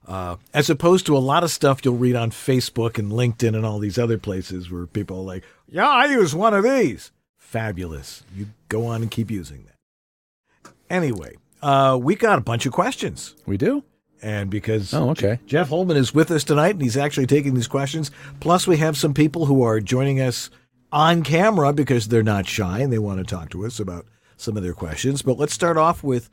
Uh, 0.07 0.37
as 0.53 0.69
opposed 0.69 1.07
to 1.07 1.17
a 1.17 1.19
lot 1.19 1.45
of 1.45 1.51
stuff 1.51 1.85
you'll 1.85 1.97
read 1.97 2.17
on 2.17 2.31
Facebook 2.31 2.99
and 2.99 3.13
LinkedIn 3.13 3.55
and 3.55 3.65
all 3.65 3.79
these 3.79 3.99
other 3.99 4.19
places 4.19 4.71
where 4.71 4.87
people 4.87 5.19
are 5.19 5.23
like, 5.23 5.45
yeah, 5.69 5.89
I 5.89 6.07
use 6.07 6.35
one 6.35 6.55
of 6.55 6.65
these. 6.65 7.13
Fabulous. 7.39 8.25
You 8.35 8.49
go 8.69 8.87
on 8.87 9.03
and 9.03 9.11
keep 9.11 9.31
using 9.31 9.65
that. 9.65 10.73
Anyway, 10.91 11.37
uh, 11.63 11.99
we 12.01 12.17
got 12.17 12.39
a 12.39 12.43
bunch 12.43 12.67
of 12.67 12.73
questions. 12.73 13.35
We 13.47 13.57
do? 13.57 13.85
And 14.21 14.51
because 14.51 14.93
oh, 14.95 15.11
okay. 15.11 15.41
Jeff 15.47 15.69
Holman 15.69 15.97
is 15.97 16.15
with 16.15 16.31
us 16.31 16.45
tonight 16.45 16.75
and 16.75 16.83
he's 16.83 16.97
actually 16.97 17.27
taking 17.27 17.55
these 17.55 17.69
questions. 17.69 18.11
Plus, 18.41 18.67
we 18.67 18.77
have 18.77 18.97
some 18.97 19.15
people 19.15 19.47
who 19.47 19.63
are 19.63 19.81
joining 19.81 20.21
us 20.21 20.51
on 20.93 21.23
camera 21.23 21.73
because 21.73 22.09
they're 22.09 22.23
not 22.23 22.47
shy 22.47 22.81
and 22.81 22.93
they 22.93 22.99
want 22.99 23.19
to 23.19 23.25
talk 23.25 23.51
to 23.51 23.65
us 23.65 23.81
about 23.81 24.07
some 24.37 24.57
of 24.57 24.63
their 24.63 24.75
questions. 24.75 25.23
But 25.23 25.39
let's 25.39 25.55
start 25.55 25.77
off 25.77 26.05
with 26.05 26.29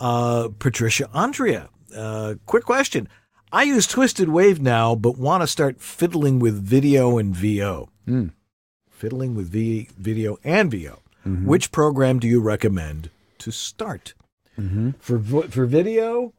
uh, 0.00 0.48
Patricia 0.58 1.08
Andrea. 1.14 1.70
Uh, 1.94 2.34
quick 2.46 2.64
question. 2.64 3.08
I 3.52 3.64
use 3.64 3.86
Twisted 3.86 4.30
Wave 4.30 4.60
now, 4.60 4.94
but 4.94 5.18
want 5.18 5.42
to 5.42 5.46
start 5.46 5.80
fiddling 5.80 6.38
with 6.38 6.62
video 6.62 7.18
and 7.18 7.34
VO. 7.34 7.90
Mm. 8.08 8.32
Fiddling 8.90 9.34
with 9.34 9.50
v- 9.50 9.88
video 9.98 10.38
and 10.42 10.70
VO. 10.70 11.00
Mm-hmm. 11.26 11.46
Which 11.46 11.70
program 11.70 12.18
do 12.18 12.26
you 12.26 12.40
recommend 12.40 13.10
to 13.38 13.50
start? 13.50 14.14
Mm-hmm. 14.58 14.90
For 15.00 15.18
for 15.48 15.66
video? 15.66 16.32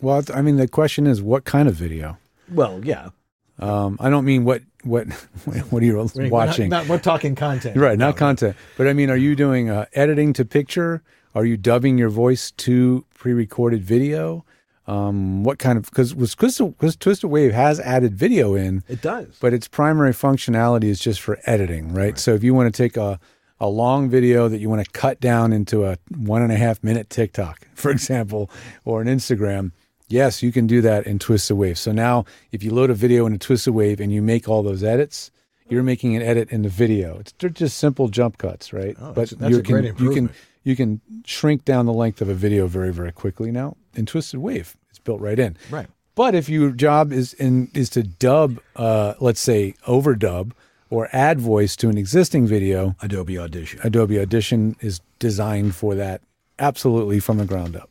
Well, 0.00 0.22
I 0.34 0.42
mean, 0.42 0.56
the 0.56 0.68
question 0.68 1.06
is, 1.06 1.20
what 1.20 1.44
kind 1.44 1.68
of 1.68 1.74
video? 1.74 2.18
Well, 2.50 2.84
yeah. 2.84 3.10
Um, 3.58 3.96
I 4.00 4.10
don't 4.10 4.24
mean 4.24 4.44
what 4.44 4.62
what 4.84 5.06
what 5.70 5.82
are 5.82 5.86
you 5.86 5.96
watching? 6.30 6.68
Not, 6.68 6.82
not, 6.82 6.88
we're 6.88 6.98
talking 6.98 7.34
content, 7.34 7.76
right? 7.76 7.98
Not 7.98 8.14
no, 8.14 8.18
content, 8.18 8.56
no. 8.56 8.62
but 8.76 8.86
I 8.86 8.92
mean, 8.92 9.10
are 9.10 9.16
you 9.16 9.34
doing 9.34 9.70
uh, 9.70 9.86
editing 9.92 10.32
to 10.34 10.44
picture? 10.44 11.02
Are 11.34 11.44
you 11.44 11.56
dubbing 11.56 11.98
your 11.98 12.08
voice 12.08 12.50
to 12.52 13.04
pre-recorded 13.14 13.84
video? 13.84 14.44
Um, 14.88 15.44
what 15.44 15.58
kind 15.58 15.76
of 15.76 15.84
because 15.84 16.14
was 16.14 16.34
because 16.34 16.96
Twisted 16.96 17.30
Wave 17.30 17.52
has 17.52 17.78
added 17.78 18.14
video 18.14 18.54
in. 18.54 18.82
It 18.88 19.02
does, 19.02 19.36
but 19.38 19.52
its 19.52 19.68
primary 19.68 20.12
functionality 20.12 20.84
is 20.84 20.98
just 20.98 21.20
for 21.20 21.38
editing, 21.44 21.88
right? 21.88 22.04
right. 22.04 22.18
So 22.18 22.34
if 22.34 22.42
you 22.42 22.54
want 22.54 22.74
to 22.74 22.82
take 22.82 22.96
a 22.96 23.20
a 23.60 23.68
long 23.68 24.08
video 24.08 24.48
that 24.48 24.58
you 24.58 24.70
want 24.70 24.82
to 24.84 24.90
cut 24.90 25.20
down 25.20 25.52
into 25.52 25.84
a 25.84 25.98
one 26.16 26.42
and 26.42 26.50
a 26.50 26.56
half 26.56 26.82
minute 26.82 27.10
TikTok, 27.10 27.68
for 27.74 27.90
example, 27.90 28.50
or 28.86 29.02
an 29.02 29.08
Instagram, 29.08 29.72
yes, 30.08 30.42
you 30.42 30.52
can 30.52 30.66
do 30.66 30.80
that 30.80 31.06
in 31.06 31.18
Twisted 31.18 31.58
Wave. 31.58 31.76
So 31.76 31.92
now, 31.92 32.24
if 32.50 32.62
you 32.62 32.72
load 32.72 32.88
a 32.88 32.94
video 32.94 33.26
into 33.26 33.38
Twisted 33.38 33.74
Wave 33.74 34.00
and 34.00 34.10
you 34.10 34.22
make 34.22 34.48
all 34.48 34.62
those 34.62 34.82
edits, 34.82 35.30
you're 35.68 35.82
making 35.82 36.16
an 36.16 36.22
edit 36.22 36.50
in 36.50 36.62
the 36.62 36.70
video. 36.70 37.18
It's 37.18 37.32
they're 37.32 37.50
just 37.50 37.76
simple 37.76 38.08
jump 38.08 38.38
cuts, 38.38 38.72
right? 38.72 38.96
Oh, 38.98 39.12
but 39.12 39.28
that's, 39.28 39.32
that's 39.32 39.54
you 39.54 39.62
can 39.62 39.84
you 39.98 40.14
can 40.14 40.30
you 40.64 40.76
can 40.76 41.00
shrink 41.26 41.66
down 41.66 41.84
the 41.84 41.92
length 41.92 42.22
of 42.22 42.30
a 42.30 42.34
video 42.34 42.66
very 42.66 42.92
very 42.92 43.12
quickly 43.12 43.50
now 43.50 43.76
in 43.98 44.06
Twisted 44.06 44.40
Wave. 44.40 44.76
It's 44.88 44.98
built 44.98 45.20
right 45.20 45.38
in. 45.38 45.56
Right. 45.70 45.88
But 46.14 46.34
if 46.34 46.48
your 46.48 46.70
job 46.70 47.12
is 47.12 47.34
in 47.34 47.70
is 47.74 47.90
to 47.90 48.02
dub, 48.02 48.60
uh, 48.76 49.14
let's 49.20 49.40
say 49.40 49.74
overdub 49.86 50.52
or 50.90 51.08
add 51.12 51.40
voice 51.40 51.76
to 51.76 51.88
an 51.88 51.98
existing 51.98 52.46
video, 52.46 52.96
Adobe 53.02 53.38
Audition. 53.38 53.80
Adobe 53.84 54.18
Audition 54.18 54.76
is 54.80 55.00
designed 55.18 55.74
for 55.74 55.94
that 55.94 56.22
absolutely 56.58 57.20
from 57.20 57.38
the 57.38 57.44
ground 57.44 57.76
up. 57.76 57.90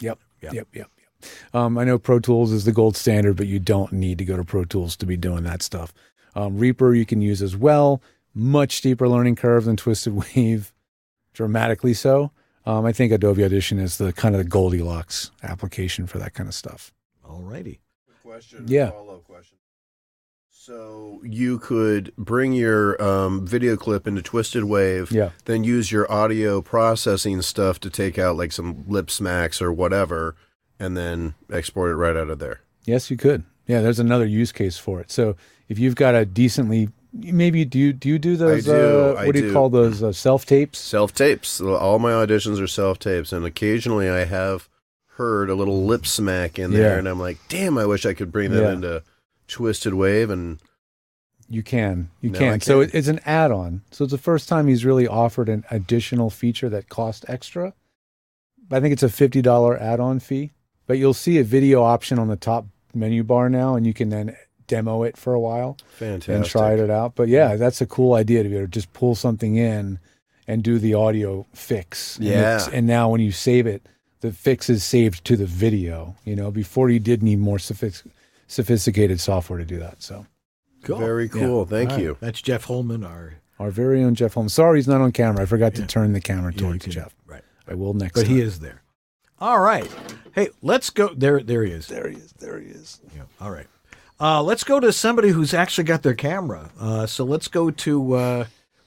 Yep. 0.00 0.18
Yep. 0.42 0.52
Yep. 0.52 0.68
Yep. 0.72 0.90
yep. 0.98 1.30
Um, 1.52 1.78
I 1.78 1.84
know 1.84 1.98
Pro 1.98 2.20
Tools 2.20 2.52
is 2.52 2.64
the 2.64 2.72
gold 2.72 2.96
standard, 2.96 3.36
but 3.36 3.46
you 3.46 3.58
don't 3.58 3.92
need 3.92 4.18
to 4.18 4.24
go 4.24 4.36
to 4.36 4.44
Pro 4.44 4.64
Tools 4.64 4.96
to 4.96 5.06
be 5.06 5.16
doing 5.16 5.42
that 5.44 5.62
stuff. 5.62 5.92
Um, 6.36 6.58
Reaper 6.58 6.94
you 6.94 7.06
can 7.06 7.20
use 7.20 7.42
as 7.42 7.56
well. 7.56 8.00
Much 8.34 8.76
steeper 8.76 9.08
learning 9.08 9.34
curve 9.34 9.64
than 9.64 9.76
Twisted 9.76 10.12
Wave, 10.36 10.72
dramatically 11.32 11.94
so. 11.94 12.30
Um, 12.68 12.84
I 12.84 12.92
think 12.92 13.12
Adobe 13.12 13.42
Audition 13.42 13.78
is 13.78 13.96
the 13.96 14.12
kind 14.12 14.34
of 14.34 14.44
the 14.44 14.48
Goldilocks 14.48 15.30
application 15.42 16.06
for 16.06 16.18
that 16.18 16.34
kind 16.34 16.50
of 16.50 16.54
stuff. 16.54 16.92
All 17.26 17.40
righty. 17.40 17.80
Question. 18.22 18.64
Yeah. 18.66 18.90
Follow 18.90 19.20
question. 19.20 19.56
So 20.50 21.22
you 21.24 21.58
could 21.60 22.14
bring 22.16 22.52
your 22.52 23.02
um, 23.02 23.46
video 23.46 23.74
clip 23.78 24.06
into 24.06 24.20
Twisted 24.20 24.64
Wave, 24.64 25.10
yeah. 25.10 25.30
then 25.46 25.64
use 25.64 25.90
your 25.90 26.12
audio 26.12 26.60
processing 26.60 27.40
stuff 27.40 27.80
to 27.80 27.88
take 27.88 28.18
out 28.18 28.36
like 28.36 28.52
some 28.52 28.84
lip 28.86 29.10
smacks 29.10 29.62
or 29.62 29.72
whatever, 29.72 30.36
and 30.78 30.94
then 30.94 31.36
export 31.50 31.90
it 31.90 31.94
right 31.94 32.16
out 32.16 32.28
of 32.28 32.38
there. 32.38 32.60
Yes, 32.84 33.10
you 33.10 33.16
could. 33.16 33.44
Yeah, 33.66 33.80
there's 33.80 33.98
another 33.98 34.26
use 34.26 34.52
case 34.52 34.76
for 34.76 35.00
it. 35.00 35.10
So 35.10 35.36
if 35.70 35.78
you've 35.78 35.96
got 35.96 36.14
a 36.14 36.26
decently 36.26 36.90
maybe 37.12 37.64
do 37.64 37.78
you 37.78 37.92
do 37.92 38.08
you 38.08 38.18
do 38.18 38.36
those? 38.36 38.64
Do. 38.64 38.72
Uh, 38.72 39.22
what 39.24 39.34
do 39.34 39.46
you 39.46 39.52
call 39.52 39.70
those? 39.70 40.02
Uh, 40.02 40.12
self 40.12 40.46
tapes. 40.46 40.78
Self 40.78 41.12
tapes. 41.14 41.60
All 41.60 41.98
my 41.98 42.12
auditions 42.12 42.60
are 42.60 42.66
self 42.66 42.98
tapes, 42.98 43.32
and 43.32 43.44
occasionally 43.44 44.08
I 44.08 44.24
have 44.24 44.68
heard 45.16 45.50
a 45.50 45.54
little 45.54 45.84
lip 45.84 46.06
smack 46.06 46.58
in 46.58 46.72
there, 46.72 46.92
yeah. 46.92 46.98
and 46.98 47.08
I'm 47.08 47.18
like, 47.18 47.38
damn, 47.48 47.76
I 47.76 47.86
wish 47.86 48.06
I 48.06 48.14
could 48.14 48.30
bring 48.30 48.50
that 48.52 48.62
yeah. 48.62 48.72
into 48.72 49.02
Twisted 49.48 49.94
Wave, 49.94 50.30
and 50.30 50.58
you 51.48 51.62
can, 51.62 52.10
you 52.20 52.30
no, 52.30 52.38
can. 52.38 52.60
So 52.60 52.80
it's 52.80 53.08
an 53.08 53.20
add-on. 53.24 53.82
So 53.90 54.04
it's 54.04 54.12
the 54.12 54.18
first 54.18 54.48
time 54.48 54.68
he's 54.68 54.84
really 54.84 55.08
offered 55.08 55.48
an 55.48 55.64
additional 55.70 56.30
feature 56.30 56.68
that 56.68 56.88
costs 56.88 57.24
extra. 57.28 57.74
I 58.70 58.80
think 58.80 58.92
it's 58.92 59.02
a 59.02 59.08
fifty 59.08 59.42
dollar 59.42 59.80
add-on 59.80 60.20
fee, 60.20 60.52
but 60.86 60.98
you'll 60.98 61.14
see 61.14 61.38
a 61.38 61.44
video 61.44 61.82
option 61.82 62.18
on 62.18 62.28
the 62.28 62.36
top 62.36 62.66
menu 62.94 63.24
bar 63.24 63.48
now, 63.48 63.74
and 63.74 63.86
you 63.86 63.94
can 63.94 64.10
then 64.10 64.36
demo 64.68 65.02
it 65.02 65.16
for 65.16 65.34
a 65.34 65.40
while 65.40 65.76
Fantastic. 65.96 66.34
and 66.34 66.44
tried 66.44 66.78
it 66.78 66.90
out. 66.90 67.16
But 67.16 67.28
yeah, 67.28 67.56
that's 67.56 67.80
a 67.80 67.86
cool 67.86 68.14
idea 68.14 68.44
to 68.44 68.48
be 68.48 68.54
able 68.54 68.66
to 68.66 68.70
just 68.70 68.92
pull 68.92 69.16
something 69.16 69.56
in 69.56 69.98
and 70.46 70.62
do 70.62 70.78
the 70.78 70.94
audio 70.94 71.44
fix. 71.52 72.18
Yeah. 72.20 72.64
And, 72.66 72.74
and 72.74 72.86
now 72.86 73.10
when 73.10 73.20
you 73.20 73.32
save 73.32 73.66
it, 73.66 73.86
the 74.20 74.32
fix 74.32 74.70
is 74.70 74.84
saved 74.84 75.24
to 75.24 75.36
the 75.36 75.46
video. 75.46 76.14
You 76.24 76.36
know, 76.36 76.50
before 76.50 76.90
you 76.90 77.00
did 77.00 77.22
need 77.22 77.40
more 77.40 77.58
sophisticated 77.58 79.20
software 79.20 79.58
to 79.58 79.64
do 79.64 79.78
that. 79.78 80.02
So 80.02 80.26
cool. 80.84 80.98
Very 80.98 81.28
cool. 81.28 81.60
Yeah. 81.60 81.84
Thank 81.84 82.00
you. 82.00 82.16
That's 82.20 82.40
Jeff 82.40 82.64
Holman, 82.64 83.04
our 83.04 83.34
our 83.58 83.70
very 83.70 84.02
own 84.04 84.14
Jeff 84.14 84.34
Holman. 84.34 84.48
Sorry, 84.48 84.78
he's 84.78 84.88
not 84.88 85.00
on 85.00 85.12
camera. 85.12 85.42
I 85.42 85.46
forgot 85.46 85.74
yeah. 85.74 85.82
to 85.82 85.86
turn 85.86 86.12
the 86.12 86.20
camera 86.20 86.52
towards 86.52 86.86
Jeff. 86.86 87.14
Right. 87.26 87.42
I 87.66 87.74
will 87.74 87.94
next. 87.94 88.14
But 88.14 88.26
time. 88.26 88.34
he 88.34 88.40
is 88.40 88.60
there. 88.60 88.82
All 89.40 89.60
right. 89.60 89.88
Hey, 90.34 90.48
let's 90.62 90.90
go. 90.90 91.08
There, 91.14 91.40
there 91.40 91.62
he 91.62 91.72
is. 91.72 91.86
There 91.86 92.08
he 92.08 92.16
is. 92.16 92.32
There 92.32 92.58
he 92.58 92.68
is. 92.68 93.00
Yeah. 93.14 93.22
All 93.40 93.50
right. 93.50 93.66
Uh, 94.20 94.42
let's 94.42 94.64
go 94.64 94.80
to 94.80 94.92
somebody 94.92 95.28
who's 95.28 95.54
actually 95.54 95.84
got 95.84 96.02
their 96.02 96.14
camera. 96.14 96.70
Uh, 96.80 97.06
so 97.06 97.24
let's 97.24 97.46
go 97.48 97.70
to 97.70 98.14
uh, 98.14 98.44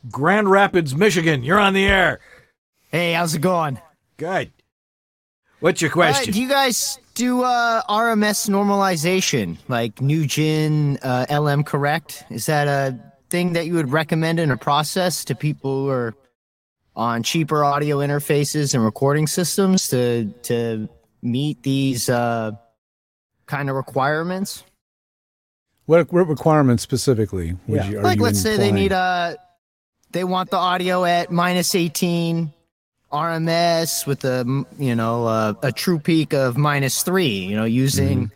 Grand 0.10 0.50
Rapids, 0.50 0.94
Michigan. 0.96 1.44
You're 1.44 1.60
on 1.60 1.74
the 1.74 1.86
air. 1.86 2.20
Hey, 2.92 3.14
how's 3.14 3.34
it 3.34 3.40
going? 3.40 3.80
Good. 4.18 4.52
What's 5.62 5.82
your 5.82 5.92
question? 5.92 6.32
Uh, 6.32 6.34
do 6.34 6.42
you 6.42 6.50
guys 6.50 7.00
do 7.14 7.44
uh, 7.44 7.84
RMS 7.84 8.50
normalization, 8.50 9.58
like 9.68 9.96
NUGEN 9.96 10.98
uh, 11.02 11.40
LM 11.40 11.64
correct? 11.64 12.26
Is 12.30 12.48
that 12.48 12.68
a 12.68 13.00
thing 13.30 13.54
that 13.54 13.68
you 13.68 13.76
would 13.76 13.92
recommend 13.92 14.40
in 14.40 14.52
a 14.52 14.58
process 14.58 15.24
to 15.26 15.36
people 15.36 15.84
who 15.84 15.90
are 15.90 16.14
on 16.96 17.24
cheaper 17.24 17.64
audio 17.64 18.00
interfaces 18.00 18.74
and 18.74 18.84
recording 18.84 19.28
systems 19.28 19.88
to 19.90 20.26
to 20.44 20.90
meet 21.22 21.62
these 21.64 22.10
uh, 22.10 22.52
kind 23.46 23.70
of 23.70 23.76
requirements? 23.76 24.64
What, 25.92 26.10
what 26.14 26.30
requirements 26.30 26.84
specifically? 26.84 27.58
Would 27.68 27.76
Yeah. 27.76 27.90
you, 27.90 28.00
are 28.00 28.04
like, 28.04 28.20
you 28.20 28.24
let's 28.24 28.40
say 28.40 28.56
they 28.56 28.72
need 28.72 28.94
a, 28.94 29.36
they 30.12 30.24
want 30.24 30.50
the 30.50 30.56
audio 30.56 31.04
at 31.04 31.32
minus 31.32 31.76
eighteen 31.76 32.54
RMS 33.12 34.08
with 34.08 34.24
a 34.24 34.46
you 34.80 34.96
know 34.96 35.26
uh, 35.26 35.54
a 35.62 35.74
true 35.74 36.00
peak 36.00 36.34
of 36.34 36.56
minus 36.56 37.04
three. 37.04 37.40
You 37.40 37.58
know, 37.58 37.66
using 37.66 38.32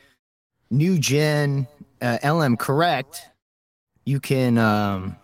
Mm-hmm. 0.72 0.78
NUGEN 0.78 1.68
uh, 2.02 2.18
LM 2.30 2.58
correct, 2.58 3.22
you 4.04 4.20
can 4.20 4.58
um, 4.58 5.16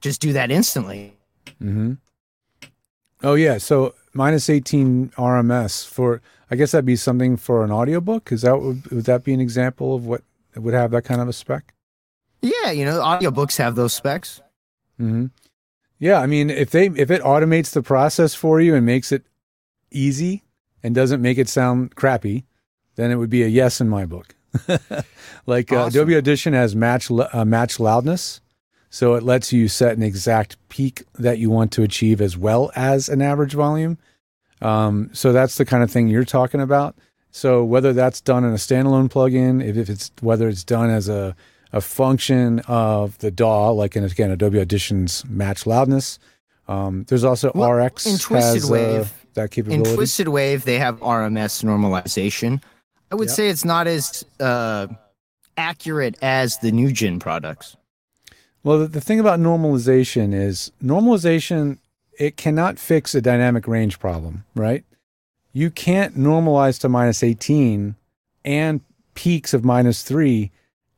just 0.00 0.22
do 0.22 0.32
that 0.32 0.50
instantly. 0.50 1.12
Mm-hmm. 1.62 1.94
Oh 3.22 3.34
yeah, 3.34 3.58
so 3.58 3.94
minus 4.14 4.48
eighteen 4.48 5.10
RMS 5.18 5.86
for 5.86 6.22
I 6.50 6.56
guess 6.56 6.72
that'd 6.72 6.86
be 6.86 6.96
something 6.96 7.36
for 7.36 7.62
an 7.62 7.70
audiobook. 7.70 8.32
Is 8.32 8.40
that 8.40 8.58
would, 8.58 8.90
would 8.90 9.04
that 9.04 9.22
be 9.22 9.34
an 9.34 9.40
example 9.40 9.94
of 9.94 10.06
what 10.06 10.22
would 10.56 10.74
have 10.74 10.90
that 10.92 11.04
kind 11.04 11.20
of 11.20 11.28
a 11.28 11.32
spec? 11.32 11.74
Yeah, 12.42 12.70
you 12.70 12.84
know, 12.84 13.00
audiobooks 13.00 13.56
have 13.56 13.74
those 13.74 13.94
specs. 13.94 14.40
Mm-hmm. 15.00 15.26
Yeah, 15.98 16.20
I 16.20 16.26
mean, 16.26 16.50
if 16.50 16.70
they 16.70 16.86
if 16.86 17.10
it 17.10 17.22
automates 17.22 17.72
the 17.72 17.82
process 17.82 18.34
for 18.34 18.60
you 18.60 18.74
and 18.74 18.84
makes 18.84 19.12
it 19.12 19.24
easy 19.90 20.44
and 20.82 20.94
doesn't 20.94 21.22
make 21.22 21.38
it 21.38 21.48
sound 21.48 21.94
crappy, 21.96 22.44
then 22.96 23.10
it 23.10 23.16
would 23.16 23.30
be 23.30 23.42
a 23.42 23.48
yes 23.48 23.80
in 23.80 23.88
my 23.88 24.04
book. 24.04 24.34
like 25.46 25.72
uh, 25.72 25.86
Adobe 25.86 26.16
Audition 26.16 26.52
has 26.52 26.76
match 26.76 27.10
uh, 27.10 27.44
match 27.44 27.80
loudness, 27.80 28.40
so 28.90 29.14
it 29.14 29.22
lets 29.22 29.52
you 29.52 29.68
set 29.68 29.96
an 29.96 30.02
exact 30.02 30.56
peak 30.68 31.04
that 31.14 31.38
you 31.38 31.50
want 31.50 31.72
to 31.72 31.82
achieve 31.82 32.20
as 32.20 32.36
well 32.36 32.70
as 32.76 33.08
an 33.08 33.22
average 33.22 33.54
volume. 33.54 33.98
Um, 34.62 35.10
so 35.12 35.32
that's 35.32 35.56
the 35.56 35.64
kind 35.64 35.82
of 35.82 35.90
thing 35.90 36.08
you're 36.08 36.24
talking 36.24 36.60
about. 36.60 36.96
So 37.36 37.62
whether 37.62 37.92
that's 37.92 38.22
done 38.22 38.44
in 38.44 38.52
a 38.52 38.56
standalone 38.56 39.10
plugin, 39.10 39.62
if, 39.62 39.76
if 39.76 39.90
it's 39.90 40.10
whether 40.22 40.48
it's 40.48 40.64
done 40.64 40.88
as 40.88 41.06
a 41.06 41.36
a 41.70 41.82
function 41.82 42.60
of 42.60 43.18
the 43.18 43.30
DAW, 43.30 43.72
like 43.72 43.94
in 43.94 44.04
again 44.04 44.30
Adobe 44.30 44.58
Audition's 44.58 45.22
match 45.26 45.66
loudness. 45.66 46.18
Um, 46.66 47.04
there's 47.08 47.24
also 47.24 47.52
Well, 47.54 47.70
RX 47.70 48.06
in 48.06 48.16
Twisted 48.16 48.54
has 48.62 48.70
uh, 48.70 48.72
Wave- 48.72 49.26
that 49.34 49.58
In. 49.58 49.84
Twisted 49.84 50.28
Wave, 50.28 50.64
they 50.64 50.78
have 50.78 50.98
RMS 51.00 51.62
normalization. 51.62 52.62
I 53.12 53.16
would 53.16 53.28
Yep. 53.28 53.36
say 53.36 53.48
it's 53.50 53.66
not 53.66 53.86
as 53.86 54.24
uh, 54.40 54.86
accurate 55.58 56.16
as 56.22 56.56
the 56.58 56.72
NUGEN 56.72 57.20
products. 57.20 57.76
Well, 58.64 58.78
the, 58.78 58.86
the 58.88 59.00
thing 59.02 59.20
about 59.20 59.40
normalization 59.40 60.32
is 60.32 60.72
normalization, 60.82 61.78
it 62.18 62.38
cannot 62.38 62.78
fix 62.78 63.14
a 63.14 63.20
dynamic 63.20 63.68
range 63.68 63.98
problem, 63.98 64.44
right? 64.54 64.84
You 65.56 65.70
can't 65.70 66.18
normalize 66.18 66.78
to 66.80 66.88
minus 66.90 67.22
18 67.22 67.94
and 68.44 68.82
peaks 69.14 69.54
of 69.54 69.64
minus 69.64 70.02
three 70.02 70.50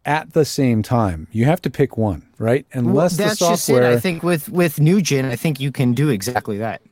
at 0.05 0.33
the 0.33 0.45
same 0.45 0.83
time. 0.83 1.29
You 1.31 1.45
have 1.45 1.63
to 1.63 1.71
pick 1.71 1.97
one, 1.97 2.27
right? 2.39 2.67
Unless 2.73 3.17
Well, 3.17 3.29
that's 3.29 3.39
the 3.39 3.49
just 3.51 3.71
it. 3.71 3.85
I 3.85 4.01
think 4.01 4.25
with 4.25 4.49
with 4.49 4.81
NUGEN, 4.81 5.27
I 5.27 5.37
think 5.37 5.61
you 5.61 5.71
can 5.71 5.93
do 5.93 6.09
exactly 6.09 6.59
that. 6.59 6.83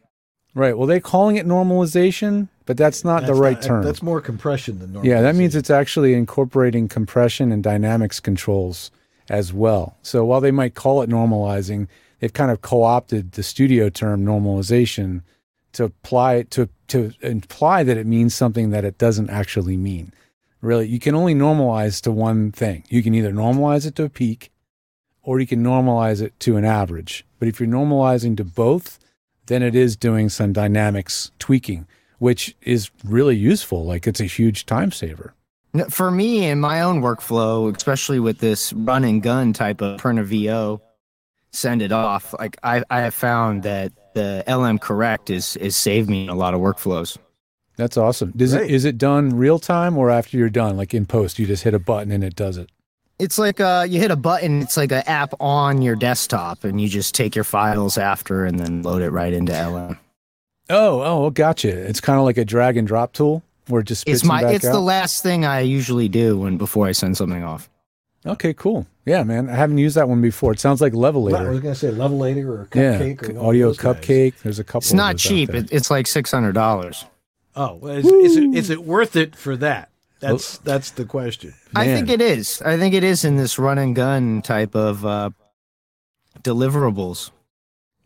right. 0.54 0.78
Well, 0.78 0.86
they're 0.86 1.00
calling 1.00 1.34
it 1.34 1.44
normalization, 1.44 2.46
but 2.66 2.76
that's 2.76 3.04
not 3.04 3.26
the 3.26 3.34
right 3.34 3.56
not- 3.56 3.62
term. 3.64 3.84
That's 3.84 4.00
more 4.00 4.20
compression 4.20 4.78
than 4.78 4.92
normal. 4.92 5.10
Yeah, 5.10 5.20
that 5.22 5.34
means 5.34 5.56
it's 5.56 5.68
actually 5.68 6.14
incorporating 6.14 6.86
compression 6.86 7.50
and 7.50 7.64
dynamics 7.64 8.20
controls 8.20 8.92
as 9.28 9.52
well. 9.52 9.96
So 10.02 10.24
while 10.24 10.40
they 10.40 10.52
might 10.52 10.76
call 10.76 11.02
it 11.02 11.10
normalizing, 11.10 11.88
they've 12.20 12.32
kind 12.32 12.52
of 12.52 12.60
co-opted 12.60 13.32
the 13.32 13.42
studio 13.42 13.88
term 13.88 14.24
normalization 14.24 15.22
to 15.72 15.82
apply 15.82 16.34
it 16.34 16.52
to 16.52 16.68
to 16.88 17.12
imply 17.20 17.82
that 17.82 17.96
it 17.96 18.06
means 18.06 18.34
something 18.34 18.70
that 18.70 18.84
it 18.84 18.98
doesn't 18.98 19.30
actually 19.30 19.76
mean. 19.76 20.12
Really, 20.60 20.88
you 20.88 20.98
can 20.98 21.14
only 21.14 21.34
normalize 21.34 22.00
to 22.02 22.10
one 22.10 22.50
thing. 22.52 22.84
You 22.88 23.02
can 23.02 23.14
either 23.14 23.32
normalize 23.32 23.86
it 23.86 23.94
to 23.96 24.04
a 24.04 24.08
peak 24.08 24.50
or 25.22 25.40
you 25.40 25.46
can 25.46 25.62
normalize 25.62 26.22
it 26.22 26.38
to 26.40 26.56
an 26.56 26.64
average. 26.64 27.26
But 27.38 27.48
if 27.48 27.60
you're 27.60 27.68
normalizing 27.68 28.36
to 28.38 28.44
both, 28.44 28.98
then 29.46 29.62
it 29.62 29.74
is 29.74 29.96
doing 29.96 30.28
some 30.28 30.52
dynamics 30.52 31.30
tweaking, 31.38 31.86
which 32.18 32.56
is 32.62 32.90
really 33.04 33.36
useful. 33.36 33.84
Like 33.84 34.06
it's 34.06 34.20
a 34.20 34.24
huge 34.24 34.66
time 34.66 34.92
saver. 34.92 35.34
For 35.90 36.10
me, 36.10 36.46
in 36.46 36.60
my 36.60 36.80
own 36.80 37.02
workflow, 37.02 37.74
especially 37.76 38.18
with 38.18 38.38
this 38.38 38.72
run 38.72 39.04
and 39.04 39.22
gun 39.22 39.52
type 39.52 39.82
of 39.82 40.00
Perna 40.00 40.24
VO, 40.24 40.80
send 41.50 41.82
it 41.82 41.92
off. 41.92 42.34
Like 42.38 42.56
I, 42.62 42.82
I 42.88 43.00
have 43.00 43.14
found 43.14 43.62
that 43.64 43.92
the 44.16 44.42
LM 44.48 44.78
correct 44.78 45.30
is 45.30 45.56
is 45.56 45.76
saved 45.76 46.10
me 46.10 46.26
a 46.26 46.34
lot 46.34 46.54
of 46.54 46.60
workflows. 46.60 47.16
That's 47.76 47.96
awesome. 47.96 48.32
Does 48.34 48.52
Great. 48.54 48.70
it 48.70 48.74
is 48.74 48.84
it 48.84 48.96
done 48.98 49.36
real 49.36 49.58
time 49.58 49.96
or 49.98 50.10
after 50.10 50.36
you're 50.38 50.48
done? 50.50 50.76
Like 50.76 50.94
in 50.94 51.04
post, 51.06 51.38
you 51.38 51.46
just 51.46 51.62
hit 51.62 51.74
a 51.74 51.78
button 51.78 52.10
and 52.10 52.24
it 52.24 52.34
does 52.34 52.56
it. 52.56 52.70
It's 53.18 53.38
like 53.38 53.60
uh, 53.60 53.86
you 53.88 54.00
hit 54.00 54.10
a 54.10 54.16
button. 54.16 54.62
It's 54.62 54.76
like 54.76 54.92
an 54.92 55.02
app 55.06 55.32
on 55.40 55.80
your 55.82 55.94
desktop, 55.96 56.64
and 56.64 56.80
you 56.80 56.88
just 56.88 57.14
take 57.14 57.34
your 57.34 57.44
files 57.44 57.96
after 57.98 58.44
and 58.44 58.58
then 58.58 58.82
load 58.82 59.00
it 59.02 59.10
right 59.10 59.32
into 59.32 59.52
LM. 59.52 59.98
Oh, 60.68 61.00
oh, 61.02 61.30
gotcha. 61.30 61.68
It's 61.70 62.00
kind 62.00 62.18
of 62.18 62.24
like 62.24 62.36
a 62.38 62.44
drag 62.44 62.76
and 62.76 62.86
drop 62.88 63.12
tool 63.12 63.42
where 63.68 63.80
it 63.80 63.86
just 63.86 64.02
spits 64.02 64.20
It's 64.20 64.24
my. 64.26 64.42
back 64.42 64.54
It's 64.54 64.64
out. 64.66 64.72
the 64.72 64.80
last 64.80 65.22
thing 65.22 65.44
I 65.44 65.60
usually 65.60 66.08
do 66.08 66.38
when 66.38 66.56
before 66.58 66.86
I 66.86 66.92
send 66.92 67.16
something 67.16 67.42
off. 67.44 67.70
okay, 68.26 68.52
cool. 68.52 68.86
Yeah, 69.06 69.22
man. 69.22 69.48
I 69.48 69.54
haven't 69.54 69.78
used 69.78 69.96
that 69.96 70.08
one 70.08 70.20
before. 70.20 70.52
It 70.52 70.58
sounds 70.60 70.80
like 70.80 70.92
Levelator. 70.92 71.36
I 71.46 71.48
was 71.48 71.60
going 71.60 71.74
to 71.74 71.78
say 71.78 71.88
levelator 71.90 72.46
or 72.48 72.68
Yeah, 72.74 72.98
cupcake 72.98 73.36
or 73.36 73.46
audio 73.48 73.68
those 73.68 73.78
guys. 73.78 73.96
cupcake. 73.96 74.34
There's 74.42 74.58
a 74.58 74.64
couple. 74.64 74.78
It's 74.80 74.92
not 74.92 75.12
those 75.14 75.22
cheap. 75.22 75.54
It, 75.54 75.72
it's 75.72 75.90
like 75.90 76.06
six 76.08 76.32
hundred 76.32 76.52
dollars. 76.52 77.04
Oh, 77.54 77.76
well, 77.76 77.94
is, 77.96 78.04
is 78.04 78.36
it 78.36 78.54
is 78.54 78.70
it 78.70 78.84
worth 78.84 79.14
it 79.16 79.36
for 79.36 79.56
that? 79.58 79.90
That's 80.18 80.58
that's 80.58 80.90
the 80.90 81.04
question. 81.04 81.54
I 81.74 81.86
think 81.86 82.08
it 82.10 82.20
is. 82.20 82.60
I 82.62 82.76
think 82.76 82.94
it 82.94 83.04
is 83.04 83.24
in 83.24 83.36
this 83.36 83.58
run 83.58 83.78
and 83.78 83.94
gun 83.94 84.42
type 84.42 84.74
of 84.74 85.06
uh, 85.06 85.30
deliverables. 86.42 87.30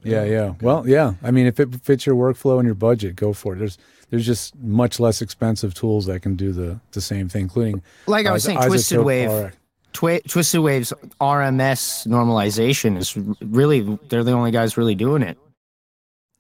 Yeah, 0.03 0.25
yeah. 0.25 0.55
Well, 0.63 0.89
yeah. 0.89 1.15
I 1.23 1.31
mean, 1.31 1.47
if 1.47 1.61
it 1.61 1.75
fits 1.83 2.07
your 2.07 2.15
workflow 2.17 2.59
and 2.59 2.65
your 2.67 2.75
budget, 2.75 3.17
go 3.17 3.33
for 3.33 3.55
it. 3.55 3.59
There's 3.59 3.79
there's 4.11 4.27
just 4.27 4.57
much 4.57 4.99
less 4.99 5.21
expensive 5.23 5.75
tools 5.75 6.07
that 6.07 6.21
can 6.21 6.37
do 6.37 6.53
the 6.53 6.81
the 6.93 7.01
same 7.01 7.29
thing, 7.29 7.43
including 7.43 7.83
Like 8.07 8.27
I 8.27 8.33
was 8.33 8.43
Is- 8.43 8.47
saying, 8.47 8.59
Twisted 8.67 8.99
iZotope 8.99 9.05
Wave, 9.05 9.31
RX. 9.47 9.57
Twi- 9.93 10.21
Twisted 10.29 10.61
Wave's 10.61 10.93
RMS 11.21 12.07
normalization 12.07 12.97
is 12.97 13.17
really 13.41 13.99
they're 14.09 14.25
the 14.25 14.33
only 14.33 14.51
guys 14.51 14.77
really 14.77 14.95
doing 14.95 15.23
it. 15.23 15.39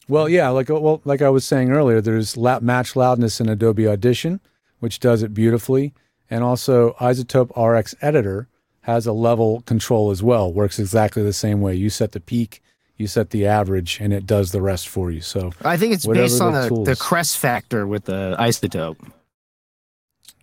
Well, 0.08 0.28
yeah, 0.28 0.48
like 0.48 0.70
uh, 0.70 0.80
well, 0.80 1.00
like 1.04 1.22
I 1.22 1.28
was 1.30 1.44
saying 1.44 1.70
earlier, 1.70 2.00
there's 2.00 2.36
match 2.36 2.96
loudness 2.96 3.40
in 3.40 3.48
Adobe 3.48 3.86
Audition, 3.86 4.40
which 4.80 4.98
does 4.98 5.22
it 5.22 5.32
beautifully, 5.32 5.94
and 6.28 6.42
also 6.42 6.94
iZotope 7.00 7.56
RX 7.56 7.94
Editor 8.02 8.48
has 8.82 9.06
a 9.06 9.12
level 9.12 9.60
control 9.62 10.10
as 10.10 10.22
well. 10.22 10.52
Works 10.52 10.78
exactly 10.78 11.22
the 11.22 11.32
same 11.32 11.60
way. 11.60 11.74
You 11.74 11.90
set 11.90 12.12
the 12.12 12.20
peak, 12.20 12.62
you 12.96 13.06
set 13.06 13.30
the 13.30 13.46
average, 13.46 14.00
and 14.00 14.12
it 14.12 14.26
does 14.26 14.52
the 14.52 14.60
rest 14.60 14.88
for 14.88 15.10
you. 15.10 15.20
So 15.20 15.52
I 15.64 15.76
think 15.76 15.94
it's 15.94 16.06
based 16.06 16.40
on 16.40 16.54
the 16.54 16.68
the, 16.68 16.94
the 16.94 16.96
crest 16.96 17.38
factor 17.38 17.86
with 17.86 18.06
the 18.06 18.36
iZotope. 18.38 18.96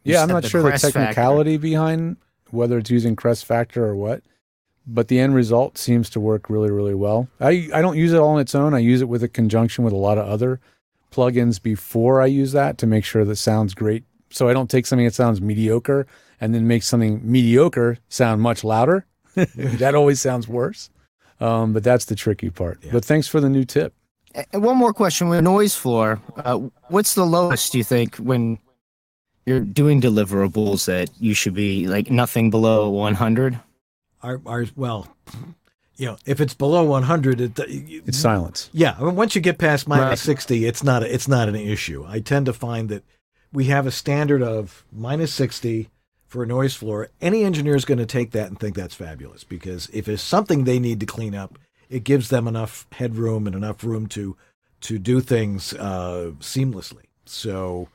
You 0.03 0.13
yeah, 0.13 0.23
I'm 0.23 0.29
not 0.29 0.43
the 0.43 0.49
sure 0.49 0.61
the 0.61 0.69
crest 0.69 0.85
factor. 0.85 0.99
technicality 0.99 1.57
behind 1.57 2.17
whether 2.51 2.77
it's 2.77 2.89
using 2.89 3.15
crest 3.15 3.45
factor 3.45 3.85
or 3.85 3.95
what, 3.95 4.23
but 4.85 5.07
the 5.07 5.19
end 5.19 5.35
result 5.35 5.77
seems 5.77 6.09
to 6.11 6.19
work 6.19 6.49
really, 6.49 6.71
really 6.71 6.95
well. 6.95 7.27
I 7.39 7.69
I 7.73 7.81
don't 7.81 7.97
use 7.97 8.13
it 8.13 8.19
all 8.19 8.29
on 8.29 8.39
its 8.39 8.55
own. 8.55 8.73
I 8.73 8.79
use 8.79 9.01
it 9.01 9.09
with 9.09 9.23
a 9.23 9.27
conjunction 9.27 9.83
with 9.83 9.93
a 9.93 9.97
lot 9.97 10.17
of 10.17 10.27
other 10.27 10.59
plugins 11.11 11.61
before 11.61 12.21
I 12.21 12.25
use 12.27 12.51
that 12.51 12.77
to 12.79 12.87
make 12.87 13.05
sure 13.05 13.25
that 13.25 13.35
sounds 13.35 13.73
great. 13.73 14.03
So 14.29 14.49
I 14.49 14.53
don't 14.53 14.69
take 14.69 14.85
something 14.85 15.05
that 15.05 15.13
sounds 15.13 15.41
mediocre 15.41 16.05
and 16.39 16.53
then 16.53 16.67
make 16.67 16.83
something 16.83 17.21
mediocre 17.23 17.97
sound 18.09 18.41
much 18.41 18.63
louder. 18.63 19.05
that 19.35 19.95
always 19.95 20.19
sounds 20.19 20.47
worse. 20.47 20.89
Um, 21.39 21.73
but 21.73 21.83
that's 21.83 22.05
the 22.05 22.15
tricky 22.15 22.49
part. 22.49 22.79
But 22.91 23.05
thanks 23.05 23.27
for 23.27 23.39
the 23.39 23.49
new 23.49 23.63
tip. 23.63 23.93
And 24.51 24.63
one 24.63 24.77
more 24.77 24.93
question 24.93 25.29
with 25.29 25.43
noise 25.43 25.75
floor. 25.75 26.21
Uh, 26.35 26.59
what's 26.89 27.13
the 27.13 27.25
lowest 27.25 27.73
you 27.73 27.83
think 27.83 28.17
when 28.17 28.59
you're 29.47 29.61
doing 29.61 30.01
deliverables 30.01 30.85
that 30.85 31.09
you 31.19 31.33
should 31.33 31.53
be 31.53 31.87
like 31.87 32.11
nothing 32.11 32.49
below 32.49 32.89
100? 32.89 33.59
Our, 34.21 34.41
our 34.45 34.65
well, 34.75 35.07
you 35.95 36.05
know, 36.05 36.17
if 36.25 36.41
it's 36.41 36.53
below 36.53 36.83
100, 36.83 37.39
it, 37.41 37.69
you- 37.69 38.03
It's 38.05 38.17
silence. 38.19 38.69
yeah. 38.73 38.95
I 38.99 39.03
mean, 39.03 39.15
once 39.15 39.35
you 39.35 39.41
get 39.41 39.57
past 39.57 39.87
minus 39.87 40.03
Right. 40.09 40.19
60, 40.19 40.65
it's 40.65 40.83
not 40.83 41.01
a, 41.01 41.11
it's 41.13 41.27
not 41.29 41.47
an 41.47 41.55
issue. 41.55 42.05
I 42.07 42.19
tend 42.19 42.45
to 42.47 42.53
find 42.53 42.89
that 42.89 43.03
we 43.53 43.65
have 43.65 43.87
a 43.87 43.91
standard 43.91 44.43
of 44.43 44.85
minus 44.91 45.33
60 45.33 45.89
for 46.25 46.43
a 46.43 46.45
noise 46.45 46.75
floor. 46.75 47.09
Any 47.21 47.45
engineer 47.45 47.77
is 47.77 47.85
going 47.85 47.99
to 47.99 48.05
take 48.05 48.31
that 48.31 48.47
and 48.47 48.59
think 48.59 48.75
that's 48.75 48.95
fabulous 48.95 49.45
because 49.45 49.89
if 49.93 50.09
it's 50.09 50.21
something 50.21 50.65
they 50.65 50.77
need 50.79 50.99
to 50.99 51.05
clean 51.05 51.33
up, 51.33 51.57
it 51.89 52.03
gives 52.03 52.27
them 52.29 52.49
enough 52.49 52.85
headroom 52.91 53.47
and 53.47 53.55
enough 53.55 53.81
room 53.83 54.07
to 54.07 54.35
to 54.81 54.99
do 54.99 55.21
things 55.21 55.73
uh, 55.75 56.31
seamlessly. 56.41 57.05
So 57.25 57.87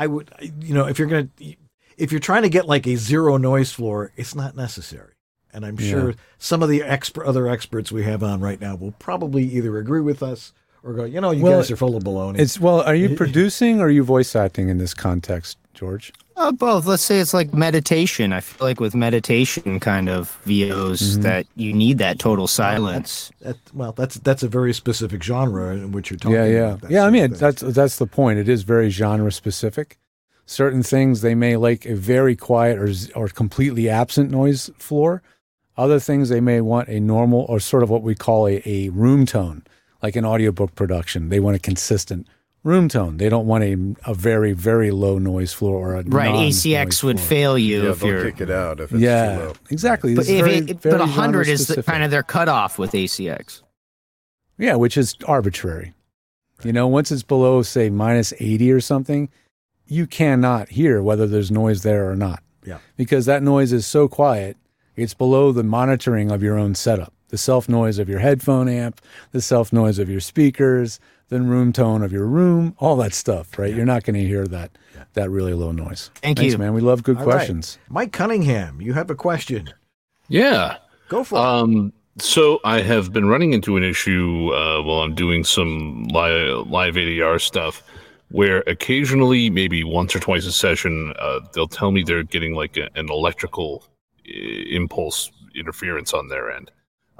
I 0.00 0.06
would, 0.06 0.30
you 0.60 0.72
know, 0.72 0.86
if 0.86 0.98
you're 0.98 1.08
going 1.08 1.30
to 1.36 1.54
if 1.98 2.10
you're 2.10 2.20
trying 2.20 2.42
to 2.42 2.48
get 2.48 2.66
like 2.66 2.86
a 2.86 2.96
zero 2.96 3.36
noise 3.36 3.70
floor, 3.70 4.12
it's 4.16 4.34
not 4.34 4.56
necessary. 4.56 5.12
And 5.52 5.66
I'm 5.66 5.76
sure 5.76 6.14
some 6.38 6.62
of 6.62 6.70
the 6.70 6.82
expert, 6.82 7.26
other 7.26 7.46
experts 7.46 7.92
we 7.92 8.04
have 8.04 8.22
on 8.22 8.40
right 8.40 8.58
now 8.58 8.76
will 8.76 8.92
probably 8.92 9.42
either 9.42 9.76
agree 9.76 10.00
with 10.00 10.22
us 10.22 10.54
or 10.82 10.94
go, 10.94 11.04
you 11.04 11.20
know, 11.20 11.32
you 11.32 11.42
Well, 11.42 11.58
guys 11.58 11.70
are 11.70 11.76
full 11.76 11.96
of 11.96 12.04
baloney. 12.04 12.38
It's 12.38 12.58
well, 12.58 12.80
are 12.80 12.94
you 12.94 13.14
producing 13.16 13.80
or 13.80 13.86
are 13.86 13.90
you 13.90 14.02
voice 14.02 14.34
acting 14.34 14.70
in 14.70 14.78
this 14.78 14.94
context, 14.94 15.58
George? 15.74 16.12
Uh, 16.36 16.52
both. 16.52 16.86
Let's 16.86 17.02
say 17.02 17.20
it's 17.20 17.32
like 17.34 17.52
meditation. 17.54 18.32
I 18.32 18.40
feel 18.40 18.66
like 18.66 18.80
with 18.80 18.94
meditation 18.94 19.78
kind 19.80 20.08
of 20.08 20.38
VOs 20.44 21.00
Mm-hmm. 21.00 21.22
that 21.22 21.46
you 21.56 21.72
need 21.72 21.98
that 21.98 22.18
total 22.18 22.46
silence. 22.46 23.30
that, 23.40 23.56
well, 23.74 23.92
that's 23.92 24.16
that's 24.16 24.42
a 24.42 24.48
very 24.48 24.72
specific 24.72 25.22
genre 25.22 25.74
in 25.74 25.92
which 25.92 26.10
you're 26.10 26.18
talking. 26.18 26.36
yeah, 26.36 26.44
yeah, 26.46 26.58
about 26.68 26.80
that 26.82 26.90
yeah. 26.90 27.04
I 27.04 27.10
mean, 27.10 27.32
that's 27.32 27.62
that's 27.62 27.96
the 27.98 28.06
point. 28.06 28.38
It 28.38 28.48
is 28.48 28.62
very 28.62 28.90
genre 28.90 29.30
specific. 29.32 29.98
Certain 30.46 30.82
things 30.82 31.20
they 31.20 31.34
may 31.34 31.56
like 31.56 31.86
a 31.86 31.94
very 31.94 32.34
quiet 32.36 32.78
or 32.78 32.88
or 33.14 33.28
completely 33.28 33.88
absent 33.88 34.30
noise 34.30 34.70
floor. 34.78 35.22
Other 35.76 36.00
things 36.00 36.28
they 36.28 36.40
may 36.40 36.60
want 36.60 36.88
a 36.88 37.00
normal 37.00 37.46
or 37.48 37.60
sort 37.60 37.82
of 37.82 37.88
what 37.90 38.02
we 38.02 38.14
call 38.14 38.46
a, 38.48 38.60
a 38.66 38.88
room 38.90 39.24
tone, 39.24 39.62
like 40.02 40.16
an 40.16 40.24
audiobook 40.26 40.74
production. 40.74 41.28
They 41.28 41.40
want 41.40 41.56
a 41.56 41.60
consistent 41.60 42.26
room 42.62 42.88
tone. 42.88 43.16
They 43.16 43.28
don't 43.28 43.46
want 43.46 43.64
a, 43.64 43.94
a 44.10 44.14
very 44.14 44.52
very 44.52 44.90
low 44.90 45.18
noise 45.18 45.52
floor 45.52 45.78
or 45.78 45.94
a 45.96 46.02
Right. 46.04 46.30
ACX 46.30 47.02
would 47.02 47.18
floor. 47.18 47.28
fail 47.28 47.58
you 47.58 47.82
Yeah, 47.84 47.90
if 47.90 48.00
they'll 48.00 48.08
you're. 48.10 48.24
kick 48.30 48.40
it 48.42 48.50
out 48.50 48.80
if 48.80 48.92
it's 48.92 49.00
too 49.00 49.06
Yeah, 49.06 49.38
low. 49.38 49.52
exactly. 49.70 50.14
But 50.14 50.22
It's 50.22 50.30
if 50.30 50.44
very- 50.44 50.56
it, 50.58 50.80
very 50.80 50.92
but 50.98 51.00
100 51.00 51.48
is 51.48 51.66
the, 51.68 51.82
kind 51.82 52.02
of 52.02 52.10
their 52.10 52.22
cutoff 52.22 52.78
with 52.78 52.92
ACX. 52.92 53.62
Yeah, 54.58 54.74
which 54.76 54.96
is 54.98 55.16
arbitrary. 55.26 55.94
You 56.62 56.72
know, 56.74 56.86
once 56.86 57.10
it's 57.10 57.22
below, 57.22 57.62
say, 57.62 57.88
minus 57.88 58.34
80 58.38 58.70
or 58.70 58.80
something, 58.82 59.30
you 59.86 60.06
cannot 60.06 60.68
hear 60.68 61.02
whether 61.02 61.26
there's 61.26 61.50
noise 61.50 61.82
there 61.82 62.10
or 62.10 62.14
not. 62.14 62.42
Yeah. 62.66 62.78
Because 62.98 63.24
that 63.24 63.42
noise 63.42 63.72
is 63.72 63.86
so 63.86 64.06
quiet, 64.06 64.58
it's 64.94 65.14
below 65.14 65.50
the 65.52 65.62
monitoring 65.62 66.30
of 66.30 66.42
your 66.42 66.58
own 66.58 66.74
setup. 66.74 67.14
The 67.28 67.38
self 67.38 67.68
noise 67.68 67.98
of 67.98 68.08
your 68.10 68.18
headphone 68.18 68.68
amp, 68.68 69.00
the 69.32 69.40
self 69.40 69.72
noise 69.72 69.98
of 69.98 70.10
your 70.10 70.20
speakers, 70.20 71.00
the 71.30 71.40
room 71.40 71.72
tone 71.72 72.02
of 72.02 72.12
your 72.12 72.26
room, 72.26 72.74
all 72.78 72.96
that 72.96 73.14
stuff, 73.14 73.58
right? 73.58 73.74
You're 73.74 73.86
not 73.86 74.04
going 74.04 74.16
to 74.16 74.26
hear 74.26 74.46
that 74.48 74.72
that 75.14 75.30
really 75.30 75.54
low 75.54 75.72
noise. 75.72 76.10
Thank 76.16 76.38
Thanks, 76.38 76.52
you. 76.52 76.58
man. 76.58 76.74
We 76.74 76.80
love 76.80 77.02
good 77.02 77.16
All 77.16 77.24
right. 77.24 77.34
questions. 77.34 77.78
Mike 77.88 78.12
Cunningham, 78.12 78.80
you 78.80 78.92
have 78.92 79.10
a 79.10 79.14
question. 79.14 79.72
Yeah. 80.28 80.76
Go 81.08 81.24
for 81.24 81.36
it. 81.36 81.40
Um, 81.40 81.92
so 82.18 82.60
I 82.64 82.82
have 82.82 83.12
been 83.12 83.26
running 83.26 83.52
into 83.52 83.76
an 83.76 83.82
issue 83.82 84.50
uh, 84.52 84.82
while 84.82 85.00
I'm 85.00 85.14
doing 85.14 85.42
some 85.44 86.04
live, 86.08 86.66
live 86.68 86.94
ADR 86.94 87.40
stuff, 87.40 87.82
where 88.30 88.62
occasionally, 88.66 89.50
maybe 89.50 89.82
once 89.84 90.14
or 90.14 90.20
twice 90.20 90.46
a 90.46 90.52
session, 90.52 91.14
uh, 91.18 91.40
they'll 91.54 91.66
tell 91.66 91.92
me 91.92 92.02
they're 92.02 92.22
getting 92.22 92.54
like 92.54 92.76
a, 92.76 92.88
an 92.96 93.08
electrical 93.08 93.84
uh, 94.28 94.32
impulse 94.32 95.30
interference 95.54 96.12
on 96.12 96.28
their 96.28 96.50
end, 96.50 96.70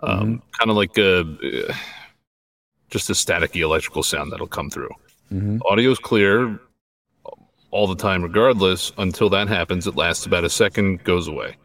um, 0.02 0.42
kind 0.58 0.70
of 0.70 0.76
like 0.76 0.96
a 0.98 1.20
uh, 1.20 1.74
just 2.90 3.08
a 3.10 3.12
staticky 3.14 3.60
electrical 3.62 4.02
sound 4.02 4.32
that'll 4.32 4.46
come 4.46 4.70
through. 4.70 4.90
hmm 5.28 5.58
Audio's 5.62 5.98
clear 5.98 6.58
all 7.70 7.86
the 7.86 7.96
time, 7.96 8.22
regardless. 8.22 8.92
Until 8.98 9.28
that 9.30 9.48
happens, 9.48 9.86
it 9.86 9.96
lasts 9.96 10.26
about 10.26 10.44
a 10.44 10.50
second, 10.50 11.04
goes 11.04 11.28
away. 11.28 11.56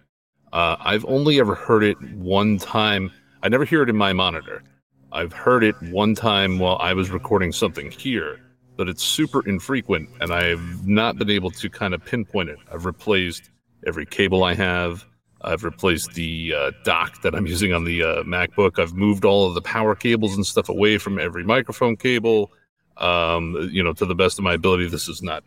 Uh, 0.54 0.78
I've 0.80 1.06
only 1.06 1.40
ever 1.40 1.56
heard 1.56 1.84
it 1.84 2.00
one 2.14 2.58
time. 2.58 3.12
I 3.44 3.50
never 3.50 3.66
hear 3.66 3.84
it 3.84 3.90
in 3.90 3.98
my 3.98 4.14
monitor. 4.14 4.64
I've 5.12 5.34
heard 5.34 5.64
it 5.64 5.76
one 5.82 6.16
time 6.16 6.60
while 6.60 6.78
I 6.80 6.94
was 6.94 7.10
recording 7.10 7.52
something 7.52 7.90
here, 7.90 8.40
but 8.78 8.88
it's 8.90 9.04
super 9.04 9.48
infrequent, 9.48 10.10
and 10.22 10.32
I've 10.32 10.86
not 10.88 11.18
been 11.18 11.30
able 11.30 11.52
to 11.52 11.70
kind 11.70 11.94
of 11.94 12.04
pinpoint 12.04 12.50
it. 12.50 12.60
I've 12.72 12.86
replaced 12.86 13.50
every 13.88 14.06
cable 14.06 14.44
I 14.44 14.54
have. 14.56 15.06
I've 15.42 15.64
replaced 15.64 16.14
the 16.14 16.54
uh, 16.56 16.72
dock 16.84 17.22
that 17.22 17.36
I'm 17.36 17.46
using 17.46 17.74
on 17.74 17.84
the 17.84 18.04
uh, 18.04 18.24
MacBook. 18.24 18.80
I've 18.80 18.94
moved 18.94 19.26
all 19.26 19.48
of 19.48 19.54
the 19.54 19.62
power 19.62 19.96
cables 19.96 20.36
and 20.36 20.46
stuff 20.46 20.70
away 20.70 20.98
from 20.98 21.20
every 21.20 21.44
microphone 21.44 21.96
cable. 21.96 22.52
Um, 22.98 23.70
you 23.72 23.84
know, 23.84 23.94
to 23.94 24.06
the 24.06 24.16
best 24.16 24.40
of 24.40 24.44
my 24.44 24.54
ability, 24.54 24.88
this 24.88 25.08
is 25.08 25.22
not 25.22 25.44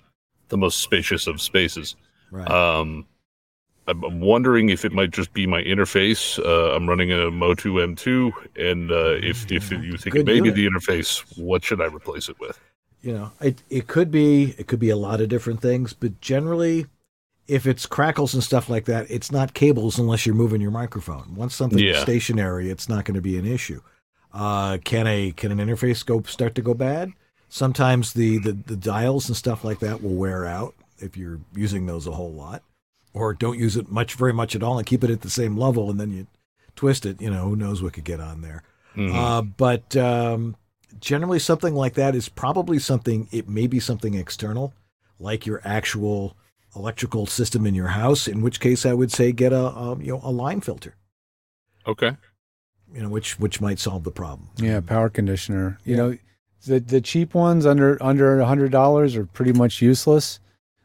the 0.49 0.59
most 0.59 0.81
spacious 0.81 1.27
of 1.27 1.41
spaces. 1.41 1.97
right. 2.31 2.51
Um, 2.51 3.07
I'm 3.87 4.21
wondering 4.21 4.69
if 4.69 4.85
it 4.85 4.93
might 4.93 5.13
just 5.13 5.33
be 5.33 5.47
my 5.47 5.63
interface. 5.63 6.39
Uh, 6.39 6.77
I'm 6.77 6.87
running 6.87 7.11
a 7.11 7.31
Motu 7.31 7.77
M2, 7.77 8.31
and 8.57 8.93
uh, 8.93 9.15
if 9.27 9.51
if 9.51 9.71
you 9.71 9.97
think 9.97 10.13
Good 10.13 10.21
it 10.21 10.27
may 10.27 10.41
be 10.43 10.51
the 10.51 10.67
interface, 10.67 11.25
what 11.39 11.65
should 11.65 11.81
I 11.81 11.87
replace 11.87 12.29
it 12.29 12.39
with? 12.39 12.61
you 13.03 13.13
know, 13.13 13.31
it 13.41 13.63
it 13.71 13.87
could 13.87 14.11
be 14.11 14.55
it 14.59 14.67
could 14.67 14.81
be 14.81 14.91
a 14.91 14.97
lot 14.97 15.21
of 15.21 15.29
different 15.29 15.61
things, 15.61 15.93
but 15.93 16.21
generally, 16.21 16.87
if 17.49 17.67
it's 17.67 17.87
crackles 17.87 18.35
and 18.35 18.45
stuff 18.45 18.69
like 18.69 18.85
that, 18.85 19.11
it's 19.11 19.33
not 19.33 19.55
cables 19.55 19.99
unless 19.99 20.27
you're 20.27 20.35
moving 20.35 20.61
your 20.61 20.71
microphone. 20.71 21.35
Once 21.35 21.55
something's 21.55 21.83
Yeah. 21.83 22.01
stationary, 22.03 22.71
it's 22.71 22.89
not 22.89 23.05
going 23.07 23.15
to 23.15 23.21
be 23.23 23.39
an 23.39 23.47
issue. 23.47 23.81
Uh, 24.33 24.77
can 24.85 25.07
a 25.07 25.33
can 25.33 25.51
an 25.51 25.59
interface 25.59 26.05
go 26.05 26.23
start 26.23 26.55
to 26.55 26.63
go 26.63 26.75
bad? 26.75 27.13
Sometimes 27.49 28.13
the, 28.13 28.39
the 28.39 28.53
the 28.53 28.77
dials 28.77 29.27
and 29.29 29.37
stuff 29.37 29.65
like 29.65 29.79
that 29.81 30.03
will 30.03 30.15
wear 30.15 30.45
out 30.47 30.75
if 30.99 31.17
you're 31.17 31.41
using 31.55 31.87
those 31.87 32.07
a 32.07 32.13
whole 32.13 32.33
lot, 32.33 32.63
or 33.15 33.33
don't 33.33 33.59
use 33.59 33.77
it 33.77 33.91
much, 33.91 34.15
very 34.15 34.35
much 34.35 34.55
at 34.55 34.63
all, 34.63 34.77
and 34.77 34.87
keep 34.87 35.03
it 35.03 35.11
at 35.11 35.23
the 35.23 35.31
same 35.31 35.57
level, 35.57 35.91
and 35.91 35.99
then 35.99 36.11
you 36.13 36.27
twist 36.77 37.07
it. 37.07 37.21
You 37.23 37.31
know, 37.31 37.45
who 37.49 37.57
knows 37.57 37.83
what 37.83 37.95
could 37.95 38.05
get 38.05 38.21
on 38.21 38.43
there. 38.43 38.63
Mhm. 38.95 39.15
Uh, 39.15 39.41
but 39.43 39.97
um, 39.97 40.57
generally, 41.01 41.39
something 41.39 41.75
like 41.75 41.95
that 41.95 42.15
is 42.15 42.29
probably 42.29 42.79
something. 42.79 43.29
It 43.33 43.49
may 43.49 43.67
be 43.67 43.81
something 43.81 44.13
external, 44.15 44.75
like 45.19 45.47
your 45.47 45.63
actual 45.65 46.37
electrical 46.79 47.27
system 47.27 47.67
in 47.67 47.75
your 47.75 47.89
house. 47.89 48.29
In 48.29 48.41
which 48.43 48.61
case, 48.61 48.87
I 48.87 48.93
would 48.95 49.11
say 49.13 49.33
get 49.33 49.53
a, 49.53 49.67
a 49.67 49.99
you 49.99 50.13
know 50.13 50.21
a 50.23 50.31
line 50.31 50.61
filter. 50.61 50.95
okay. 51.87 52.17
You 52.95 53.03
know, 53.03 53.09
which 53.11 53.39
which 53.39 53.61
might 53.61 53.79
solve 53.79 54.05
the 54.05 54.11
problem. 54.11 54.49
Yeah, 54.57 54.81
power 54.81 55.11
conditioner. 55.11 55.79
You 55.85 55.97
know, 55.97 56.17
the 56.67 56.81
the 56.81 57.01
cheap 57.03 57.35
ones 57.35 57.67
under 57.67 58.03
under 58.03 58.41
a 58.41 58.47
hundred 58.47 58.73
dollars 58.73 59.15
are 59.17 59.27
pretty 59.27 59.53
much 59.53 59.83
useless. 59.83 60.41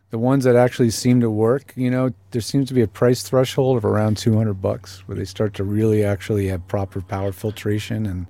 The 0.10 0.20
ones 0.20 0.44
that 0.44 0.56
actually 0.56 0.92
seem 0.92 1.22
to 1.22 1.30
work, 1.32 1.74
you 1.76 1.90
know, 1.90 2.12
there 2.32 2.42
seems 2.42 2.68
to 2.68 2.74
be 2.76 2.82
a 2.82 2.88
price 2.88 3.24
threshold 3.24 3.78
of 3.78 3.86
around 3.86 4.18
two 4.18 4.36
hundred 4.36 4.56
bucks 4.62 5.02
where 5.08 5.18
they 5.18 5.26
start 5.26 5.54
to 5.56 5.64
really 5.64 6.04
actually 6.04 6.48
have 6.50 6.68
proper 6.68 7.00
power 7.02 7.32
filtration 7.32 8.06
and 8.06 8.28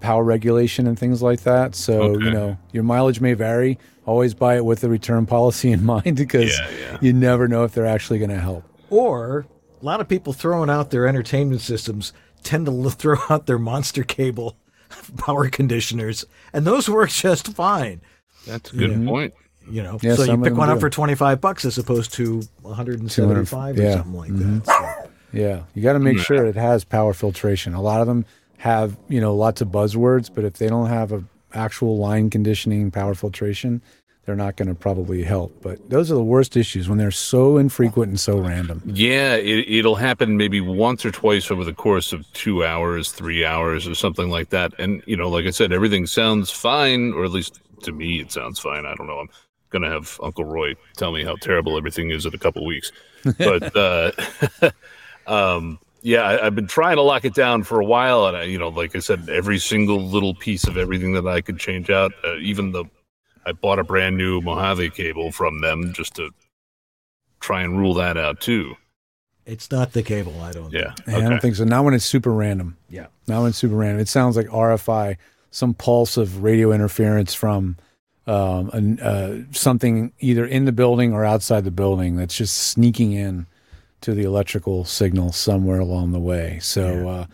power 0.00 0.24
regulation 0.24 0.86
and 0.88 0.98
things 0.98 1.22
like 1.22 1.42
that. 1.44 1.74
So 1.76 2.02
Okay. 2.02 2.24
you 2.24 2.30
know, 2.32 2.58
your 2.72 2.82
mileage 2.82 3.20
may 3.20 3.34
vary. 3.34 3.78
Always 4.04 4.34
buy 4.34 4.56
it 4.56 4.64
with 4.64 4.80
the 4.80 4.88
return 4.88 5.26
policy 5.26 5.70
in 5.72 5.84
mind 5.94 6.16
because 6.16 6.50
Yeah, 6.58 6.70
yeah. 6.80 6.98
you 7.00 7.12
never 7.12 7.46
know 7.48 7.64
if 7.64 7.72
they're 7.72 7.86
actually 7.86 8.18
going 8.18 8.30
to 8.30 8.40
help. 8.40 8.64
Or 8.90 9.46
a 9.80 9.84
lot 9.84 10.00
of 10.00 10.08
people 10.08 10.32
throwing 10.32 10.70
out 10.70 10.90
their 10.90 11.06
entertainment 11.06 11.60
systems 11.60 12.12
tend 12.42 12.66
to 12.66 12.90
throw 12.90 13.16
out 13.30 13.46
their 13.46 13.58
monster 13.58 14.02
cable 14.02 14.56
power 15.16 15.48
conditioners, 15.48 16.24
and 16.52 16.66
those 16.66 16.88
work 16.88 17.10
just 17.10 17.48
fine. 17.54 18.00
That's 18.46 18.72
a 18.72 18.76
good 18.76 18.90
Yeah. 18.90 19.06
point. 19.06 19.34
You 19.70 19.82
know, 19.84 19.98
Yeah, 20.02 20.16
so 20.16 20.24
you 20.24 20.32
pick 20.38 20.44
them 20.50 20.56
one 20.56 20.68
up 20.70 20.80
for 20.80 20.90
twenty 20.90 21.14
five 21.14 21.40
bucks 21.40 21.64
as 21.64 21.78
opposed 21.78 22.12
to 22.14 22.42
one 22.62 22.74
hundred 22.74 22.98
and 22.98 23.10
seventy 23.12 23.44
five 23.46 23.78
or 23.78 23.82
yeah. 23.82 23.94
something 23.94 24.12
like 24.14 24.30
Mhm. 24.32 24.64
that. 24.64 24.66
So, 24.66 25.10
Yeah, 25.32 25.60
you 25.74 25.82
got 25.84 25.92
to 25.92 26.00
make 26.00 26.18
sure 26.18 26.44
it 26.44 26.56
has 26.56 26.82
power 26.84 27.12
filtration. 27.14 27.72
A 27.72 27.80
lot 27.80 28.00
of 28.00 28.08
them 28.08 28.24
have, 28.58 28.96
you 29.08 29.20
know, 29.20 29.34
lots 29.36 29.60
of 29.60 29.68
buzzwords, 29.68 30.28
but 30.34 30.42
if 30.44 30.54
they 30.54 30.66
don't 30.66 30.88
have 30.88 31.12
a 31.12 31.22
actual 31.54 31.98
line 31.98 32.30
conditioning 32.30 32.90
power 32.90 33.14
filtration, 33.14 33.82
they're 34.24 34.36
not 34.36 34.56
going 34.56 34.68
to 34.68 34.74
probably 34.74 35.22
help. 35.24 35.62
But 35.62 35.90
those 35.90 36.10
are 36.10 36.14
the 36.14 36.22
worst 36.22 36.56
issues 36.56 36.88
when 36.88 36.98
they're 36.98 37.10
so 37.10 37.58
infrequent 37.58 38.10
and 38.10 38.20
so 38.20 38.38
random. 38.38 38.82
Yeah, 38.86 39.34
it, 39.34 39.68
it'll 39.68 39.96
happen 39.96 40.36
maybe 40.36 40.60
once 40.60 41.04
or 41.04 41.10
twice 41.10 41.50
over 41.50 41.64
the 41.64 41.74
course 41.74 42.12
of 42.12 42.30
two 42.32 42.64
hours, 42.64 43.10
three 43.10 43.44
hours, 43.44 43.88
or 43.88 43.94
something 43.94 44.30
like 44.30 44.50
that. 44.50 44.72
And 44.78 45.02
you 45.06 45.16
know, 45.16 45.28
like 45.28 45.46
I 45.46 45.50
said, 45.50 45.72
everything 45.72 46.06
sounds 46.06 46.50
fine, 46.50 47.12
or 47.12 47.24
at 47.24 47.32
least 47.32 47.60
to 47.82 47.92
me, 47.92 48.20
it 48.20 48.30
sounds 48.30 48.60
fine. 48.60 48.86
I 48.86 48.94
don't 48.94 49.06
know. 49.06 49.18
I'm 49.18 49.28
gonna 49.70 49.90
have 49.90 50.18
Uncle 50.22 50.44
Roy 50.44 50.74
tell 50.96 51.12
me 51.12 51.24
how 51.24 51.36
terrible 51.36 51.76
everything 51.76 52.10
is 52.10 52.24
in 52.26 52.34
a 52.34 52.38
couple 52.38 52.64
weeks, 52.64 52.92
but 53.38 53.76
uh, 53.76 54.12
um, 55.26 55.78
yeah, 56.02 56.22
I, 56.22 56.46
I've 56.46 56.54
been 56.54 56.66
trying 56.66 56.96
to 56.96 57.02
lock 57.02 57.24
it 57.24 57.34
down 57.34 57.62
for 57.62 57.80
a 57.80 57.84
while, 57.84 58.26
and 58.26 58.36
I, 58.36 58.42
you 58.44 58.58
know, 58.58 58.68
like 58.68 58.94
I 58.96 58.98
said, 58.98 59.28
every 59.28 59.58
single 59.58 60.00
little 60.00 60.34
piece 60.34 60.66
of 60.66 60.76
everything 60.76 61.12
that 61.14 61.26
I 61.26 61.40
could 61.40 61.58
change 61.58 61.90
out, 61.90 62.12
uh, 62.24 62.36
even 62.36 62.72
the 62.72 62.84
I 63.44 63.52
bought 63.52 63.78
a 63.78 63.84
brand 63.84 64.16
new 64.16 64.40
Mojave 64.40 64.90
cable 64.90 65.32
from 65.32 65.60
them 65.60 65.92
just 65.92 66.14
to 66.16 66.30
try 67.40 67.62
and 67.62 67.78
rule 67.78 67.94
that 67.94 68.16
out 68.16 68.40
too. 68.40 68.76
it's 69.46 69.70
not 69.72 69.92
the 69.92 70.02
cable, 70.02 70.40
I 70.40 70.52
don't. 70.52 70.72
Yeah. 70.72 70.94
think. 70.94 71.08
And 71.08 71.16
I 71.16 71.28
don't 71.28 71.42
think 71.42 71.56
so. 71.56 71.64
Not 71.64 71.84
when 71.84 71.94
it's 71.94 72.04
super 72.04 72.32
random. 72.32 72.76
Yeah. 72.88 73.06
Not 73.26 73.40
when 73.40 73.48
it's 73.48 73.58
super 73.58 73.74
random. 73.74 74.00
It 74.00 74.08
sounds 74.08 74.36
like 74.36 74.46
RFI, 74.46 75.16
some 75.50 75.74
pulse 75.74 76.16
of 76.16 76.42
radio 76.44 76.70
interference 76.72 77.34
from 77.34 77.76
um, 78.28 78.70
an, 78.72 79.00
uh, 79.00 79.42
something 79.50 80.12
either 80.20 80.46
in 80.46 80.64
the 80.66 80.72
building 80.72 81.12
or 81.12 81.24
outside 81.24 81.64
the 81.64 81.72
building 81.72 82.14
that's 82.16 82.36
just 82.36 82.56
sneaking 82.56 83.10
in 83.12 83.46
to 84.02 84.14
the 84.14 84.24
electrical 84.24 84.84
signal 84.84 85.32
somewhere 85.32 85.80
along 85.80 86.12
the 86.12 86.20
way. 86.20 86.58
So, 86.60 87.08
uh, 87.08 87.26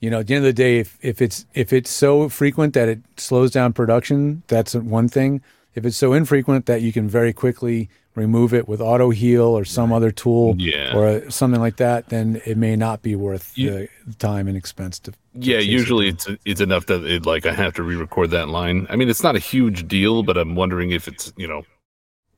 you 0.00 0.10
know, 0.10 0.20
at 0.20 0.26
the 0.28 0.34
end 0.34 0.44
of 0.44 0.48
the 0.48 0.52
day, 0.52 0.78
if, 0.78 0.98
if 1.02 1.20
it's 1.22 1.46
if 1.54 1.72
it's 1.72 1.90
so 1.90 2.28
frequent 2.28 2.74
that 2.74 2.88
it 2.88 3.00
slows 3.16 3.50
down 3.50 3.72
production, 3.72 4.42
that's 4.46 4.74
one 4.74 5.08
thing. 5.08 5.42
If 5.74 5.84
it's 5.86 5.96
so 5.96 6.12
infrequent 6.12 6.66
that 6.66 6.82
you 6.82 6.92
can 6.92 7.08
very 7.08 7.32
quickly 7.32 7.88
remove 8.14 8.52
it 8.52 8.66
with 8.68 8.80
auto 8.80 9.10
heal 9.10 9.44
or 9.44 9.64
some 9.64 9.92
other 9.92 10.10
tool 10.10 10.56
Yeah. 10.58 10.96
or 10.96 11.30
something 11.30 11.60
like 11.60 11.76
that, 11.76 12.08
then 12.08 12.40
it 12.44 12.56
may 12.56 12.74
not 12.74 13.00
be 13.02 13.14
worth 13.14 13.54
the 13.54 13.88
time 14.18 14.48
and 14.48 14.56
expense 14.56 14.98
to. 15.00 15.12
to 15.12 15.18
Yeah, 15.34 15.58
chase 15.58 15.66
it 15.68 15.70
usually 15.70 16.08
it's 16.08 16.26
it's 16.44 16.60
enough 16.60 16.86
that 16.86 17.04
it 17.04 17.26
like 17.26 17.46
I 17.46 17.52
have 17.52 17.74
to 17.74 17.82
re-record 17.84 18.30
that 18.32 18.48
line. 18.48 18.86
I 18.90 18.96
mean, 18.96 19.08
it's 19.08 19.22
not 19.22 19.36
a 19.36 19.38
huge 19.38 19.86
deal, 19.86 20.22
but 20.24 20.36
I'm 20.36 20.56
wondering 20.56 20.90
if 20.90 21.06
it's 21.06 21.32
you 21.36 21.46
know, 21.46 21.62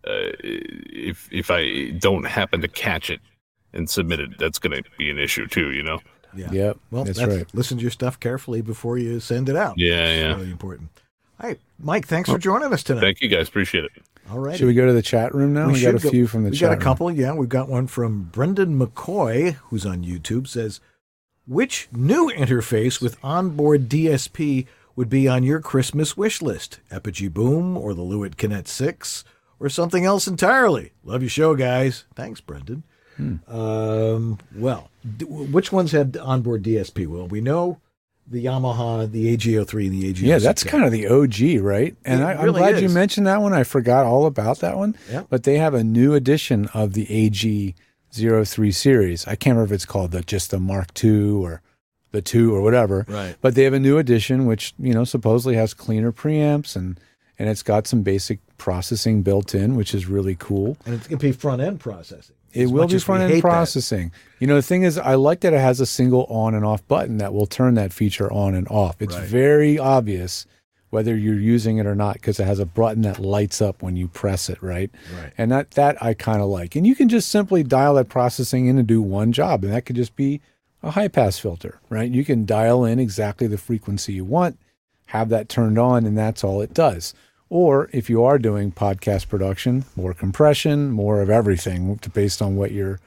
uh, 0.07 0.33
if 0.43 1.29
if 1.33 1.51
I 1.51 1.91
don't 1.99 2.25
happen 2.25 2.61
to 2.61 2.69
catch 2.69 3.09
it 3.11 3.21
and 3.73 3.89
submitted, 3.89 4.37
that's 4.39 4.59
going 4.59 4.83
to 4.83 4.89
be 4.99 5.11
an 5.11 5.19
issue 5.19 5.47
too. 5.47 5.71
You 5.73 5.83
know. 5.83 6.01
Yeah. 6.33 6.53
Yep, 6.53 6.79
Well, 6.93 7.05
that's 7.05 7.19
that's, 7.19 7.35
right. 7.35 7.47
listen 7.55 7.79
to 7.79 7.83
your 7.83 7.91
stuff 7.91 8.21
carefully 8.21 8.61
before 8.63 8.99
you 8.99 9.19
send 9.19 9.49
it 9.49 9.57
out. 9.57 9.75
Yeah, 9.77 10.05
It's 10.07 10.21
yeah. 10.23 10.35
really 10.37 10.51
important. 10.53 10.91
All 11.41 11.49
right, 11.49 11.59
Mike, 11.81 12.07
thanks 12.07 12.29
for 12.29 12.37
oh, 12.37 12.39
joining 12.39 12.73
us 12.73 12.85
tonight. 12.85 13.01
Thank 13.01 13.21
you 13.21 13.29
guys, 13.29 13.49
appreciate 13.49 13.83
it. 13.85 13.91
All 14.31 14.39
right. 14.39 14.57
Should 14.57 14.69
we 14.69 14.75
go 14.75 14.87
to 14.87 14.93
the 14.93 15.03
chat 15.03 15.35
room 15.35 15.53
now? 15.53 15.69
We, 15.71 15.83
got 15.83 15.97
a 15.97 15.99
go- 15.99 16.09
few 16.11 16.29
from 16.29 16.45
the 16.45 16.51
chat. 16.51 16.53
we 16.53 16.59
chat 16.59 16.69
got 16.69 16.73
a 16.73 16.77
room. 16.77 16.83
couple, 16.85 17.11
yeah. 17.11 17.33
We've 17.35 17.49
got 17.49 17.69
one 17.69 17.89
from 17.89 18.25
Brendan 18.31 18.79
McCoy, 18.79 19.55
who's 19.55 19.85
on 19.85 20.05
YouTube, 20.05 20.47
says, 20.47 20.81
which 21.49 21.89
new 21.91 22.31
interface 22.31 23.01
with 23.01 23.17
onboard 23.25 23.89
DSP 23.89 24.67
would 24.95 25.09
be 25.09 25.27
on 25.27 25.43
your 25.43 25.59
Christmas 25.61 26.17
wish 26.17 26.41
list? 26.41 26.79
Apogee 26.93 27.27
Boom 27.27 27.77
or 27.77 27.93
the 27.93 28.03
Lewitt 28.03 28.37
Connect 28.37 28.69
6 28.69 29.25
or 29.59 29.69
something 29.69 30.05
else 30.05 30.29
entirely? 30.29 30.93
Love 31.03 31.23
your 31.23 31.31
show, 31.31 31.57
guys. 31.57 32.05
Thanks, 32.15 32.41
Brendan. 32.41 32.85
Hmm. 33.21 33.55
Um, 33.57 34.39
well, 34.55 34.91
d- 35.17 35.25
which 35.27 35.73
ones 35.73 35.93
had 35.93 36.17
onboard 36.17 36.63
DSP? 36.63 37.07
Well, 37.07 37.27
we 37.29 37.41
know 37.41 37.81
the 38.27 38.45
Yamaha, 38.45 39.11
the 39.11 39.29
AG03, 39.37 39.87
and 39.87 39.95
the 39.95 40.13
AG06. 40.13 40.23
Yeah, 40.23 40.39
that's 40.39 40.63
kind 40.65 40.85
of 40.85 40.93
the 40.93 41.09
OG, 41.09 41.63
right? 41.65 41.97
And 42.05 42.21
It 42.21 42.25
I, 42.25 42.33
I'm 42.35 42.45
really 42.45 42.61
glad 42.61 42.81
you 42.81 42.89
mentioned 42.89 43.27
that 43.27 43.43
one. 43.43 43.53
I 43.53 43.65
forgot 43.65 44.07
all 44.07 44.27
about 44.27 44.61
that 44.61 44.77
one. 44.77 44.97
Yep. 45.11 45.27
But 45.29 45.43
they 45.43 45.59
have 45.59 45.75
a 45.75 45.83
new 45.83 46.15
edition 46.15 46.69
of 46.73 46.93
the 46.93 47.07
AG03 47.11 48.71
series. 48.73 49.27
I 49.27 49.35
can't 49.35 49.57
remember 49.57 49.75
if 49.75 49.77
it's 49.77 49.85
called 49.87 50.13
the 50.13 50.23
just 50.23 50.51
the 50.51 50.61
Mark 50.61 50.89
II 51.03 51.31
or 51.33 51.63
the 52.13 52.23
two 52.23 52.55
or 52.55 52.61
whatever. 52.63 53.05
Right. 53.09 53.37
But 53.41 53.55
they 53.55 53.65
have 53.65 53.75
a 53.75 53.81
new 53.81 53.99
edition 53.99 54.47
which 54.47 54.75
you 54.79 54.95
know 54.95 55.05
supposedly 55.05 55.57
has 55.57 55.75
cleaner 55.75 56.13
preamps 56.13 56.77
and 56.77 56.99
and 57.41 57.49
it's 57.49 57.63
got 57.63 57.87
some 57.87 58.03
basic 58.03 58.39
processing 58.59 59.23
built 59.23 59.55
in, 59.55 59.75
which 59.75 59.95
is 59.95 60.05
really 60.07 60.37
cool. 60.39 60.77
And 60.85 60.95
it's 60.95 61.09
going 61.09 61.19
to 61.19 61.27
be 61.27 61.33
front 61.33 61.63
end 61.63 61.81
processing. 61.81 62.37
It 62.53 62.67
will 62.67 62.87
be 62.87 62.99
front 62.99 63.23
end 63.23 63.33
that. 63.33 63.41
processing. 63.41 64.13
You 64.41 64.47
know, 64.47 64.57
the 64.57 64.63
thing 64.63 64.83
is, 64.83 64.99
I 64.99 65.15
like 65.15 65.41
that 65.41 65.55
it 65.55 65.61
has 65.61 65.81
a 65.81 65.87
single 65.87 66.25
on 66.25 66.55
and 66.55 66.67
off 66.67 66.87
button 66.87 67.17
that 67.17 67.33
will 67.33 67.47
turn 67.47 67.77
that 67.77 67.95
feature 67.95 68.31
on 68.31 68.55
and 68.55 68.69
off. 68.69 69.01
It's 69.01 69.17
Right. 69.17 69.27
very 69.27 69.79
obvious 69.79 70.45
whether 70.91 71.17
you're 71.17 71.41
using 71.41 71.79
it 71.79 71.87
or 71.87 71.95
not 71.95 72.15
because 72.15 72.39
it 72.39 72.45
has 72.45 72.59
a 72.59 72.67
button 72.67 73.01
that 73.03 73.19
lights 73.19 73.63
up 73.63 73.83
when 73.83 73.97
you 73.97 74.07
press 74.07 74.51
it, 74.51 74.63
right? 74.63 74.91
Right. 75.19 75.33
And 75.39 75.51
that 75.51 75.71
that 75.71 76.03
I 76.03 76.13
kind 76.13 76.43
of 76.43 76.49
like. 76.49 76.77
And 76.77 76.87
you 76.87 76.95
can 76.95 77.09
just 77.09 77.31
simply 77.31 77.63
dial 77.63 77.95
that 77.95 78.11
processing 78.11 78.67
in 78.67 78.77
and 78.77 78.87
do 78.87 79.01
one 79.01 79.33
job, 79.33 79.65
and 79.65 79.73
that 79.73 79.87
could 79.87 79.97
just 79.97 80.15
be 80.15 80.43
a 80.83 80.91
high 80.91 81.09
pass 81.09 81.39
filter, 81.39 81.81
right? 81.89 82.11
You 82.11 82.23
can 82.23 82.45
dial 82.45 82.85
in 82.85 82.99
exactly 82.99 83.47
the 83.47 83.57
frequency 83.57 84.13
you 84.13 84.27
want, 84.27 84.59
have 85.07 85.31
that 85.31 85.49
turned 85.49 85.79
on, 85.79 86.05
and 86.05 86.19
that's 86.19 86.45
all 86.45 86.61
it 86.61 86.75
does. 86.75 87.15
Or 87.51 87.91
if 87.93 88.09
you 88.09 88.23
are 88.25 88.39
doing 88.39 88.71
podcast 88.71 89.29
production, 89.29 89.85
more 89.97 90.15
compression, 90.15 90.91
more 90.93 91.21
of 91.21 91.29
everything 91.29 91.99
based 92.15 92.41
on 92.41 92.55
what 92.55 92.71
you're 92.71 93.01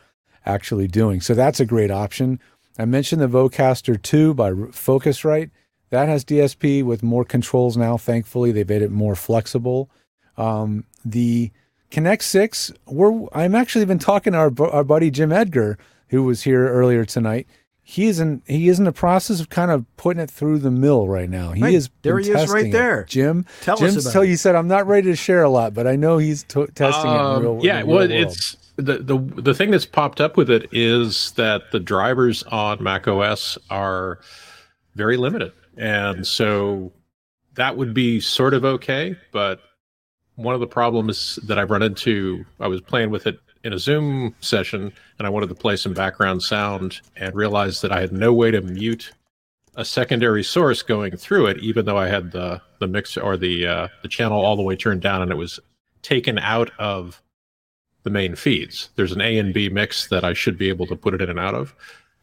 actually 0.45 0.87
doing. 0.87 1.21
So 1.21 1.33
that's 1.33 1.61
a 1.61 1.65
great 1.65 1.89
option. 1.89 2.39
I 2.77 2.83
mentioned 2.85 3.21
the 3.21 3.27
Vocaster 3.27 3.99
2 3.99 4.33
by 4.33 4.51
Focusrite. 4.51 5.49
That 5.91 6.09
has 6.09 6.25
DSP 6.25 6.83
with 6.83 7.03
more 7.03 7.23
controls 7.23 7.77
now. 7.77 7.97
Thankfully, 7.97 8.51
they've 8.51 8.67
made 8.67 8.81
it 8.81 8.91
more 8.91 9.15
flexible. 9.15 9.89
Um, 10.37 10.85
the 11.05 11.51
Connect 11.89 12.23
6, 12.23 12.73
we're, 12.87 13.27
I'm 13.33 13.55
actually 13.55 13.85
been 13.85 13.99
talking 13.99 14.33
to 14.33 14.39
our, 14.39 14.51
our 14.71 14.83
buddy 14.83 15.11
Jim 15.11 15.31
Edgar, 15.31 15.77
who 16.09 16.23
was 16.23 16.43
here 16.43 16.67
earlier 16.67 17.05
tonight. 17.05 17.47
He 17.85 18.05
is 18.07 18.19
in 18.19 18.41
he 18.47 18.69
is 18.69 18.79
in 18.79 18.85
the 18.85 18.93
process 18.93 19.39
of 19.41 19.49
kind 19.49 19.69
of 19.69 19.85
putting 19.97 20.21
it 20.23 20.31
through 20.31 20.59
the 20.59 20.71
mill 20.71 21.07
right 21.07 21.29
now. 21.29 21.51
He 21.51 21.61
Right, 21.61 21.73
is 21.73 21.89
there 22.01 22.17
he 22.17 22.29
is 22.29 22.35
right 22.35 22.39
testing 22.47 22.67
it. 22.69 22.71
there. 22.71 23.03
Jim. 23.03 23.45
Tell 23.61 23.83
us 23.83 23.95
about 24.01 24.13
tell 24.13 24.21
it. 24.23 24.29
you 24.29 24.37
said 24.37 24.55
I'm 24.55 24.69
not 24.69 24.87
ready 24.87 25.07
to 25.09 25.15
share 25.17 25.43
a 25.43 25.49
lot, 25.49 25.73
but 25.73 25.85
I 25.85 25.95
know 25.97 26.17
he's 26.17 26.43
t- 26.43 26.65
testing 26.75 27.11
it. 27.11 27.15
In 27.15 27.19
Um, 27.19 27.41
real, 27.41 27.59
yeah, 27.61 27.81
in 27.81 27.85
the 27.87 27.91
well, 27.93 27.97
world. 28.07 28.11
it's 28.11 28.55
the, 28.77 28.99
the 28.99 29.17
the 29.41 29.53
thing 29.53 29.69
that's 29.71 29.85
popped 29.85 30.21
up 30.21 30.37
with 30.37 30.49
it 30.49 30.69
is 30.71 31.31
that 31.31 31.71
the 31.71 31.79
drivers 31.79 32.41
on 32.43 32.81
Mac 32.81 33.07
OS 33.07 33.57
are 33.69 34.19
very 34.95 35.17
limited, 35.17 35.51
and 35.77 36.25
so 36.25 36.91
that 37.55 37.75
would 37.77 37.93
be 37.93 38.19
sort 38.21 38.53
of 38.53 38.63
okay. 38.63 39.15
But 39.33 39.59
one 40.35 40.55
of 40.55 40.61
the 40.61 40.67
problems 40.67 41.37
that 41.43 41.59
I've 41.59 41.69
run 41.69 41.83
into, 41.83 42.45
I 42.61 42.67
was 42.67 42.79
playing 42.81 43.11
with 43.11 43.27
it 43.27 43.39
in 43.63 43.73
a 43.73 43.79
Zoom 43.79 44.35
session, 44.39 44.91
and 45.17 45.27
I 45.27 45.29
wanted 45.29 45.49
to 45.49 45.55
play 45.55 45.75
some 45.75 45.93
background 45.93 46.41
sound, 46.43 47.01
and 47.15 47.33
realized 47.35 47.81
that 47.81 47.91
I 47.91 48.01
had 48.01 48.11
no 48.11 48.33
way 48.33 48.51
to 48.51 48.61
mute 48.61 49.11
a 49.75 49.85
secondary 49.85 50.43
source 50.43 50.81
going 50.81 51.17
through 51.17 51.47
it, 51.47 51.57
even 51.59 51.85
though 51.85 51.97
I 51.97 52.07
had 52.07 52.31
the 52.31 52.61
the 52.79 52.87
mix 52.87 53.17
or 53.17 53.37
the 53.37 53.65
uh, 53.65 53.87
the 54.01 54.07
channel 54.07 54.43
all 54.43 54.55
the 54.55 54.63
way 54.63 54.75
turned 54.75 55.01
down, 55.01 55.21
and 55.21 55.31
it 55.31 55.37
was 55.37 55.59
taken 56.01 56.37
out 56.39 56.71
of 56.77 57.21
the 58.03 58.09
main 58.09 58.35
feeds. 58.35 58.89
There's 58.95 59.13
an 59.13 59.21
A 59.21 59.37
and 59.37 59.53
B 59.53 59.69
mix 59.69 60.07
that 60.09 60.23
I 60.23 60.33
should 60.33 60.57
be 60.57 60.69
able 60.69 60.85
to 60.87 60.95
put 60.95 61.13
it 61.13 61.21
in 61.21 61.29
and 61.29 61.39
out 61.39 61.55
of. 61.55 61.73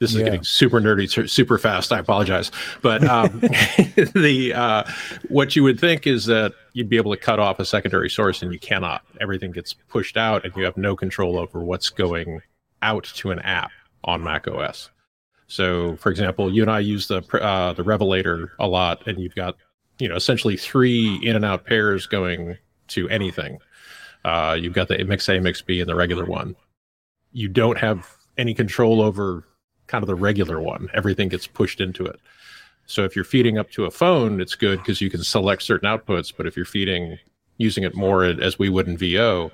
This 0.01 0.13
is 0.15 0.17
Yeah. 0.19 0.25
getting 0.25 0.45
super 0.45 0.81
nerdy, 0.81 1.29
super 1.29 1.59
fast. 1.59 1.93
I 1.93 1.99
apologize, 1.99 2.51
but 2.81 3.05
um, 3.05 3.39
the 3.41 4.53
uh, 4.57 4.85
what 5.29 5.55
you 5.55 5.63
would 5.63 5.79
think 5.79 6.07
is 6.07 6.25
that 6.25 6.55
you'd 6.73 6.89
be 6.89 6.97
able 6.97 7.11
to 7.15 7.21
cut 7.21 7.39
off 7.39 7.61
a 7.61 7.67
secondary 7.67 8.09
source, 8.09 8.43
and 8.43 8.51
you 8.51 8.59
cannot. 8.59 9.03
Everything 9.21 9.53
gets 9.53 9.75
pushed 9.75 10.17
out, 10.17 10.47
and 10.47 10.57
you 10.57 10.65
have 10.65 10.79
no 10.79 10.97
control 10.97 11.39
over 11.39 11.61
what's 11.63 11.91
going 11.91 12.41
out 12.81 13.05
to 13.17 13.31
an 13.31 13.41
app 13.41 13.71
on 14.05 14.25
Mac 14.25 14.49
OS. 14.49 14.89
So, 15.49 15.97
for 15.97 16.11
example, 16.11 16.51
you 16.51 16.63
and 16.63 16.71
I 16.71 16.79
use 16.79 17.07
the 17.09 17.19
uh, 17.39 17.75
the 17.75 17.83
Revelator 17.85 18.53
a 18.59 18.67
lot, 18.67 19.07
and 19.07 19.19
you've 19.21 19.35
got 19.35 19.57
you 19.99 20.09
know 20.09 20.15
essentially 20.17 20.57
three 20.57 21.17
in 21.23 21.37
and 21.37 21.45
out 21.45 21.67
pairs 21.67 22.07
going 22.07 22.57
to 22.89 23.07
anything. 23.11 23.59
Uh, 24.25 24.57
you've 24.59 24.73
got 24.73 24.89
the 24.89 25.05
mix 25.05 25.29
A, 25.29 25.39
mix 25.41 25.61
B, 25.61 25.79
and 25.81 25.91
the 25.91 25.95
regular 25.95 26.25
one. 26.25 26.57
You 27.33 27.49
don't 27.49 27.77
have 27.77 28.09
any 28.39 28.55
control 28.55 29.03
over 29.03 29.45
kind 29.91 30.03
of 30.03 30.07
the 30.07 30.15
regular 30.15 30.61
one. 30.61 30.89
Everything 30.95 31.29
gets 31.29 31.47
pushed 31.47 31.81
into 31.81 32.07
it. 32.07 32.21
So 32.87 33.05
if 33.05 33.15
you're 33.15 33.25
feeding 33.25 33.59
up 33.59 33.71
to 33.73 33.85
a 33.85 33.91
phone, 33.91 34.41
it's 34.41 34.55
good 34.55 34.79
because 34.79 35.01
you 35.01 35.11
can 35.11 35.23
select 35.23 35.63
certain 35.63 35.89
outputs. 35.89 36.33
But 36.35 36.47
if 36.47 36.57
you're 36.57 36.65
feeding 36.65 37.19
using 37.59 37.85
it 37.85 37.95
more 37.95 38.25
as 38.25 38.59
we 38.59 38.69
would 38.69 38.89
in 38.89 38.97
VO, 38.97 39.51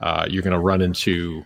uh, 0.00 0.26
you're 0.28 0.42
going 0.42 0.52
to 0.52 0.58
run 0.58 0.80
into 0.80 1.44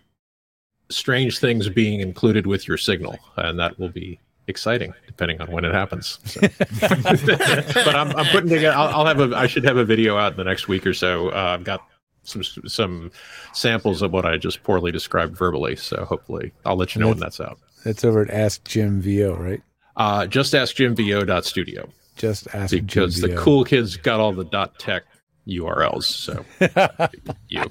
strange 0.90 1.38
things 1.38 1.68
being 1.68 2.00
included 2.00 2.46
with 2.46 2.68
your 2.68 2.76
signal, 2.76 3.18
and 3.36 3.58
that 3.58 3.78
will 3.78 3.88
be 3.88 4.20
exciting 4.48 4.92
depending 5.06 5.40
on 5.40 5.50
when 5.50 5.64
it 5.64 5.72
happens. 5.72 6.18
So. 6.24 6.40
but 6.80 7.94
I'm, 7.94 8.14
I'm 8.16 8.26
putting 8.26 8.50
together. 8.50 8.76
I'll, 8.76 9.00
I'll 9.00 9.06
have 9.06 9.20
a. 9.20 9.36
I 9.36 9.46
should 9.46 9.64
have 9.64 9.76
a 9.76 9.84
video 9.84 10.18
out 10.18 10.32
in 10.32 10.38
the 10.38 10.44
next 10.44 10.68
week 10.68 10.86
or 10.86 10.94
so. 10.94 11.30
Uh, 11.30 11.56
I've 11.58 11.64
got 11.64 11.82
some 12.24 12.42
some 12.42 13.10
samples 13.52 14.02
of 14.02 14.12
what 14.12 14.26
I 14.26 14.36
just 14.36 14.62
poorly 14.62 14.92
described 14.92 15.36
verbally. 15.36 15.76
So 15.76 16.04
hopefully, 16.04 16.52
I'll 16.64 16.76
let 16.76 16.94
you 16.94 17.00
know 17.00 17.08
when 17.08 17.18
that's 17.18 17.40
out. 17.40 17.58
That's 17.84 18.04
over 18.04 18.22
at 18.22 18.30
Ask 18.30 18.64
Jim 18.64 19.00
VO, 19.00 19.34
right? 19.36 19.62
Uh, 19.96 20.26
just 20.26 20.54
ask 20.54 20.74
jimvo.studio 20.76 21.88
Just 22.16 22.48
ask 22.54 22.72
because 22.72 23.16
Jim 23.16 23.30
the 23.30 23.36
VO. 23.36 23.42
cool 23.42 23.64
kids 23.64 23.96
got 23.96 24.20
all 24.20 24.32
the 24.32 24.44
dot 24.44 24.78
tech 24.78 25.04
URLs. 25.46 26.04
So 26.04 26.44
you, 27.48 27.64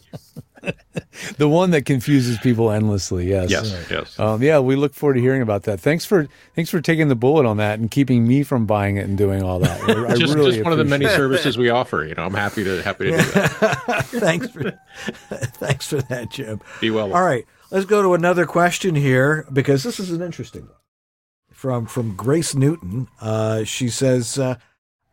the 1.38 1.50
one 1.50 1.72
that 1.72 1.86
confuses 1.86 2.38
people 2.40 2.70
endlessly. 2.72 3.28
Yes. 3.30 3.50
yes, 3.50 3.88
yes. 3.90 4.20
Um, 4.20 4.44
yeah, 4.44 4.60
we 4.60 4.76
look 4.76 4.94
forward 4.94 5.16
to 5.16 5.22
hearing 5.22 5.42
about 5.42 5.64
that. 5.64 5.80
Thanks 5.80 6.06
for 6.06 6.28
thanks 6.56 6.70
for 6.70 6.82
taking 6.82 7.08
the 7.08 7.16
bullet 7.16 7.46
on 7.46 7.58
that 7.58 7.80
and 7.80 7.90
keeping 7.90 8.28
me 8.28 8.44
from 8.44 8.66
buying 8.66 8.98
it 8.98 9.08
and 9.08 9.18
doing 9.18 9.42
all 9.42 9.60
that. 9.60 9.82
I, 9.82 10.12
I 10.12 10.16
just, 10.18 10.36
really 10.36 10.52
just 10.52 10.64
one 10.64 10.74
of 10.74 10.78
the 10.78 10.86
many 10.86 11.08
services 11.08 11.58
we 11.58 11.70
offer. 11.70 12.04
You 12.04 12.16
know, 12.16 12.24
I'm 12.24 12.34
happy 12.34 12.64
to 12.64 12.82
happy 12.84 13.06
to 13.06 13.12
do 13.12 13.18
that. 13.18 14.06
thanks 14.08 14.50
for 14.50 14.80
thanks 15.30 15.88
for 15.88 16.02
that, 16.04 16.30
Jim. 16.30 16.62
Be 16.80 16.92
well. 16.92 17.14
All 17.14 17.24
right, 17.24 17.46
let's 17.72 17.86
go 17.86 18.02
to 18.02 18.14
another 18.14 18.46
question 18.46 18.96
here 18.96 19.48
because 19.52 19.84
this 19.84 20.00
is 20.00 20.12
an 20.12 20.22
interesting 20.22 20.64
one 20.64 20.76
from 21.52 21.86
from 21.86 22.16
Grace 22.16 22.54
Newton. 22.54 23.08
Uh, 23.20 23.64
she 23.64 23.90
says, 23.90 24.38
uh, 24.38 24.56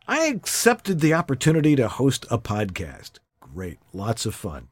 "I 0.07 0.25
accepted 0.27 0.99
the 0.99 1.13
opportunity 1.13 1.75
to 1.75 1.87
host 1.87 2.25
a 2.29 2.37
podcast. 2.37 3.19
Great, 3.39 3.79
lots 3.93 4.25
of 4.25 4.35
fun. 4.35 4.67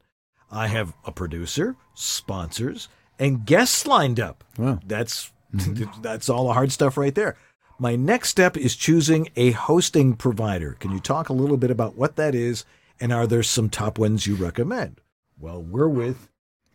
I 0.50 0.68
have 0.68 0.94
a 1.04 1.12
producer, 1.12 1.76
sponsors, 1.94 2.88
and 3.18 3.44
guests 3.44 3.86
lined 3.86 4.20
up. 4.20 4.44
Wow. 4.56 4.80
That's 4.86 5.32
that's 6.00 6.28
all 6.28 6.46
the 6.46 6.54
hard 6.54 6.72
stuff 6.72 6.96
right 6.96 7.14
there." 7.14 7.36
My 7.80 7.94
next 7.94 8.30
step 8.30 8.56
is 8.56 8.74
choosing 8.74 9.28
a 9.36 9.52
hosting 9.52 10.14
provider. 10.14 10.72
Can 10.80 10.90
you 10.90 10.98
talk 10.98 11.28
a 11.28 11.32
little 11.32 11.56
bit 11.56 11.70
about 11.70 11.94
what 11.94 12.16
that 12.16 12.34
is, 12.34 12.64
and 12.98 13.12
are 13.12 13.24
there 13.24 13.44
some 13.44 13.70
top 13.70 14.00
ones 14.00 14.26
you 14.26 14.34
recommend? 14.34 15.00
Well, 15.38 15.62
we're 15.62 15.88
with 15.88 16.28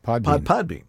Podbean. 0.05 0.23
Pod 0.23 0.45
Podbean, 0.45 0.83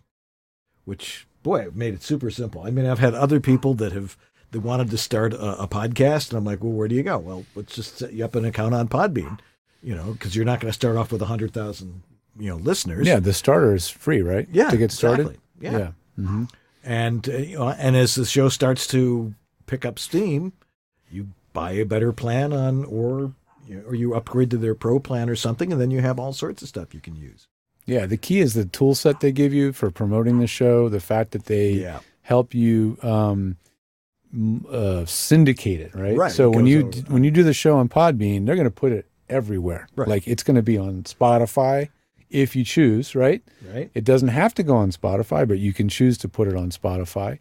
which 0.84 1.26
boy, 1.42 1.60
it 1.62 1.76
made 1.76 1.94
it 1.94 2.02
super 2.02 2.30
simple. 2.30 2.62
I 2.62 2.70
mean, 2.70 2.86
I've 2.86 2.98
had 2.98 3.14
other 3.14 3.40
people 3.40 3.74
that 3.74 3.92
have 3.92 4.16
they 4.50 4.58
wanted 4.58 4.90
to 4.90 4.98
start 4.98 5.32
a, 5.34 5.62
a 5.62 5.68
podcast, 5.68 6.30
and 6.30 6.38
I'm 6.38 6.44
like, 6.44 6.62
well, 6.62 6.72
where 6.72 6.88
do 6.88 6.94
you 6.94 7.02
go? 7.02 7.18
Well, 7.18 7.44
let's 7.54 7.74
just 7.74 7.98
set 7.98 8.12
you 8.12 8.24
up 8.24 8.34
an 8.36 8.44
account 8.44 8.74
on 8.74 8.88
Podbean, 8.88 9.38
you 9.82 9.94
know, 9.94 10.12
because 10.12 10.36
you're 10.36 10.44
not 10.44 10.60
going 10.60 10.70
to 10.70 10.74
start 10.74 10.96
off 10.96 11.10
with 11.12 11.22
a 11.22 11.26
hundred 11.26 11.52
thousand 11.52 12.02
you 12.38 12.48
know 12.48 12.56
listeners. 12.56 13.06
Yeah, 13.06 13.20
the 13.20 13.32
starter 13.32 13.74
is 13.74 13.88
free, 13.88 14.22
right? 14.22 14.48
Yeah, 14.52 14.70
to 14.70 14.76
get 14.76 14.92
started. 14.92 15.26
exactly. 15.26 15.40
Yeah. 15.60 15.92
hmm 16.16 16.44
And 16.82 17.28
uh, 17.28 17.36
you 17.38 17.58
know, 17.58 17.68
and 17.70 17.96
as 17.96 18.14
the 18.14 18.24
show 18.24 18.48
starts 18.48 18.86
to 18.88 19.34
pick 19.66 19.84
up 19.84 19.98
steam, 19.98 20.52
you 21.10 21.28
buy 21.52 21.72
a 21.72 21.84
better 21.84 22.12
plan 22.12 22.52
on, 22.52 22.84
or 22.84 23.32
you 23.66 23.76
know, 23.76 23.82
or 23.86 23.94
you 23.94 24.14
upgrade 24.14 24.50
to 24.50 24.56
their 24.56 24.74
pro 24.74 24.98
plan 24.98 25.28
or 25.30 25.36
something, 25.36 25.72
and 25.72 25.80
then 25.80 25.90
you 25.90 26.00
have 26.00 26.18
all 26.18 26.32
sorts 26.32 26.62
of 26.62 26.68
stuff 26.68 26.92
you 26.94 27.00
can 27.00 27.16
use. 27.16 27.46
Yeah, 27.86 28.06
the 28.06 28.16
key 28.16 28.40
is 28.40 28.54
the 28.54 28.64
tool 28.64 28.94
set 28.94 29.20
they 29.20 29.32
give 29.32 29.52
you 29.52 29.72
for 29.72 29.90
promoting 29.90 30.38
the 30.38 30.46
show, 30.46 30.88
the 30.88 31.00
fact 31.00 31.32
that 31.32 31.44
they 31.46 31.70
Yeah. 31.72 32.00
help 32.22 32.54
you 32.54 32.96
um, 33.02 33.56
uh, 34.70 35.04
syndicate 35.04 35.80
it, 35.80 35.94
right? 35.94 36.16
Right, 36.16 36.32
So 36.32 36.50
it 36.52 36.56
when 36.56 36.66
you 36.66 36.86
over. 36.86 36.98
when 37.12 37.24
you 37.24 37.30
do 37.30 37.42
the 37.42 37.52
show 37.52 37.76
on 37.76 37.88
Podbean, 37.88 38.46
they're 38.46 38.56
going 38.56 38.64
to 38.64 38.70
put 38.70 38.92
it 38.92 39.06
everywhere. 39.28 39.86
Right. 39.96 40.08
Like 40.08 40.26
it's 40.28 40.42
going 40.42 40.56
to 40.56 40.62
be 40.62 40.76
on 40.78 41.02
Spotify 41.04 41.88
if 42.30 42.56
you 42.56 42.64
choose, 42.64 43.14
right? 43.14 43.42
Right. 43.72 43.90
It 43.94 44.04
doesn't 44.04 44.28
have 44.28 44.54
to 44.54 44.62
go 44.62 44.74
on 44.76 44.90
Spotify, 44.90 45.46
but 45.46 45.58
you 45.58 45.72
can 45.72 45.88
choose 45.88 46.18
to 46.18 46.28
put 46.28 46.48
it 46.48 46.56
on 46.56 46.70
Spotify. 46.70 47.38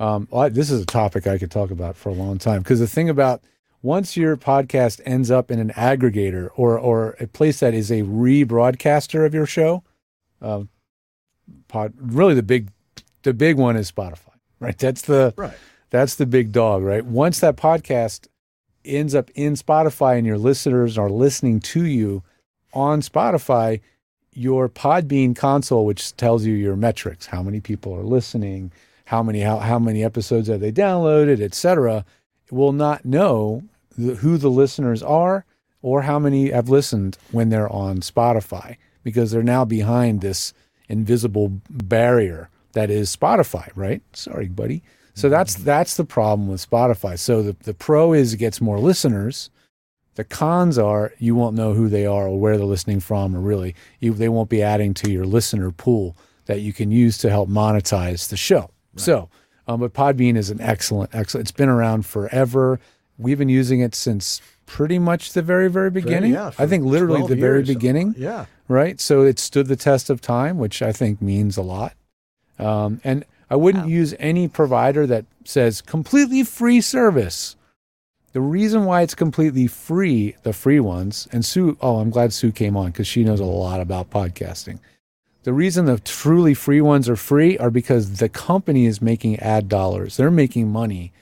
Um, 0.00 0.26
I- 0.34 0.48
this 0.48 0.70
is 0.70 0.80
a 0.82 0.86
topic 0.86 1.26
I 1.26 1.38
could 1.38 1.50
talk 1.50 1.70
about 1.70 1.96
for 1.96 2.08
a 2.08 2.14
long 2.14 2.38
time 2.38 2.62
because 2.62 2.80
the 2.80 2.88
thing 2.88 3.08
about 3.08 3.40
once 3.82 4.16
your 4.16 4.36
podcast 4.36 5.00
ends 5.04 5.30
up 5.30 5.50
in 5.50 5.58
an 5.58 5.70
aggregator 5.70 6.48
or 6.54 6.78
or 6.78 7.16
a 7.20 7.26
place 7.26 7.60
that 7.60 7.74
is 7.74 7.90
a 7.90 8.02
rebroadcaster 8.02 9.26
of 9.26 9.34
your 9.34 9.46
show, 9.46 9.82
um, 10.40 10.68
pod 11.68 11.92
really 11.96 12.34
the 12.34 12.42
big 12.42 12.70
the 13.22 13.34
big 13.34 13.56
one 13.56 13.76
is 13.76 13.90
Spotify, 13.90 14.34
right? 14.60 14.78
That's 14.78 15.02
the 15.02 15.34
Right. 15.36 15.54
that's 15.90 16.14
the 16.14 16.26
big 16.26 16.52
dog, 16.52 16.82
right? 16.82 17.04
Once 17.04 17.40
that 17.40 17.56
podcast 17.56 18.28
ends 18.84 19.14
up 19.14 19.30
in 19.34 19.54
Spotify 19.54 20.18
and 20.18 20.26
your 20.26 20.38
listeners 20.38 20.98
are 20.98 21.10
listening 21.10 21.60
to 21.60 21.84
you 21.84 22.22
on 22.72 23.00
Spotify, 23.00 23.80
your 24.32 24.68
Podbean 24.68 25.36
console, 25.36 25.84
which 25.86 26.16
tells 26.16 26.44
you 26.44 26.54
your 26.54 26.74
metrics, 26.74 27.26
how 27.26 27.42
many 27.42 27.60
people 27.60 27.94
are 27.94 28.02
listening, 28.02 28.72
how 29.06 29.22
many 29.22 29.40
how, 29.40 29.58
how 29.58 29.78
many 29.78 30.02
episodes 30.02 30.48
have 30.48 30.60
they 30.60 30.72
downloaded, 30.72 31.40
etc., 31.40 32.04
will 32.50 32.72
not 32.72 33.04
know 33.04 33.62
the, 33.96 34.16
who 34.16 34.36
the 34.38 34.50
listeners 34.50 35.02
are 35.02 35.44
or 35.82 36.02
how 36.02 36.18
many 36.18 36.50
have 36.50 36.68
listened 36.68 37.18
when 37.30 37.48
they're 37.48 37.72
on 37.72 37.98
Spotify 37.98 38.76
because 39.02 39.30
they're 39.30 39.42
now 39.42 39.64
behind 39.64 40.20
this 40.20 40.52
invisible 40.88 41.60
barrier 41.68 42.48
that 42.72 42.90
is 42.90 43.14
Spotify, 43.14 43.70
right? 43.74 44.02
Sorry, 44.12 44.48
buddy. 44.48 44.82
So 45.14 45.28
that's 45.28 45.54
that's 45.56 45.96
the 45.96 46.04
problem 46.04 46.48
with 46.48 46.68
Spotify. 46.68 47.18
So 47.18 47.42
the, 47.42 47.56
the 47.64 47.74
pro 47.74 48.12
is 48.12 48.32
it 48.32 48.38
gets 48.38 48.60
more 48.60 48.78
listeners. 48.78 49.50
The 50.14 50.24
cons 50.24 50.78
are 50.78 51.12
you 51.18 51.34
won't 51.34 51.56
know 51.56 51.74
who 51.74 51.88
they 51.88 52.06
are 52.06 52.28
or 52.28 52.38
where 52.38 52.56
they're 52.56 52.66
listening 52.66 53.00
from, 53.00 53.36
or 53.36 53.40
really 53.40 53.74
you, 54.00 54.14
they 54.14 54.28
won't 54.28 54.48
be 54.48 54.62
adding 54.62 54.94
to 54.94 55.10
your 55.10 55.26
listener 55.26 55.70
pool 55.70 56.16
that 56.46 56.60
you 56.60 56.72
can 56.72 56.90
use 56.90 57.18
to 57.18 57.30
help 57.30 57.48
monetize 57.48 58.28
the 58.28 58.36
show. 58.36 58.70
So, 58.96 59.28
um, 59.66 59.80
but 59.80 59.94
Podbean 59.94 60.36
is 60.36 60.50
an 60.50 60.60
excellent, 60.60 61.14
excellent. 61.14 61.44
It's 61.44 61.56
been 61.56 61.68
around 61.68 62.04
forever. 62.04 62.80
We've 63.22 63.38
been 63.38 63.48
using 63.48 63.80
it 63.80 63.94
since 63.94 64.40
pretty 64.66 64.98
much 64.98 65.32
the 65.32 65.42
very, 65.42 65.68
very 65.68 65.90
beginning. 65.90 66.32
yeah, 66.32 66.52
I 66.58 66.66
think 66.66 66.84
literally 66.84 67.26
the 67.26 67.36
very 67.36 67.62
beginning 67.62 68.14
Yeah. 68.16 68.46
right? 68.68 69.00
So 69.00 69.22
it 69.22 69.38
stood 69.38 69.66
the 69.68 69.76
test 69.76 70.08
of 70.10 70.20
time, 70.20 70.58
which 70.58 70.82
I 70.82 70.92
think 70.92 71.20
means 71.20 71.56
a 71.56 71.62
lot. 71.62 71.94
Um, 72.58 73.00
and 73.04 73.24
I 73.50 73.56
wouldn't 73.56 73.88
use 73.88 74.14
any 74.18 74.48
provider 74.48 75.06
that 75.06 75.24
says 75.44 75.82
completely 75.82 76.42
free 76.44 76.80
service. 76.80 77.56
The 78.32 78.40
reason 78.40 78.86
why 78.86 79.02
it's 79.02 79.14
completely 79.14 79.66
free, 79.66 80.36
the 80.42 80.54
free 80.54 80.80
ones, 80.80 81.28
and 81.32 81.44
Sue, 81.44 81.76
oh, 81.82 81.96
I'm 81.98 82.08
glad 82.08 82.32
Sue 82.32 82.50
came 82.50 82.76
on 82.78 82.86
because 82.86 83.06
she 83.06 83.24
knows 83.24 83.40
a 83.40 83.44
lot 83.44 83.80
about 83.80 84.08
podcasting. 84.08 84.78
The 85.42 85.52
reason 85.52 85.84
the 85.84 85.98
truly 85.98 86.54
free 86.54 86.80
ones 86.80 87.10
are 87.10 87.16
free 87.16 87.58
are 87.58 87.70
because 87.70 88.18
the 88.18 88.28
company 88.30 88.86
is 88.86 89.02
making 89.02 89.38
ad 89.40 89.68
dollars. 89.68 90.16
They're 90.16 90.30
making 90.30 90.70
money 90.70 91.12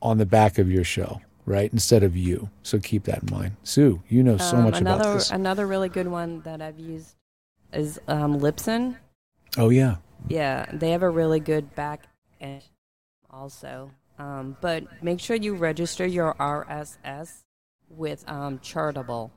on 0.00 0.16
the 0.18 0.24
back 0.26 0.56
of 0.58 0.70
your 0.70 0.84
show, 0.84 1.20
right? 1.46 1.72
Instead 1.72 2.02
of 2.02 2.16
you. 2.16 2.48
So 2.62 2.78
keep 2.78 3.04
that 3.04 3.22
in 3.24 3.34
mind. 3.34 3.56
Sue, 3.62 4.02
you 4.08 4.22
know 4.22 4.36
so 4.36 4.56
Um, 4.56 4.64
much 4.64 4.78
another 4.80 5.02
about 5.02 5.14
this. 5.14 5.30
another 5.30 5.66
really 5.66 5.88
good 5.88 6.08
one 6.08 6.40
that 6.42 6.60
I've 6.62 6.78
used 6.78 7.14
is 7.72 8.00
um, 8.08 8.40
Libsyn. 8.40 8.96
Oh, 9.56 9.68
yeah. 9.70 9.96
Yeah, 10.28 10.66
they 10.72 10.90
have 10.90 11.02
a 11.02 11.10
really 11.10 11.40
good 11.40 11.74
back 11.74 12.04
end 12.40 12.62
also. 13.30 13.90
Um, 14.18 14.56
but 14.60 14.84
make 15.02 15.20
sure 15.20 15.36
you 15.36 15.54
register 15.54 16.06
your 16.06 16.34
RSS 16.34 17.42
with 17.90 18.24
um, 18.28 18.58
Chartable, 18.60 19.30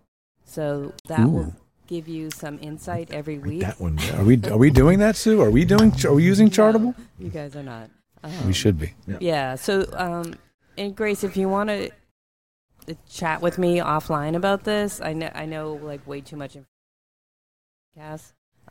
so 0.45 0.93
that 1.07 1.25
Ooh. 1.25 1.29
will 1.29 1.55
give 1.87 2.07
you 2.07 2.29
some 2.29 2.59
insight 2.61 3.11
every 3.11 3.39
week. 3.39 3.61
That 3.61 3.81
one. 3.81 3.97
Are 4.15 4.23
we 4.23 4.39
are 4.45 4.57
we 4.57 4.69
doing 4.69 4.99
that, 4.99 5.15
Sue? 5.15 5.41
Are 5.41 5.49
we 5.49 5.65
doing? 5.65 5.91
Are 6.05 6.13
we 6.13 6.23
using 6.23 6.49
Chartable? 6.49 6.93
You 7.17 7.29
guys 7.29 7.55
are 7.55 7.63
not. 7.63 7.89
We 8.23 8.29
Um, 8.31 8.53
should 8.53 8.77
be. 8.79 8.93
Yeah. 9.19 9.55
So, 9.55 9.87
um, 9.93 10.35
and 10.77 10.95
Grace, 10.95 11.23
if 11.23 11.37
you 11.37 11.49
want 11.49 11.69
to 11.69 11.89
chat 13.09 13.41
with 13.41 13.57
me 13.57 13.77
offline 13.77 14.35
about 14.35 14.63
this, 14.63 15.01
I 15.01 15.13
know 15.13 15.29
I 15.33 15.45
know 15.45 15.73
like 15.73 16.05
way 16.07 16.21
too 16.21 16.37
much 16.37 16.55
information 16.55 16.73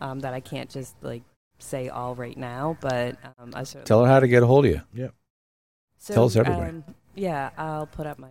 um, 0.01 0.21
that 0.21 0.35
I 0.35 0.41
can't 0.41 0.71
just 0.71 0.95
like 1.03 1.23
say 1.59 1.89
all 1.89 2.15
right 2.15 2.37
now. 2.37 2.77
But 2.81 3.17
um, 3.39 3.53
I 3.55 3.65
certainly 3.65 3.87
Tell 3.87 4.05
her 4.05 4.11
how 4.11 4.21
to 4.21 4.29
get 4.29 4.43
a 4.43 4.47
hold 4.47 4.67
of 4.67 4.73
you. 4.73 4.83
Yeah. 4.93 5.09
So, 5.99 6.15
Tell 6.15 6.25
us 6.25 6.37
everywhere. 6.37 6.69
Um, 6.69 6.85
yeah, 7.15 7.51
I'll 7.57 7.87
put 7.87 8.07
up 8.07 8.19
my. 8.19 8.29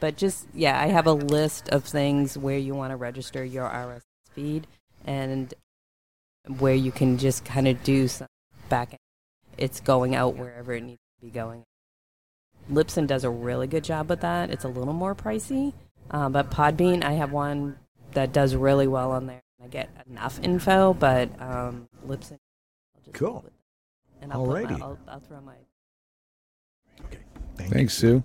But 0.00 0.16
just 0.16 0.48
yeah, 0.52 0.80
I 0.80 0.88
have 0.88 1.06
a 1.06 1.12
list 1.12 1.68
of 1.68 1.84
things 1.84 2.36
where 2.36 2.58
you 2.58 2.74
want 2.74 2.90
to 2.90 2.96
register 2.96 3.44
your 3.44 3.68
RSS 3.68 4.02
feed 4.32 4.66
and 5.04 5.54
where 6.58 6.74
you 6.74 6.90
can 6.90 7.18
just 7.18 7.44
kind 7.44 7.68
of 7.68 7.82
do 7.84 8.08
some 8.08 8.28
back. 8.68 8.90
end. 8.90 8.98
It's 9.56 9.80
going 9.80 10.14
out 10.14 10.36
wherever 10.36 10.72
it 10.72 10.82
needs 10.82 11.00
to 11.20 11.26
be 11.26 11.30
going. 11.30 11.64
Libsyn 12.70 13.06
does 13.06 13.24
a 13.24 13.30
really 13.30 13.66
good 13.66 13.84
job 13.84 14.08
with 14.10 14.20
that. 14.20 14.50
It's 14.50 14.64
a 14.64 14.68
little 14.68 14.92
more 14.92 15.14
pricey, 15.14 15.72
uh, 16.10 16.28
but 16.28 16.50
Podbean, 16.50 17.02
I 17.04 17.12
have 17.12 17.32
one 17.32 17.76
that 18.12 18.32
does 18.32 18.54
really 18.54 18.86
well 18.86 19.12
on 19.12 19.26
there. 19.26 19.42
I 19.62 19.66
get 19.68 19.88
enough 20.08 20.38
info, 20.42 20.92
but 20.94 21.28
um, 21.40 21.88
Libsyn. 22.06 22.32
I'll 22.94 23.02
just 23.04 23.14
Cool. 23.14 23.44
it. 23.46 23.52
And 24.22 24.32
I'll, 24.32 24.44
put 24.44 24.64
my, 24.64 24.70
Alrighty. 24.70 24.80
I'll, 24.82 24.98
I'll 25.08 25.20
throw 25.20 25.40
my 25.40 25.54
Thank 27.56 27.72
Thanks, 27.72 28.02
you. 28.02 28.08
Sue. 28.08 28.24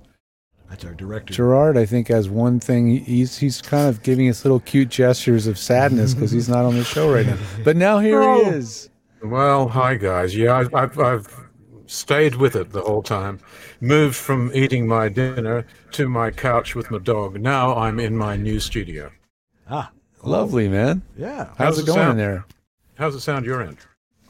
That's 0.70 0.86
our 0.86 0.94
director. 0.94 1.34
Gerard, 1.34 1.78
I 1.78 1.86
think, 1.86 2.08
has 2.08 2.30
one 2.30 2.60
thing. 2.60 2.98
He's 2.98 3.38
he's 3.38 3.62
kind 3.62 3.88
of 3.88 4.02
giving 4.04 4.28
us 4.30 4.44
little 4.44 4.60
cute 4.60 4.89
gestures 4.89 5.46
of 5.48 5.58
sadness 5.58 6.14
because 6.14 6.32
he's 6.32 6.50
not 6.50 6.66
on 6.66 6.76
the 6.78 6.84
show 6.84 7.12
right 7.14 7.26
now. 7.26 7.38
But 7.64 7.76
now 7.76 8.00
here 8.00 8.22
he 8.22 8.28
Oh. 8.46 8.50
is. 8.52 8.89
Well, 9.24 9.68
hi 9.68 9.96
guys. 9.96 10.36
Yeah, 10.36 10.56
I've, 10.56 10.74
I've, 10.74 11.00
I've 11.00 11.43
stayed 11.88 12.36
with 12.36 12.56
it 12.56 12.72
the 12.72 12.82
whole 12.82 13.04
time. 13.04 13.40
Moved 13.82 14.16
from 14.16 14.52
eating 14.54 14.88
my 14.88 15.10
dinner 15.10 15.66
to 15.92 16.08
my 16.10 16.32
couch 16.32 16.76
with 16.76 16.90
my 16.92 17.00
dog. 17.00 17.40
Now 17.40 17.76
I'm 17.76 18.00
in 18.00 18.16
my 18.18 18.36
new 18.38 18.60
studio. 18.60 19.12
Ah, 19.70 19.92
Lovely, 20.24 20.70
man. 20.70 21.02
Yeah. 21.18 21.48
How's, 21.50 21.58
How's 21.58 21.80
it 21.80 21.82
it 21.84 21.86
going 21.88 22.00
in 22.00 22.06
sound? 22.06 22.20
there? 22.20 22.46
How's 22.96 23.16
it 23.16 23.20
sound 23.20 23.46
your 23.46 23.62
end? 23.62 23.78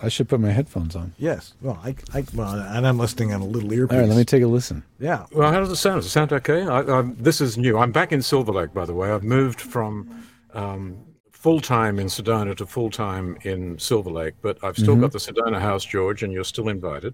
I 0.02 0.10
should 0.10 0.28
put 0.28 0.40
my 0.40 0.50
headphones 0.50 0.96
on. 0.96 1.14
Yes. 1.18 1.54
Well, 1.62 1.80
I, 1.84 1.96
I, 2.14 2.26
well, 2.34 2.56
and 2.56 2.86
I'm 2.86 2.98
listening 2.98 3.32
on 3.34 3.42
a 3.42 3.46
little 3.46 3.72
earpiece. 3.72 3.94
All 3.96 4.00
right, 4.02 4.10
let 4.10 4.18
me 4.18 4.26
take 4.26 4.42
a 4.44 4.48
listen. 4.48 4.84
Yeah. 5.00 5.26
Well, 5.32 5.52
how 5.52 5.60
does 5.60 5.70
it 5.72 5.76
sound? 5.78 5.98
Does 6.00 6.08
it 6.08 6.10
sound 6.10 6.34
okay? 6.34 6.64
I, 6.64 6.80
I, 6.80 7.02
this 7.18 7.40
is 7.40 7.58
new. 7.58 7.78
I'm 7.78 7.92
back 7.92 8.12
in 8.12 8.22
Silver 8.22 8.52
Lake, 8.52 8.74
by 8.74 8.86
the 8.86 8.94
way. 8.94 9.12
I've 9.12 9.24
moved 9.24 9.62
from 9.62 10.26
um, 10.54 10.98
full 11.32 11.62
time 11.62 12.00
in 12.00 12.08
Sedona 12.08 12.58
to 12.58 12.66
full 12.66 12.90
time 12.90 13.38
in 13.44 13.78
Silver 13.80 14.10
Lake, 14.10 14.34
but 14.42 14.58
I've 14.64 14.78
still 14.78 14.96
Mhm. 14.96 15.02
got 15.02 15.12
the 15.14 15.20
Sedona 15.20 15.62
house, 15.62 15.86
George, 15.86 16.24
and 16.24 16.34
you're 16.34 16.44
still 16.44 16.68
invited. 16.70 17.14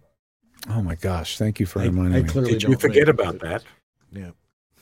Oh 0.69 0.81
my 0.81 0.95
gosh! 0.95 1.37
Thank 1.37 1.59
you 1.59 1.65
for 1.65 1.79
I- 1.79 1.85
reminding 1.85 2.15
I 2.15 2.23
me. 2.23 2.29
clearly 2.29 2.51
Did 2.53 2.63
you 2.63 2.75
forget 2.77 3.05
think- 3.05 3.19
about 3.19 3.39
that? 3.39 3.63
Yeah. 4.11 4.31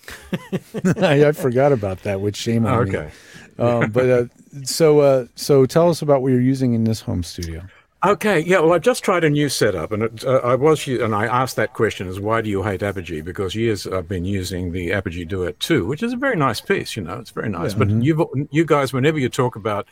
I, 1.01 1.25
I 1.27 1.31
forgot 1.33 1.71
about 1.73 2.03
that. 2.03 2.21
Which 2.21 2.35
shame 2.37 2.65
on 2.65 2.87
Okay. 2.89 3.05
me. 3.05 3.11
Um, 3.59 3.89
but 3.89 4.07
uh, 4.07 4.25
so 4.65 4.99
uh, 4.99 5.25
so 5.33 5.65
tell 5.65 5.89
us 5.89 6.03
about 6.03 6.21
what 6.21 6.27
you're 6.31 6.39
using 6.39 6.75
in 6.75 6.83
this 6.83 7.01
home 7.01 7.23
studio. 7.23 7.63
Okay, 8.05 8.39
yeah. 8.41 8.59
Well, 8.59 8.73
I've 8.73 8.83
just 8.83 9.03
tried 9.03 9.23
a 9.23 9.31
new 9.31 9.49
setup, 9.49 9.91
and 9.91 10.03
it, 10.03 10.23
uh, 10.23 10.41
I 10.43 10.53
was, 10.53 10.87
and 10.87 11.15
I 11.15 11.25
asked 11.25 11.55
that 11.55 11.73
question: 11.73 12.07
"Is 12.07 12.19
why 12.19 12.41
do 12.41 12.51
you 12.51 12.61
hate 12.61 12.83
Apogee?" 12.83 13.21
Because 13.21 13.55
years 13.55 13.87
I've 13.87 14.07
been 14.07 14.25
using 14.25 14.73
the 14.73 14.93
Apogee 14.93 15.25
Duet 15.25 15.59
2, 15.59 15.87
which 15.87 16.03
is 16.03 16.13
a 16.13 16.17
very 16.17 16.35
nice 16.35 16.61
piece. 16.61 16.95
You 16.95 17.01
know, 17.01 17.15
it's 17.17 17.31
very 17.31 17.49
nice. 17.49 17.71
Yeah. 17.71 17.79
But 17.79 17.87
Mhm. 17.87 18.03
you, 18.03 18.47
you 18.51 18.63
guys, 18.63 18.93
whenever 18.93 19.17
you 19.17 19.27
talk 19.27 19.55
about, 19.55 19.87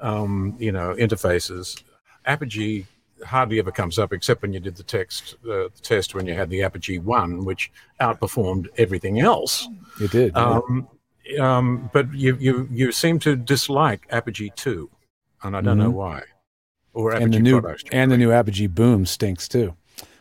um, 0.00 0.56
you 0.58 0.72
know, 0.72 0.94
interfaces, 0.98 1.82
Apogee 2.24 2.86
hardly 3.24 3.58
ever 3.58 3.70
comes 3.70 3.98
up, 3.98 4.12
except 4.12 4.42
when 4.42 4.52
you 4.52 4.60
did 4.60 4.76
the 4.76 4.82
text 4.82 5.34
uh, 5.44 5.68
the 5.74 5.80
test 5.82 6.14
when 6.14 6.26
you 6.26 6.34
had 6.34 6.50
the 6.50 6.62
Apogee 6.62 6.98
One, 6.98 7.44
which 7.44 7.70
outperformed 8.00 8.66
everything 8.78 9.20
else. 9.20 9.68
It 10.00 10.10
did. 10.10 10.32
yeah. 10.34 10.60
Um, 10.60 10.88
um, 11.40 11.90
but 11.92 12.12
you, 12.12 12.36
you, 12.40 12.66
you 12.70 12.90
seem 12.92 13.18
to 13.20 13.36
dislike 13.36 14.06
Apogee 14.10 14.50
2, 14.56 14.90
and 15.44 15.56
I 15.56 15.60
don't 15.60 15.78
know 15.78 15.90
Mhm. 15.90 15.94
why. 15.94 16.22
Or 16.92 17.12
Apogee 17.12 17.24
and 17.24 17.34
the 17.34 17.38
new 17.40 17.60
products. 17.60 17.84
and 17.92 18.10
the 18.10 18.16
new 18.18 18.32
Apogee 18.32 18.66
Boom 18.66 19.06
stinks 19.06 19.46
too. 19.46 19.74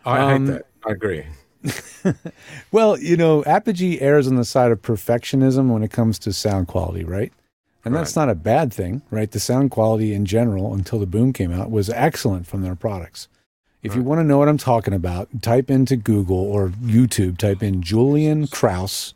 I 0.05 0.19
Um, 0.19 0.45
hate 0.45 0.53
that. 0.53 0.65
I 0.87 0.91
agree. 0.91 1.25
Well, 2.71 2.97
you 2.99 3.17
know, 3.17 3.43
Apogee 3.45 3.99
errs 3.99 4.27
on 4.27 4.35
the 4.35 4.45
side 4.45 4.71
of 4.71 4.81
perfectionism 4.81 5.69
when 5.69 5.83
it 5.83 5.91
comes 5.91 6.19
to 6.19 6.31
sound 6.33 6.67
quality, 6.67 7.03
right? 7.03 7.33
And 7.89 7.95
that's 7.95 8.15
not 8.15 8.29
a 8.29 8.35
bad 8.35 8.71
thing, 8.73 9.01
right? 9.11 9.29
The 9.29 9.39
sound 9.39 9.71
quality 9.71 10.13
in 10.13 10.25
general, 10.25 10.73
until 10.73 10.99
the 10.99 11.05
boom 11.05 11.33
came 11.33 11.51
out, 11.51 11.71
was 11.71 11.89
excellent 11.89 12.47
from 12.47 12.61
their 12.61 12.75
products. 12.75 13.27
If 13.81 13.95
you 13.95 14.01
want 14.03 14.19
to 14.19 14.23
know 14.25 14.37
what 14.37 14.49
I'm 14.49 14.57
talking 14.57 14.93
about, 14.93 15.41
type 15.41 15.71
into 15.71 15.95
Google 15.95 16.37
or 16.37 16.69
YouTube, 16.69 17.37
type 17.37 17.63
in 17.63 17.81
Julian 17.81 18.47
Krause 18.47 19.13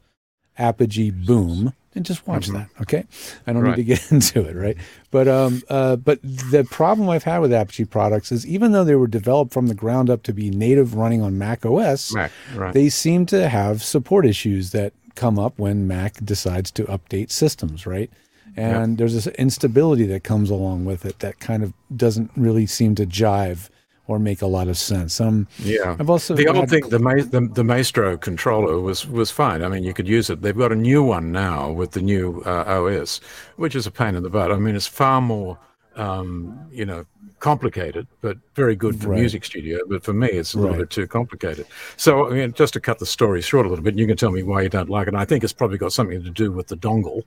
Apogee 0.57 1.11
Boom 1.11 1.73
and 1.95 2.05
just 2.05 2.25
watch 2.25 2.47
that. 2.47 2.69
Okay. 2.81 3.03
I 3.45 3.53
don't 3.53 3.61
Right. 3.61 3.77
need 3.77 3.83
to 3.83 3.83
get 3.83 4.11
into 4.11 4.41
it, 4.47 4.55
right? 4.55 4.77
But 5.11 5.27
um 5.27 5.61
uh 5.69 5.95
but 5.97 6.19
the 6.23 6.65
problem 6.69 7.09
I've 7.09 7.23
had 7.25 7.39
with 7.39 7.51
Apogee 7.53 7.85
products 7.85 8.31
is 8.31 8.47
even 8.47 8.71
though 8.71 8.83
they 8.83 8.95
were 8.95 9.07
developed 9.07 9.51
from 9.53 9.67
the 9.67 9.75
ground 9.75 10.09
up 10.09 10.23
to 10.23 10.33
be 10.33 10.49
native 10.49 10.95
running 10.95 11.21
on 11.21 11.37
Mac 11.37 11.65
OS, 11.65 12.13
Mac, 12.13 12.31
right. 12.55 12.73
they 12.73 12.89
seem 12.89 13.25
to 13.27 13.49
have 13.49 13.83
support 13.83 14.25
issues 14.25 14.71
that 14.71 14.93
come 15.15 15.37
up 15.37 15.59
when 15.59 15.87
Mac 15.87 16.13
decides 16.25 16.71
to 16.71 16.83
update 16.85 17.29
systems, 17.31 17.85
right? 17.85 18.09
And 18.55 18.97
there's 18.97 19.13
this 19.13 19.27
instability 19.27 20.05
that 20.07 20.23
comes 20.23 20.49
along 20.49 20.85
with 20.85 21.05
it 21.05 21.19
that 21.19 21.39
kind 21.39 21.63
of 21.63 21.73
doesn't 21.95 22.31
really 22.35 22.65
seem 22.65 22.95
to 22.95 23.05
jive 23.05 23.69
or 24.07 24.19
make 24.19 24.41
a 24.41 24.47
lot 24.47 24.67
of 24.67 24.77
sense. 24.77 25.19
Um, 25.21 25.47
Yeah, 25.59 25.95
I've 25.99 26.09
also 26.09 26.35
the 26.35 26.47
old 26.47 26.69
thing, 26.69 26.87
the, 26.89 26.99
Ma- 26.99 27.13
the 27.15 27.49
the 27.53 27.63
Maestro 27.63 28.17
controller 28.17 28.79
was 28.79 29.07
was 29.07 29.31
fine. 29.31 29.63
I 29.63 29.69
mean, 29.69 29.83
you 29.83 29.93
could 29.93 30.07
use 30.07 30.29
it. 30.29 30.41
They've 30.41 30.57
got 30.57 30.71
a 30.71 30.75
new 30.75 31.01
one 31.03 31.31
now 31.31 31.71
with 31.71 31.91
the 31.91 32.01
new 32.01 32.43
uh, 32.45 32.65
OS, 32.67 33.21
which 33.55 33.75
is 33.75 33.87
a 33.87 33.91
pain 33.91 34.15
in 34.15 34.23
the 34.23 34.29
butt. 34.29 34.51
I 34.51 34.57
mean, 34.57 34.75
it's 34.75 34.87
far 34.87 35.21
more, 35.21 35.57
um, 35.95 36.67
you 36.71 36.85
know, 36.85 37.05
complicated, 37.43 38.07
but 38.21 38.37
very 38.55 38.73
good 38.73 38.95
for 39.01 39.09
Right. 39.09 39.19
music 39.19 39.43
studio. 39.43 39.79
But 39.85 40.01
for 40.01 40.13
me, 40.13 40.29
it's 40.29 40.53
a 40.53 40.57
little 40.57 40.71
Right. 40.71 40.79
bit 40.79 40.89
too 40.89 41.07
complicated. 41.07 41.65
So, 41.97 42.29
I 42.29 42.33
mean, 42.33 42.53
just 42.53 42.71
to 42.75 42.79
cut 42.79 42.99
the 42.99 43.05
story 43.05 43.41
short 43.41 43.65
a 43.65 43.69
little 43.69 43.83
bit, 43.83 43.95
you 43.97 44.07
can 44.07 44.15
tell 44.15 44.31
me 44.31 44.43
why 44.43 44.61
you 44.61 44.69
don't 44.69 44.89
like 44.89 45.07
it. 45.07 45.09
And 45.13 45.17
I 45.17 45.25
think 45.25 45.43
it's 45.43 45.51
probably 45.51 45.77
got 45.77 45.91
something 45.91 46.23
to 46.23 46.29
do 46.29 46.53
with 46.53 46.67
the 46.67 46.77
dongle. 46.77 47.23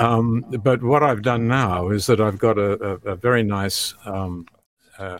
Um, 0.00 0.44
but 0.64 0.82
what 0.82 1.04
I've 1.04 1.22
done 1.22 1.46
now 1.46 1.90
is 1.90 2.06
that 2.06 2.20
I've 2.20 2.40
got 2.40 2.58
a, 2.58 2.70
a, 3.06 3.12
a 3.12 3.16
very 3.16 3.44
nice. 3.44 3.94
Um, 4.04 4.46
uh, 4.98 5.18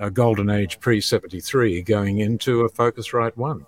a 0.00 0.10
Golden 0.10 0.50
Age 0.50 0.80
pre 0.80 1.00
73 1.00 1.80
going 1.82 2.18
into 2.18 2.62
a 2.62 2.70
Focusrite 2.70 3.36
1. 3.36 3.64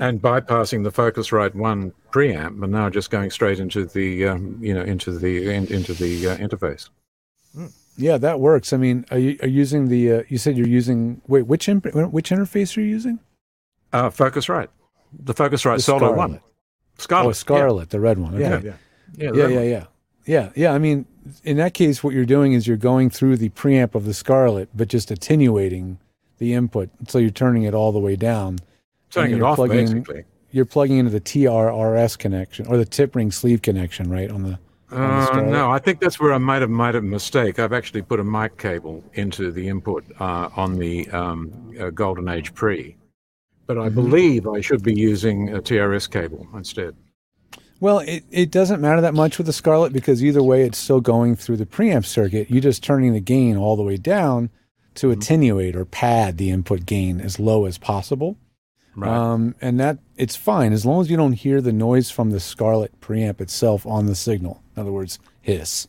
And 0.00 0.20
bypassing 0.20 0.84
the 0.84 0.92
Focusrite 0.92 1.54
1 1.54 1.92
preamp, 2.12 2.62
and 2.62 2.72
now 2.72 2.90
just 2.90 3.10
going 3.10 3.30
straight 3.30 3.58
into 3.58 3.86
the, 3.86 4.26
um, 4.28 4.58
you 4.60 4.74
know, 4.74 4.82
into 4.82 5.18
the 5.18 5.50
in, 5.50 5.66
into 5.68 5.94
the 5.94 6.28
uh, 6.28 6.36
interface. 6.36 6.90
Yeah, 7.96 8.18
that 8.18 8.40
works. 8.40 8.72
I 8.72 8.76
mean, 8.76 9.04
are 9.12 9.18
you 9.18 9.38
are 9.42 9.46
you 9.48 9.58
using 9.58 9.88
the? 9.88 10.12
Uh, 10.12 10.22
you 10.28 10.36
said 10.38 10.56
you're 10.56 10.66
using. 10.66 11.20
Wait, 11.28 11.42
which 11.46 11.68
imp- 11.68 11.94
which 11.94 12.30
interface 12.30 12.76
are 12.76 12.80
you 12.80 12.88
using? 12.88 13.20
Uh, 13.92 14.10
Focusrite, 14.10 14.68
the 15.16 15.32
Focusrite 15.34 15.76
The 15.76 15.82
Solo 15.82 15.98
Scarlett. 15.98 16.16
One, 16.16 16.40
Scarlett, 16.98 17.28
Oh, 17.28 17.32
Scarlett, 17.32 17.90
the 17.90 18.00
red 18.00 18.18
one. 18.18 18.38
Yeah, 18.38 18.54
Okay. 18.54 18.66
yeah, 18.66 18.72
yeah, 19.16 19.30
the 19.30 19.38
yeah, 19.38 19.46
yeah, 19.48 19.60
yeah, 19.62 19.84
yeah, 20.26 20.50
yeah. 20.56 20.72
I 20.72 20.78
mean, 20.78 21.06
in 21.44 21.56
that 21.58 21.74
case, 21.74 22.02
what 22.02 22.12
you're 22.14 22.24
doing 22.24 22.52
is 22.54 22.66
you're 22.66 22.76
going 22.76 23.10
through 23.10 23.36
the 23.36 23.50
preamp 23.50 23.94
of 23.94 24.04
the 24.06 24.14
Scarlett, 24.14 24.68
but 24.74 24.88
just 24.88 25.12
attenuating 25.12 25.98
the 26.38 26.52
input, 26.54 26.90
so 27.06 27.18
you're 27.18 27.30
turning 27.30 27.62
it 27.62 27.74
all 27.74 27.92
the 27.92 28.00
way 28.00 28.16
down. 28.16 28.58
Turning 29.10 29.34
it 29.34 29.36
you're 29.36 29.46
off, 29.46 29.54
plugging- 29.56 29.86
basically. 29.86 30.24
You're 30.50 30.64
plugging 30.64 30.98
into 30.98 31.10
the 31.12 31.20
TRRS 31.20 32.16
connection 32.18 32.66
or 32.66 32.76
the 32.76 32.84
tip 32.84 33.14
ring 33.14 33.30
sleeve 33.30 33.62
connection, 33.62 34.10
right? 34.10 34.30
On 34.30 34.42
the 34.42 34.58
Uh, 34.90 35.40
no, 35.50 35.70
I 35.70 35.78
think 35.78 35.98
that's 36.00 36.20
where 36.20 36.32
I 36.32 36.38
might 36.38 36.60
have 36.62 36.70
made 36.70 36.94
a 36.94 37.02
mistake. 37.02 37.58
I've 37.58 37.72
actually 37.72 38.02
put 38.02 38.20
a 38.20 38.24
mic 38.24 38.58
cable 38.58 39.02
into 39.14 39.50
the 39.50 39.66
input 39.68 40.04
uh, 40.20 40.50
on 40.56 40.78
the 40.78 41.08
um, 41.10 41.74
uh, 41.80 41.90
Golden 41.90 42.28
Age 42.28 42.54
Pre, 42.54 42.96
but 43.66 43.78
I 43.78 43.88
Mhm. 43.88 43.94
believe 43.94 44.46
I 44.46 44.60
should 44.60 44.82
be 44.82 44.94
using 44.94 45.54
a 45.54 45.60
TRS 45.60 46.06
cable 46.10 46.46
instead. 46.54 46.94
Well, 47.80 47.98
it, 48.00 48.24
it 48.30 48.50
doesn't 48.50 48.80
matter 48.80 49.00
that 49.00 49.14
much 49.14 49.36
with 49.36 49.46
the 49.46 49.52
Scarlett 49.52 49.92
because 49.92 50.22
either 50.22 50.42
way, 50.42 50.62
it's 50.62 50.78
still 50.78 51.00
going 51.00 51.34
through 51.34 51.56
the 51.56 51.66
preamp 51.66 52.04
circuit. 52.06 52.50
You're 52.50 52.62
just 52.62 52.84
turning 52.84 53.12
the 53.14 53.20
gain 53.20 53.56
all 53.56 53.76
the 53.76 53.82
way 53.82 53.96
down 53.96 54.50
to 54.96 55.08
Mm-hmm. 55.08 55.18
attenuate 55.20 55.74
or 55.76 55.84
pad 55.84 56.38
the 56.38 56.50
input 56.50 56.86
gain 56.86 57.20
as 57.20 57.40
low 57.40 57.64
as 57.64 57.78
possible. 57.78 58.36
Right. 58.96 59.10
Um, 59.10 59.54
and 59.60 59.80
that 59.80 59.98
it's 60.16 60.36
fine 60.36 60.72
as 60.72 60.86
long 60.86 61.00
as 61.00 61.10
you 61.10 61.16
don't 61.16 61.32
hear 61.32 61.60
the 61.60 61.72
noise 61.72 62.10
from 62.10 62.30
the 62.30 62.40
Scarlett 62.40 62.98
preamp 63.00 63.40
itself 63.40 63.86
on 63.86 64.06
the 64.06 64.14
signal. 64.14 64.62
In 64.76 64.82
other 64.82 64.92
words, 64.92 65.18
hiss. 65.42 65.88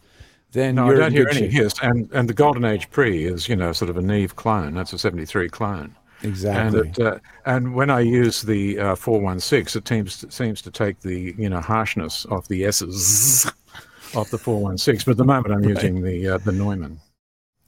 Then 0.51 0.75
No, 0.75 0.87
I 0.89 0.95
don't 0.95 1.11
hear 1.11 1.27
any 1.29 1.47
hiss. 1.47 1.73
And 1.81 2.09
and 2.13 2.29
the 2.29 2.33
Golden 2.33 2.63
Age 2.65 2.89
Pre 2.89 3.25
is 3.25 3.47
you 3.49 3.55
know 3.55 3.73
sort 3.73 3.89
of 3.89 3.97
a 3.97 4.01
Neve 4.01 4.35
clone. 4.35 4.73
That's 4.73 4.93
a 4.93 4.97
'73 4.97 5.49
clone. 5.49 5.95
Exactly. 6.23 6.79
And 6.79 6.97
it, 6.97 7.05
uh, 7.05 7.19
and 7.45 7.75
when 7.75 7.89
I 7.89 7.99
use 7.99 8.41
the 8.41 8.79
uh, 8.79 8.95
416, 8.95 9.79
it 9.79 9.87
seems 9.87 10.33
seems 10.33 10.61
to 10.61 10.71
take 10.71 10.99
the 11.01 11.35
you 11.37 11.49
know 11.49 11.59
harshness 11.59 12.25
off 12.27 12.47
the 12.47 12.65
S's 12.65 13.45
off 14.15 14.29
the 14.31 14.37
416. 14.37 15.03
But 15.05 15.11
at 15.11 15.17
the 15.17 15.25
moment, 15.25 15.53
I'm 15.53 15.61
Right. 15.61 15.69
using 15.75 16.01
the 16.01 16.29
uh, 16.29 16.37
the 16.39 16.53
Neumann. 16.53 16.99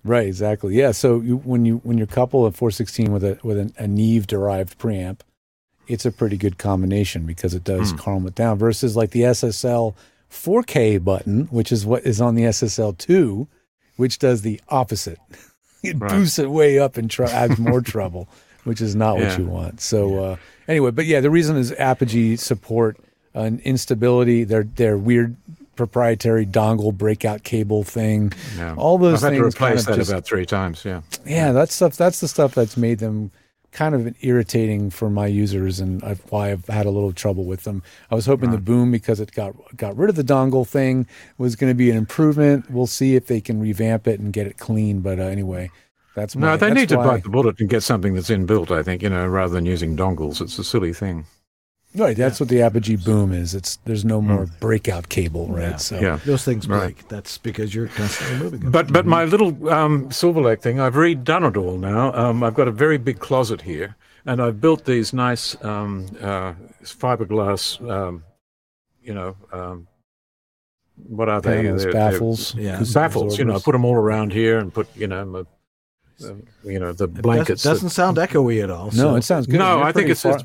Right, 0.07 0.27
exactly. 0.27 0.75
Yeah. 0.75 0.91
So 0.91 1.19
you, 1.21 1.37
when 1.37 1.65
you 1.65 1.77
when 1.83 1.97
you 1.97 2.05
couple 2.07 2.45
a 2.45 2.51
416 2.51 3.11
with 3.11 3.23
a 3.23 3.37
with 3.43 3.57
an, 3.57 3.73
a 3.77 3.87
Neve 3.87 4.25
derived 4.27 4.79
preamp, 4.79 5.19
it's 5.87 6.05
a 6.05 6.11
pretty 6.11 6.37
good 6.37 6.57
combination 6.57 7.25
because 7.25 7.53
it 7.53 7.63
does 7.63 7.91
Hmm. 7.91 7.97
calm 7.97 8.27
it 8.27 8.35
down. 8.35 8.57
Versus 8.57 8.95
like 8.95 9.11
the 9.11 9.21
SSL 9.23 9.95
4K 10.31 11.03
button, 11.03 11.45
which 11.47 11.71
is 11.71 11.85
what 11.85 12.05
is 12.05 12.19
on 12.21 12.35
the 12.35 12.43
SSL 12.43 12.97
2, 12.97 13.47
which 13.97 14.19
does 14.19 14.41
the 14.41 14.59
opposite. 14.69 15.19
It 15.83 15.95
Right. 15.99 16.09
boosts 16.11 16.39
it 16.39 16.49
way 16.49 16.79
up 16.79 16.97
and 16.97 17.09
tr- 17.09 17.25
adds 17.25 17.59
more 17.59 17.81
trouble, 17.93 18.27
which 18.63 18.81
is 18.81 18.95
not 18.95 19.19
Yeah. 19.19 19.29
what 19.29 19.37
you 19.37 19.45
want. 19.45 19.79
So 19.79 20.17
uh, 20.23 20.35
anyway, 20.67 20.89
but 20.89 21.05
yeah, 21.05 21.19
the 21.21 21.29
reason 21.29 21.55
is 21.55 21.71
Apogee 21.73 22.35
support 22.35 22.97
an 23.35 23.61
instability. 23.63 24.43
Their 24.43 24.63
their 24.63 24.97
weird 24.97 25.35
proprietary 25.77 26.45
dongle 26.45 26.93
breakout 26.93 27.43
cable 27.43 27.83
thing. 27.83 28.33
Yeah. 28.57 28.75
All 28.75 28.97
those 28.97 29.23
I've 29.23 29.33
had 29.33 29.39
things 29.39 29.53
to 29.53 29.59
kind 29.59 29.71
replace 29.71 29.81
of 29.81 29.87
that 29.87 29.95
just- 29.97 30.11
about 30.11 30.25
three 30.25 30.45
times. 30.45 30.83
Yeah. 30.83 31.01
yeah, 31.25 31.51
that 31.53 31.69
stuff. 31.69 31.95
That's 31.95 32.19
the 32.19 32.27
stuff 32.27 32.53
that's 32.55 32.75
made 32.75 32.99
them 32.99 33.31
kind 33.71 33.93
of 33.93 34.15
irritating 34.21 34.89
for 34.89 35.07
my 35.09 35.27
users, 35.27 35.79
and 35.79 36.03
I've, 36.03 36.19
why 36.31 36.51
I've 36.51 36.65
had 36.65 36.85
a 36.87 36.89
little 36.89 37.13
trouble 37.13 37.43
with 37.43 37.63
them. 37.63 37.83
I 38.09 38.15
was 38.15 38.25
hoping 38.25 38.49
the 38.49 38.57
Boom, 38.57 38.91
because 38.91 39.19
it 39.19 39.31
got 39.33 39.53
got 39.75 39.95
rid 39.95 40.09
of 40.09 40.15
the 40.15 40.23
dongle 40.23 40.67
thing, 40.67 41.05
was 41.37 41.55
going 41.55 41.69
to 41.69 41.75
be 41.75 41.91
an 41.91 41.97
improvement. 41.97 42.71
We'll 42.71 42.87
see 42.87 43.15
if 43.15 43.27
they 43.27 43.39
can 43.39 43.59
revamp 43.59 44.07
it 44.07 44.19
and 44.19 44.33
get 44.33 44.47
it 44.47 44.57
clean. 44.57 45.01
But 45.01 45.19
uh, 45.19 45.23
anyway, 45.23 45.69
that's 46.15 46.35
my, 46.35 46.47
No, 46.47 46.57
they 46.57 46.73
need 46.73 46.89
to 46.89 46.97
bite 46.97 47.23
the 47.23 47.29
bullet 47.29 47.59
and 47.59 47.69
get 47.69 47.83
something 47.83 48.15
that's 48.15 48.29
inbuilt. 48.29 48.71
I 48.71 48.81
think 48.81 49.03
you 49.03 49.09
know, 49.09 49.27
rather 49.27 49.53
than 49.53 49.65
using 49.65 49.95
dongles. 49.95 50.41
It's 50.41 50.57
a 50.57 50.63
silly 50.63 50.93
thing. 50.93 51.25
Right, 51.97 52.15
that's 52.15 52.39
what 52.39 52.49
the 52.49 52.61
Apogee 52.61 52.95
Boom 52.95 53.33
is. 53.33 53.55
It's 53.55 53.77
there's 53.85 54.05
no 54.05 54.21
more 54.21 54.45
breakout 54.59 55.09
cable, 55.09 55.47
right? 55.47 55.71
Yeah. 55.71 55.75
So 55.77 55.99
Yeah. 55.99 56.19
Those 56.25 56.43
things 56.45 56.67
Right. 56.67 56.95
break. 56.95 57.07
That's 57.07 57.37
because 57.37 57.73
you're 57.73 57.87
constantly 57.87 58.37
moving 58.39 58.59
them. 58.61 58.71
But 58.71 58.93
but 58.93 59.05
my 59.05 59.25
little 59.25 59.69
um, 59.69 60.11
Silver 60.11 60.41
Lake 60.41 60.61
thing, 60.61 60.79
I've 60.79 60.93
redone 60.95 61.47
it 61.49 61.57
all 61.57 61.77
now. 61.77 62.13
Um, 62.13 62.43
I've 62.43 62.53
got 62.53 62.67
a 62.67 62.71
very 62.71 62.97
big 62.97 63.19
closet 63.19 63.61
here, 63.61 63.95
and 64.25 64.41
I've 64.41 64.61
built 64.61 64.85
these 64.85 65.11
nice 65.13 65.55
um, 65.65 66.05
uh, 66.21 66.53
fiberglass, 66.83 67.81
um, 67.89 68.23
you 69.03 69.13
know, 69.13 69.35
um, 69.51 69.87
what 71.07 71.29
are 71.29 71.41
they? 71.41 71.57
Panels, 71.63 71.83
They're- 71.83 71.93
they're- 71.93 72.11
baffles, 72.11 72.55
Yeah. 72.55 72.83
baffles. 72.93 73.37
You 73.39 73.45
know, 73.45 73.55
I 73.55 73.59
put 73.59 73.71
them 73.73 73.85
all 73.85 73.95
around 73.95 74.33
here 74.33 74.57
and 74.59 74.73
put 74.73 74.87
you 74.95 75.07
know, 75.07 75.23
my, 75.25 75.39
uh, 75.39 76.33
you 76.63 76.79
know, 76.79 76.91
the 76.91 77.05
It 77.05 77.21
blankets. 77.21 77.63
doesn't, 77.63 77.87
doesn't 77.87 77.87
that- 77.89 77.93
sound 77.93 78.17
echoey 78.17 78.63
at 78.63 78.69
all. 78.69 78.85
no, 78.87 78.91
so- 78.91 79.15
it 79.15 79.23
sounds 79.23 79.47
good. 79.47 79.59
no, 79.59 79.77
You're 79.77 79.85
I 79.85 79.91
think 79.91 80.09
it's, 80.09 80.21
far- 80.23 80.35
it's 80.35 80.43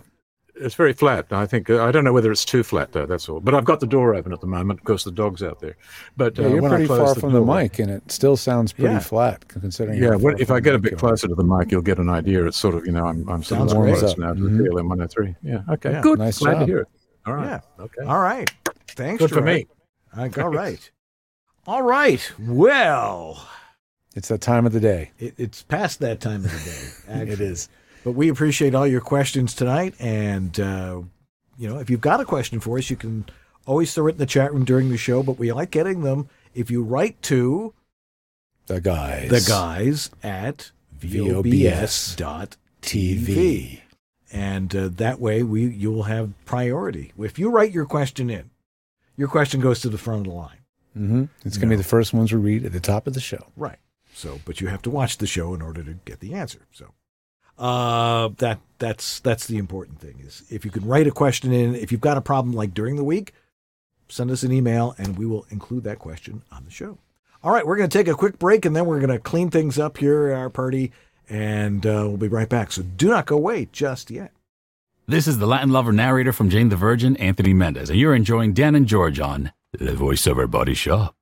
it's 0.65 0.75
very 0.75 0.93
flat. 0.93 1.27
I 1.33 1.47
think 1.47 1.69
I 1.71 1.91
don't 1.93 2.05
know 2.05 2.13
whether 2.13 2.31
it's 2.33 2.45
too 2.45 2.63
flat 2.63 2.93
though. 2.93 3.07
That's 3.07 3.29
all. 3.29 3.41
But 3.41 3.55
I've 3.55 3.65
got 3.65 3.81
the 3.81 3.87
door 3.87 4.15
open 4.15 4.33
at 4.33 4.41
the 4.41 4.47
moment 4.47 4.81
because 4.81 5.05
the 5.05 5.11
dog's 5.11 5.43
out 5.43 5.61
there. 5.61 5.77
But 6.17 6.39
yeah, 6.39 6.47
uh, 6.47 6.49
you're 6.49 6.63
when 6.63 6.73
I 6.73 6.77
pretty 6.77 6.87
close 6.89 6.99
far 6.99 7.15
the 7.15 7.21
from 7.21 7.33
the 7.33 7.41
mic, 7.43 7.79
and 7.79 7.91
it 7.91 8.11
still 8.11 8.37
sounds 8.37 8.73
pretty 8.73 8.95
Yeah. 8.95 8.99
flat 9.01 9.49
considering. 9.49 10.03
Yeah, 10.03 10.11
how 10.13 10.19
when, 10.19 10.41
if 10.41 10.51
I 10.51 10.61
get 10.61 10.75
a 10.75 10.79
bit 10.79 10.93
you 10.93 10.97
are. 10.97 11.01
closer 11.01 11.29
to 11.29 11.35
the 11.35 11.45
mic, 11.45 11.71
you'll 11.71 11.83
get 11.83 11.99
an 11.99 12.09
idea. 12.09 12.45
It's 12.47 12.57
sort 12.57 12.75
of, 12.75 12.87
you 12.87 12.93
know, 12.93 13.05
I'm, 13.05 13.29
I'm 13.29 13.43
sort 13.43 13.59
Sounds 13.61 13.73
of 13.73 13.79
great. 13.79 13.99
close 13.99 14.13
Up. 14.13 14.19
now 14.19 14.33
to 14.35 14.41
Mhm. 14.41 14.59
the 14.59 14.65
TLM 14.65 14.89
103. 14.89 15.35
Yeah, 15.43 15.63
okay, 15.71 15.93
Yeah. 15.93 16.01
good. 16.01 16.19
Nice 16.19 16.39
Glad 16.39 16.53
job. 16.53 16.61
to 16.61 16.67
hear 16.67 16.79
it. 16.81 16.89
All 17.27 17.35
right. 17.35 17.47
Yeah. 17.79 17.85
Okay. 17.85 18.03
All 18.07 18.21
right. 18.21 18.51
Thanks. 18.89 19.19
Good 19.21 19.31
for 19.31 19.41
Gerard. 19.41 19.47
me. 19.57 19.67
Uh, 20.17 20.29
all 20.43 20.49
right. 20.51 20.91
All 21.67 21.83
right. 21.83 22.33
Well, 22.39 23.47
It's 24.17 24.29
that 24.29 24.41
time 24.41 24.67
of 24.67 24.73
the 24.73 24.81
day. 24.81 25.13
it, 25.19 25.35
it's 25.39 25.63
past 25.63 26.01
that 26.01 26.21
time 26.21 26.45
of 26.45 26.51
the 26.53 26.71
day. 26.71 26.89
It 27.23 27.31
actually. 27.31 27.47
is. 27.47 27.69
But 28.05 28.13
we 28.13 28.29
appreciate 28.29 28.75
all 28.75 28.87
your 28.87 29.01
questions 29.01 29.55
tonight. 29.55 29.95
And, 30.01 30.59
uh, 30.59 31.03
you 31.59 31.69
know, 31.69 31.79
if 31.79 31.89
you've 31.91 32.01
got 32.01 32.21
a 32.21 32.25
question 32.25 32.59
for 32.61 32.79
us, 32.79 32.91
you 32.91 32.97
can 32.97 33.27
always 33.67 33.95
throw 33.95 34.09
it 34.09 34.13
in 34.13 34.19
the 34.19 34.27
chat 34.27 34.53
room 34.53 34.65
during 34.65 34.89
the 34.89 34.97
show. 34.97 35.23
But 35.23 35.39
we 35.39 35.53
like 35.53 35.71
getting 35.71 36.03
them 36.03 36.29
if 36.55 36.71
you 36.71 36.83
write 36.83 37.21
to 37.23 37.73
The 38.67 38.81
guys. 38.81 39.31
the 39.31 39.45
guys 39.49 40.11
at 40.23 40.73
vobs.tv. 40.99 42.57
TV. 42.83 43.81
And 44.33 44.75
uh, 44.75 44.89
that 44.95 45.21
way 45.21 45.43
we 45.43 45.67
you'll 45.67 46.05
have 46.05 46.33
priority. 46.47 47.13
If 47.19 47.39
you 47.39 47.51
write 47.51 47.73
your 47.73 47.85
question 47.85 48.31
in, 48.31 48.51
your 49.17 49.29
question 49.29 49.61
goes 49.61 49.81
to 49.83 49.89
the 49.91 49.99
front 49.99 50.27
of 50.27 50.33
the 50.33 50.39
line. 50.39 50.59
hmm 50.95 51.25
It's 51.45 51.59
going 51.59 51.69
to 51.69 51.75
be 51.75 51.77
the 51.77 51.85
first 51.89 52.13
ones 52.15 52.33
we 52.33 52.41
read 52.41 52.65
at 52.65 52.73
the 52.73 52.81
top 52.81 53.07
of 53.07 53.13
the 53.15 53.21
show. 53.21 53.47
Right. 53.57 53.79
So, 54.15 54.41
but 54.45 54.61
you 54.61 54.69
have 54.69 54.83
to 54.83 54.91
watch 54.91 55.19
the 55.19 55.27
show 55.27 55.55
in 55.55 55.61
order 55.63 55.83
to 55.85 55.95
get 56.07 56.21
the 56.21 56.35
answer. 56.35 56.61
So, 56.73 56.93
uh, 57.63 58.31
that 58.39 58.59
that's 58.79 59.21
that's 59.21 59.47
the 59.47 59.57
important 59.57 60.01
thing 60.01 60.17
is 60.27 60.43
if 60.51 60.65
you 60.65 60.71
can 60.73 60.85
write 60.85 61.07
a 61.07 61.13
question 61.13 61.53
in. 61.53 61.77
If 61.77 61.93
you've 61.93 62.01
got 62.01 62.17
a 62.17 62.21
problem 62.21 62.55
like 62.55 62.75
during 62.75 62.97
the 62.97 63.05
week, 63.05 63.33
send 64.09 64.33
us 64.33 64.43
an 64.43 64.51
email 64.53 64.97
and 64.99 65.17
we 65.17 65.27
will 65.27 65.47
include 65.51 65.85
that 65.85 66.01
question 66.01 66.43
on 66.51 66.65
the 66.65 66.73
show. 66.73 66.99
All 67.45 67.53
right, 67.53 67.65
we're 67.65 67.77
going 67.77 67.89
to 67.89 67.99
take 67.99 68.09
a 68.09 68.15
quick 68.15 68.41
break 68.41 68.65
and 68.65 68.75
then 68.75 68.87
we're 68.87 68.99
going 68.99 69.11
to 69.11 69.19
clean 69.21 69.49
things 69.49 69.79
up 69.79 69.99
here 69.99 70.29
at 70.29 70.39
our 70.39 70.51
party 70.51 70.91
and 71.31 71.87
uh, 71.87 72.05
we'll 72.09 72.17
be 72.17 72.27
right 72.27 72.49
back. 72.49 72.73
So 72.73 72.83
do 72.83 73.09
not 73.09 73.27
go 73.27 73.37
away 73.37 73.69
just 73.71 74.11
yet. 74.11 74.33
This 75.07 75.29
is 75.29 75.39
the 75.39 75.47
Latin 75.47 75.71
lover 75.71 75.93
narrator 75.93 76.33
from 76.33 76.51
Jane 76.51 76.69
the 76.69 76.77
Virgin, 76.77 77.17
Anthony 77.17 77.55
Mendez, 77.55 77.91
and 77.91 77.99
you're 77.99 78.15
enjoying 78.15 78.55
Dan 78.55 78.75
and 78.75 78.87
George 78.87 79.21
on 79.21 79.53
The 79.73 79.93
Voiceover 79.93 80.51
Body 80.51 80.75
Shop. 80.75 81.15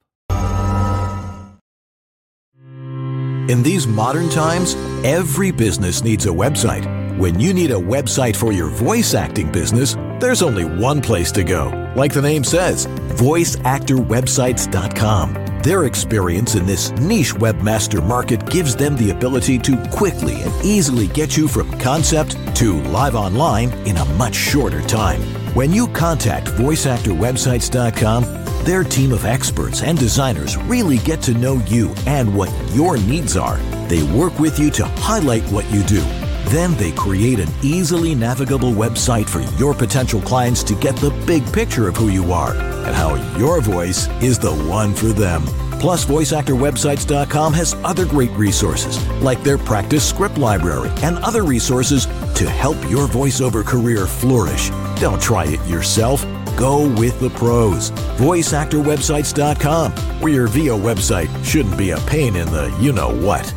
In 3.51 3.63
these 3.65 3.85
modern 3.85 4.29
times, 4.29 4.77
every 5.03 5.51
business 5.51 6.05
needs 6.05 6.27
a 6.27 6.29
website. 6.29 6.87
When 7.19 7.41
you 7.41 7.53
need 7.53 7.73
a 7.73 7.75
website 7.75 8.37
for 8.37 8.53
your 8.53 8.69
voice 8.69 9.13
acting 9.13 9.51
business, 9.51 9.97
there's 10.21 10.41
only 10.41 10.65
one 10.65 11.01
place 11.01 11.33
to 11.33 11.43
go. 11.43 11.93
Like 11.97 12.13
the 12.13 12.23
name 12.23 12.45
says, 12.45 12.87
voiceactorwebsites.com. 12.87 15.63
Their 15.65 15.87
experience 15.87 16.55
in 16.55 16.65
this 16.65 16.93
niche 16.93 17.35
webmaster 17.35 18.07
market 18.07 18.49
gives 18.49 18.77
them 18.77 18.97
the 18.97 19.11
ability 19.11 19.59
to 19.59 19.77
quickly 19.91 20.43
and 20.43 20.65
easily 20.65 21.09
get 21.09 21.37
you 21.37 21.49
from 21.49 21.77
concept 21.81 22.37
to 22.55 22.81
live 22.85 23.17
online 23.17 23.71
in 23.85 23.97
a 23.97 24.05
much 24.15 24.37
shorter 24.37 24.83
time. 24.83 25.40
When 25.55 25.73
you 25.73 25.89
contact 25.89 26.47
voiceactorwebsites.com, 26.47 28.65
their 28.65 28.85
team 28.85 29.11
of 29.11 29.25
experts 29.25 29.83
and 29.83 29.99
designers 29.99 30.57
really 30.57 30.99
get 30.99 31.21
to 31.23 31.35
know 31.35 31.55
you 31.67 31.93
and 32.07 32.33
what 32.33 32.53
your 32.73 32.99
needs 32.99 33.37
are. 33.37 33.57
They 33.89 34.05
work 34.13 34.39
with 34.39 34.61
you 34.61 34.71
to 34.71 34.85
highlight 34.85 35.43
what 35.51 35.69
you 35.73 35.83
do. 35.83 36.03
Then 36.51 36.77
they 36.77 36.93
create 36.93 37.41
an 37.41 37.49
easily 37.63 38.15
navigable 38.15 38.71
website 38.71 39.29
for 39.29 39.41
your 39.59 39.75
potential 39.75 40.21
clients 40.21 40.63
to 40.65 40.77
get 40.77 40.95
the 40.97 41.11
big 41.27 41.45
picture 41.53 41.89
of 41.89 41.97
who 41.97 42.11
you 42.11 42.33
are 42.33 42.55
and 42.55 42.95
how 42.95 43.17
your 43.37 43.61
voice 43.61 44.07
is 44.23 44.39
the 44.39 44.55
one 44.55 44.95
for 44.95 45.07
them. 45.07 45.43
Plus, 45.81 46.05
VoiceActorWebsites.com 46.05 47.55
has 47.55 47.75
other 47.83 48.07
great 48.07 48.31
resources, 48.33 49.05
like 49.21 49.43
their 49.43 49.59
practice 49.59 50.09
script 50.09 50.39
library 50.39 50.91
and 51.03 51.19
other 51.19 51.43
resources 51.43 52.07
to 52.37 52.49
help 52.49 52.77
your 52.89 53.09
voiceover 53.09 53.65
career 53.65 54.07
flourish. 54.07 54.71
Don't 55.01 55.21
try 55.21 55.47
it 55.47 55.67
yourself. 55.67 56.25
Go 56.57 56.89
with 56.97 57.19
the 57.21 57.31
pros. 57.31 57.91
VoiceActorWebsites.com, 57.91 59.93
where 60.21 60.33
your 60.33 60.47
VO 60.47 60.79
website 60.79 61.45
shouldn't 61.45 61.79
be 61.79 61.91
a 61.91 61.99
pain 62.01 62.37
in 62.37 62.51
the 62.51 62.75
you 62.79 62.93
know 62.93 63.11
what. 63.11 63.53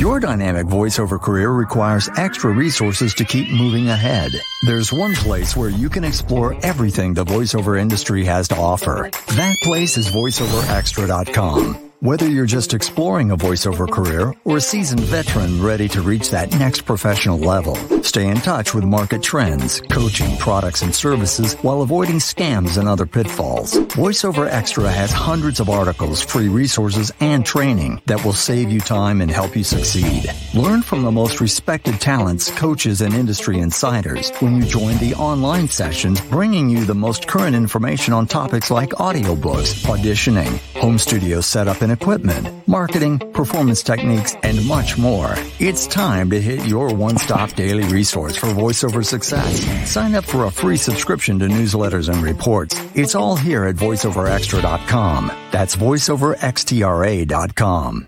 Your 0.00 0.18
dynamic 0.18 0.66
voiceover 0.66 1.20
career 1.20 1.50
requires 1.50 2.08
extra 2.16 2.50
resources 2.50 3.12
to 3.14 3.24
keep 3.26 3.50
moving 3.50 3.88
ahead. 3.88 4.32
There's 4.64 4.94
one 4.94 5.14
place 5.14 5.54
where 5.54 5.68
you 5.68 5.90
can 5.90 6.04
explore 6.04 6.56
everything 6.64 7.12
the 7.12 7.24
voiceover 7.24 7.78
industry 7.78 8.24
has 8.24 8.48
to 8.48 8.56
offer. 8.56 9.10
That 9.12 9.56
place 9.62 9.98
is 9.98 10.08
voiceoverextra.com. 10.08 11.89
Whether 12.02 12.30
you're 12.30 12.46
just 12.46 12.72
exploring 12.72 13.30
a 13.30 13.36
voiceover 13.36 13.86
career 13.86 14.34
or 14.44 14.56
a 14.56 14.60
seasoned 14.62 15.02
veteran 15.02 15.62
ready 15.62 15.86
to 15.88 16.00
reach 16.00 16.30
that 16.30 16.50
next 16.58 16.86
professional 16.86 17.36
level, 17.38 17.76
stay 18.02 18.28
in 18.28 18.38
touch 18.38 18.72
with 18.72 18.84
market 18.84 19.22
trends, 19.22 19.82
coaching, 19.82 20.34
products, 20.38 20.80
and 20.80 20.94
services 20.94 21.52
while 21.60 21.82
avoiding 21.82 22.16
scams 22.16 22.78
and 22.78 22.88
other 22.88 23.04
pitfalls. 23.04 23.74
VoiceOver 23.74 24.48
Extra 24.50 24.90
has 24.90 25.12
hundreds 25.12 25.60
of 25.60 25.68
articles, 25.68 26.22
free 26.22 26.48
resources, 26.48 27.12
and 27.20 27.44
training 27.44 28.00
that 28.06 28.24
will 28.24 28.32
save 28.32 28.70
you 28.70 28.80
time 28.80 29.20
and 29.20 29.30
help 29.30 29.54
you 29.54 29.62
succeed. 29.62 30.24
Learn 30.54 30.80
from 30.80 31.02
the 31.02 31.12
most 31.12 31.38
respected 31.38 32.00
talents, 32.00 32.50
coaches, 32.52 33.02
and 33.02 33.12
industry 33.12 33.58
insiders 33.58 34.30
when 34.38 34.56
you 34.56 34.62
join 34.62 34.96
the 35.00 35.14
online 35.16 35.68
sessions 35.68 36.18
bringing 36.18 36.70
you 36.70 36.86
the 36.86 36.94
most 36.94 37.28
current 37.28 37.54
information 37.54 38.14
on 38.14 38.26
topics 38.26 38.70
like 38.70 38.90
audiobooks, 38.92 39.84
auditioning, 39.84 40.58
home 40.80 40.96
studio 40.96 41.42
setup 41.42 41.82
and 41.82 41.89
equipment, 41.90 42.66
marketing, 42.66 43.18
performance 43.32 43.82
techniques, 43.82 44.34
and 44.42 44.66
much 44.66 44.96
more. 44.98 45.34
It's 45.58 45.86
time 45.86 46.30
to 46.30 46.40
hit 46.40 46.66
your 46.66 46.94
one-stop 46.94 47.52
daily 47.52 47.84
resource 47.84 48.36
for 48.36 48.46
voiceover 48.46 49.04
success. 49.04 49.90
Sign 49.90 50.14
up 50.14 50.24
for 50.24 50.44
a 50.44 50.50
free 50.50 50.76
subscription 50.76 51.38
to 51.40 51.46
newsletters 51.46 52.12
and 52.12 52.22
reports. 52.22 52.74
It's 52.94 53.14
all 53.14 53.36
here 53.36 53.64
at 53.64 53.76
voiceoverextra.com. 53.76 55.32
That's 55.50 55.76
voiceoverxtra.com. 55.76 58.06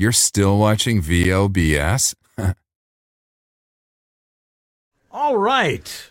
You're 0.00 0.12
still 0.12 0.58
watching 0.58 1.02
VOBS? 1.02 2.14
All 5.10 5.36
right. 5.36 6.09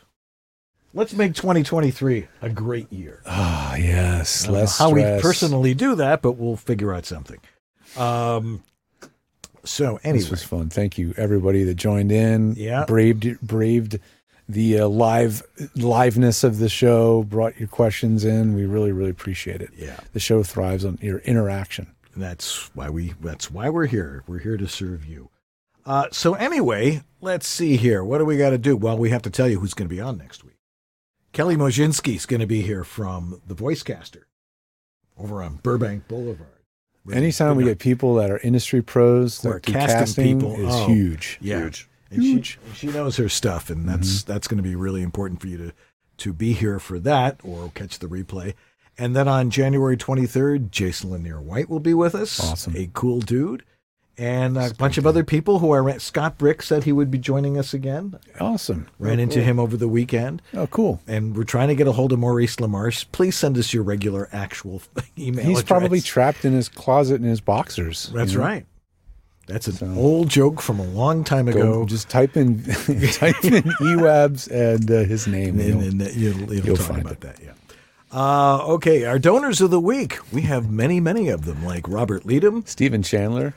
Let's 0.94 1.14
make 1.14 1.36
2023 1.36 2.28
a 2.42 2.50
great 2.50 2.92
year. 2.92 3.22
Ah, 3.26 3.76
yes. 3.76 4.44
Don't 4.44 4.54
know 4.54 4.60
Less 4.62 4.78
how 4.78 4.90
we 4.90 5.04
personally 5.22 5.74
do 5.74 5.96
that, 5.96 6.22
but 6.22 6.34
we'll 6.34 6.56
figure 6.56 6.94
out 6.94 7.06
something. 7.06 7.40
Um, 7.96 8.64
so 9.64 10.00
anyway, 10.04 10.20
This 10.20 10.32
was 10.32 10.44
fun. 10.44 10.70
Thank 10.70 10.98
you, 10.98 11.14
everybody 11.18 11.64
that 11.64 11.76
joined 11.76 12.12
in. 12.12 12.56
Yeah. 12.56 12.86
braved 12.86 13.40
braved 13.42 14.00
the 14.48 14.80
uh, 14.80 14.88
live 14.88 15.44
liveness 15.76 16.44
of 16.44 16.58
the 16.58 16.70
show. 16.70 17.24
Brought 17.24 17.60
your 17.60 17.68
questions 17.68 18.26
in. 18.26 18.56
We 18.56 18.66
really 18.66 18.92
really 18.92 19.12
appreciate 19.12 19.62
it. 19.62 19.70
Yeah. 19.78 20.00
the 20.14 20.20
show 20.20 20.42
thrives 20.44 20.86
on 20.86 20.98
your 21.02 21.20
interaction. 21.20 21.88
that's 22.16 22.74
why 22.76 22.90
we 22.90 23.14
that's 23.22 23.52
why 23.52 23.70
we're 23.70 23.86
here. 23.86 24.24
We're 24.28 24.40
here 24.40 24.58
to 24.58 24.68
serve 24.68 25.06
you. 25.06 25.30
Uh, 25.86 26.08
so 26.12 26.34
anyway, 26.34 27.02
let's 27.22 27.48
see 27.48 27.78
here. 27.78 28.04
What 28.04 28.18
do 28.20 28.26
we 28.26 28.38
got 28.38 28.52
to 28.52 28.58
do? 28.58 28.76
Well, 28.76 28.98
we 28.98 29.10
have 29.12 29.22
to 29.24 29.30
tell 29.30 29.48
you 29.48 29.60
who's 29.60 29.74
going 29.74 29.88
to 29.90 29.96
be 29.96 30.02
on 30.02 30.18
next 30.18 30.44
week. 30.44 30.49
Kelly 31.32 31.56
Mozinski's 31.56 32.26
going 32.26 32.40
to 32.40 32.48
be 32.48 32.62
here 32.62 32.84
from 32.84 33.42
the 33.48 33.56
Voicecaster 33.56 34.24
over 35.18 35.44
on 35.44 35.56
Burbank 35.58 36.08
Boulevard. 36.08 36.48
Anytime 37.12 37.56
we 37.56 37.64
get 37.64 37.80
people 37.80 38.16
that 38.16 38.30
are 38.30 38.40
industry 38.40 38.82
pros 38.82 39.40
that 39.42 39.64
do 39.64 39.74
casting 39.74 40.40
people. 40.40 40.54
is 40.54 40.68
Oh, 40.70 40.88
huge. 40.88 41.40
Yeah. 41.42 41.60
Huge. 41.60 41.90
And 42.12 42.46
she, 42.46 42.58
she 42.74 42.88
knows 42.88 43.18
her 43.18 43.30
stuff, 43.30 43.70
and 43.70 43.88
that's 43.88 44.22
mm-hmm. 44.22 44.32
that's 44.32 44.48
going 44.48 44.58
to 44.58 44.64
be 44.64 44.76
really 44.76 45.02
important 45.02 45.42
for 45.42 45.48
you 45.48 45.58
to 45.58 45.74
to 46.18 46.34
be 46.34 46.54
here 46.54 46.80
for 46.80 47.00
that 47.00 47.40
or 47.44 47.72
catch 47.74 48.00
the 48.00 48.08
replay. 48.08 48.56
And 48.98 49.16
then 49.16 49.28
on 49.28 49.50
January 49.50 49.96
23rd, 49.96 50.72
Jason 50.72 51.12
Linere 51.12 51.42
White 51.42 51.70
will 51.70 51.80
be 51.80 51.94
with 51.94 52.16
us. 52.16 52.40
Awesome. 52.40 52.76
A 52.76 52.90
cool 52.94 53.22
dude. 53.22 53.64
And 54.20 54.58
a 54.58 54.74
bunch 54.74 54.98
of 54.98 55.08
other 55.08 55.24
people 55.24 55.60
who 55.60 55.72
are. 55.72 55.98
Scott 56.00 56.38
Brick 56.38 56.62
said 56.62 56.84
he 56.84 56.92
would 56.92 57.10
be 57.10 57.18
joining 57.18 57.58
us 57.58 57.74
again. 57.74 58.20
Awesome. 58.40 58.88
Ran 59.00 59.20
Oh, 59.20 59.24
into 59.24 59.36
cool. 59.38 59.44
him 59.46 59.60
over 59.60 59.78
the 59.78 59.88
weekend. 59.88 60.42
Oh, 60.54 60.68
cool. 60.68 61.00
And 61.08 61.38
we're 61.38 61.46
trying 61.46 61.70
to 61.70 61.76
get 61.76 61.88
a 61.88 61.94
hold 61.94 62.12
of 62.12 62.20
Maurice 62.20 62.58
LaMarche. 62.58 63.06
Please 63.14 63.38
send 63.38 63.58
us 63.58 63.74
your 63.74 63.84
regular 63.84 64.28
actual 64.34 64.82
email. 65.18 65.46
He's 65.46 65.60
address. 65.60 65.68
probably 65.68 66.02
trapped 66.02 66.44
in 66.44 66.52
his 66.52 66.68
closet 66.68 67.16
in 67.16 67.24
his 67.24 67.40
boxers. 67.40 68.12
That's 68.14 68.34
you 68.34 68.40
know? 68.40 68.44
right. 68.44 68.66
That's 69.48 69.68
an 69.82 69.98
old 69.98 70.30
joke 70.30 70.62
from 70.62 70.80
a 70.80 70.84
long 70.86 71.24
time 71.24 71.46
Go- 71.46 71.52
ago. 71.52 71.86
just 71.86 72.08
type 72.10 72.38
in 72.38 72.62
type 73.14 73.44
in 73.44 73.64
Ewabs 73.82 74.48
and 74.52 74.92
uh, 74.92 75.06
his 75.06 75.26
name. 75.28 75.60
and, 75.60 75.82
and 75.82 76.02
and 76.04 76.16
you'll, 76.16 76.54
you'll 76.54 76.66
you'll 76.66 76.76
talk 76.78 76.88
find 76.88 77.02
about 77.02 77.22
that. 77.22 77.40
Yeah. 77.42 77.54
Uh, 78.12 78.58
okay, 78.74 79.06
our 79.06 79.18
donors 79.18 79.62
of 79.62 79.72
the 79.72 79.80
week. 79.80 80.20
We 80.34 80.42
have 80.42 80.70
many, 80.70 81.00
many 81.00 81.30
of 81.30 81.46
them, 81.46 81.64
like 81.66 81.88
Robert 81.88 82.26
Leadham, 82.26 82.64
Stephen 82.68 83.02
Chandler, 83.02 83.54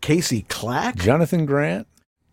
Casey 0.00 0.42
Clack, 0.48 0.96
Jonathan 0.96 1.46
Grant, 1.46 1.86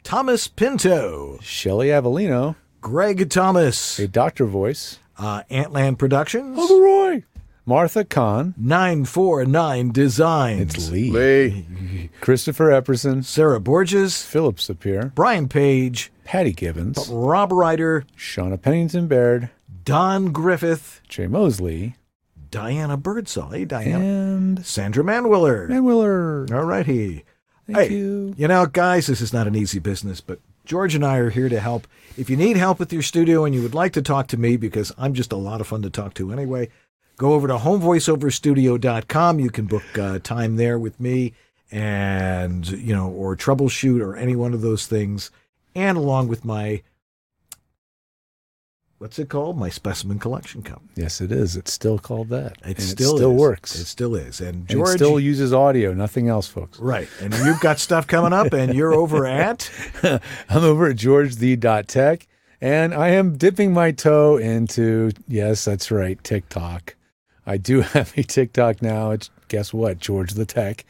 Thomas 0.03 0.47
Pinto, 0.47 1.39
Shelly 1.41 1.87
Avellino, 1.87 2.55
Greg 2.81 3.29
Thomas, 3.29 3.97
a 3.99 4.07
doctor 4.07 4.45
voice, 4.45 4.99
uh, 5.17 5.43
Antland 5.49 5.97
Productions, 5.97 6.57
Uncle 6.57 6.81
Roy, 6.81 7.23
Martha 7.65 8.05
Kahn, 8.05 8.53
949 8.57 9.91
Designs, 9.91 10.75
it's 10.75 10.91
Lee, 10.91 12.09
Christopher 12.21 12.69
Epperson, 12.69 13.23
Sarah 13.25 13.59
Borges, 13.59 14.21
Philip 14.21 14.57
Sapir, 14.57 15.13
Brian 15.15 15.47
Page, 15.47 16.11
Patty 16.23 16.53
Gibbons, 16.53 17.09
Rob 17.09 17.51
Ryder, 17.51 18.05
Shauna 18.17 18.61
Pennington 18.61 19.07
Baird, 19.07 19.49
Don 19.83 20.31
Griffith, 20.31 21.01
Jay 21.07 21.27
Mosley, 21.27 21.95
Diana 22.51 22.95
Birdsall. 22.95 23.49
Hey, 23.49 23.65
Diana. 23.65 23.99
and 23.99 24.65
Sandra 24.65 25.03
Manwiller. 25.03 25.67
Manwiller. 25.67 26.49
All 26.55 26.63
righty. 26.63 27.25
Thank 27.67 27.77
hey, 27.89 27.95
you. 27.95 28.33
You 28.37 28.47
know, 28.47 28.65
guys, 28.65 29.07
this 29.07 29.21
is 29.21 29.33
not 29.33 29.47
an 29.47 29.55
easy 29.55 29.79
business, 29.79 30.21
but 30.21 30.39
George 30.65 30.95
and 30.95 31.05
I 31.05 31.17
are 31.17 31.29
here 31.29 31.49
to 31.49 31.59
help. 31.59 31.87
If 32.17 32.29
you 32.29 32.37
need 32.37 32.57
help 32.57 32.79
with 32.79 32.93
your 32.93 33.01
studio 33.01 33.45
and 33.45 33.55
you 33.55 33.61
would 33.61 33.73
like 33.73 33.93
to 33.93 34.01
talk 34.01 34.27
to 34.27 34.37
me, 34.37 34.57
because 34.57 34.91
I'm 34.97 35.13
just 35.13 35.31
a 35.31 35.37
lot 35.37 35.61
of 35.61 35.67
fun 35.67 35.81
to 35.81 35.89
talk 35.89 36.13
to 36.15 36.31
anyway, 36.31 36.69
go 37.17 37.33
over 37.33 37.47
to 37.47 37.57
homevoiceoverstudio.com. 37.57 39.39
You 39.39 39.49
can 39.49 39.65
book 39.65 39.97
uh, 39.97 40.19
time 40.19 40.57
there 40.57 40.77
with 40.77 40.99
me 40.99 41.33
and, 41.71 42.67
you 42.67 42.95
know, 42.95 43.09
or 43.09 43.35
troubleshoot 43.35 44.01
or 44.01 44.15
any 44.15 44.35
one 44.35 44.53
of 44.53 44.61
those 44.61 44.85
things. 44.85 45.31
And 45.73 45.97
along 45.97 46.27
with 46.27 46.45
my, 46.45 46.83
what's 48.97 49.19
it 49.19 49.29
called? 49.29 49.57
My 49.57 49.69
specimen 49.69 50.19
collection 50.19 50.61
cup. 50.61 50.81
Yes, 50.95 51.21
it 51.21 51.31
is. 51.31 51.55
It's 51.55 51.71
still 51.73 51.99
called 51.99 52.29
that. 52.29 52.53
It 52.65 52.77
And 52.77 52.81
still, 52.81 53.17
still 53.17 53.31
is. 53.31 53.39
works. 53.39 53.75
It 53.75 53.85
still 53.85 54.15
is. 54.15 54.39
And 54.39 54.55
And 54.55 54.67
George 54.67 54.89
it 54.89 54.97
still 54.97 55.19
uses 55.19 55.53
audio, 55.53 55.93
nothing 55.93 56.27
else, 56.29 56.47
folks. 56.47 56.79
Right. 56.79 57.07
And 57.21 57.33
you've 57.33 57.59
got 57.59 57.79
stuff 57.79 58.07
coming 58.07 58.33
up, 58.33 58.53
and 58.53 58.73
you're 58.73 58.93
over 58.93 59.25
at 59.27 59.69
I'm 60.03 60.63
over 60.63 60.87
at 60.87 60.95
georgethe.tech, 60.97 62.27
And 62.61 62.93
I 62.93 63.09
am 63.09 63.37
dipping 63.37 63.73
my 63.73 63.91
toe 63.91 64.37
into, 64.37 65.11
yes, 65.27 65.65
that's 65.65 65.91
right, 65.91 66.21
TikTok. 66.23 66.95
I 67.45 67.57
do 67.57 67.81
have 67.93 68.13
a 68.17 68.23
TikTok 68.23 68.81
now. 68.81 69.11
It's, 69.11 69.29
guess 69.49 69.73
what? 69.73 69.99
George 69.99 70.33
the 70.33 70.45
Tech. 70.45 70.85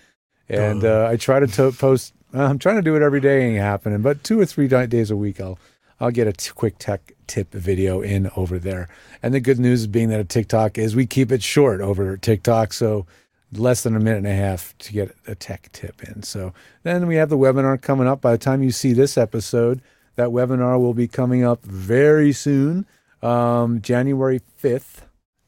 And 0.48 0.86
uh, 0.86 1.08
I 1.10 1.18
try 1.18 1.40
to, 1.40 1.48
to 1.48 1.72
post, 1.72 2.14
I'm 2.32 2.60
trying 2.60 2.76
to 2.76 2.82
do 2.84 2.96
it 2.96 3.02
every 3.02 3.20
day, 3.20 3.42
ain't 3.50 3.58
happening, 3.60 4.02
but 4.04 4.24
two 4.24 4.40
or 4.40 4.46
three 4.46 4.68
days 4.68 5.10
a 5.10 5.16
week, 5.18 5.42
I'll, 5.42 5.58
I'll 6.00 6.12
get 6.12 6.28
a 6.28 6.34
t- 6.34 6.52
quick 6.54 6.76
tech 6.78 7.15
tip 7.28 7.52
video 7.52 8.02
in 8.02 8.30
over 8.36 8.60
there. 8.60 8.88
And 9.22 9.34
the 9.34 9.40
good 9.40 9.60
news 9.60 9.88
being 9.88 10.10
that 10.10 10.20
a 10.20 10.26
TikTok 10.26 10.78
is 10.78 10.96
we 10.96 11.06
keep 11.06 11.32
it 11.32 11.44
short 11.44 11.82
over 11.82 12.18
TikTok. 12.18 12.74
So 12.74 13.06
less 13.54 13.84
than 13.84 13.96
a 13.96 14.00
minute 14.00 14.18
and 14.18 14.28
a 14.28 14.36
half 14.36 14.78
to 14.80 14.94
get 14.94 15.16
a 15.28 15.36
tech 15.36 15.72
tip 15.72 16.04
in. 16.04 16.24
So 16.24 16.54
then 16.84 17.08
we 17.08 17.16
have 17.16 17.30
the 17.30 17.38
webinar 17.38 17.82
coming 17.82 18.08
up. 18.08 18.22
By 18.22 18.32
the 18.32 18.38
time 18.38 18.64
you 18.64 18.72
see 18.72 18.94
this 18.94 19.18
episode, 19.18 19.82
that 20.16 20.30
webinar 20.30 20.80
will 20.80 20.94
be 20.94 21.08
coming 21.08 21.44
up 21.44 21.64
very 21.64 22.32
soon, 22.32 22.86
um, 23.22 23.82
January 23.82 24.42
5th. 24.62 25.02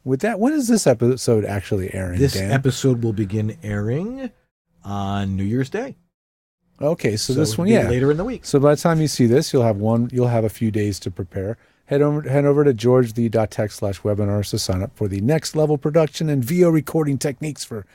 With 0.04 0.22
that, 0.22 0.40
when 0.40 0.54
is 0.54 0.68
this 0.68 0.88
episode 0.88 1.44
actually 1.44 1.94
airing? 1.94 2.20
This 2.20 2.34
Dan? 2.34 2.52
episode 2.52 3.04
will 3.04 3.14
begin 3.14 3.58
airing 3.62 4.32
on 4.84 5.36
New 5.36 5.44
Year's 5.44 5.70
Day. 5.70 5.96
Okay, 6.82 7.18
so, 7.18 7.34
So 7.34 7.40
this 7.40 7.58
one, 7.58 7.68
yeah, 7.68 7.90
later 7.90 8.12
in 8.12 8.18
the 8.18 8.24
week. 8.24 8.46
So 8.46 8.60
by 8.60 8.76
the 8.76 8.82
time 8.82 9.02
you 9.02 9.08
see 9.08 9.26
this, 9.26 9.52
you'll 9.52 9.64
have 9.64 9.78
one. 9.78 10.10
You'll 10.12 10.28
have 10.28 10.44
a 10.44 10.50
few 10.50 10.70
days 10.72 11.00
to 11.02 11.12
prepare. 11.12 11.58
Head 11.86 12.02
over, 12.02 12.22
head 12.30 12.46
over 12.46 12.64
to 12.64 12.74
georgethe.tech 12.74 13.72
slash 13.72 14.02
webinars 14.02 14.50
to 14.52 14.60
sign 14.60 14.84
up 14.84 14.92
for 14.96 15.08
the 15.08 15.22
next 15.22 15.56
level 15.56 15.78
production 15.78 16.30
and 16.30 16.44
VO 16.44 16.70
recording 16.70 17.18
techniques 17.18 17.64
for 17.64 17.86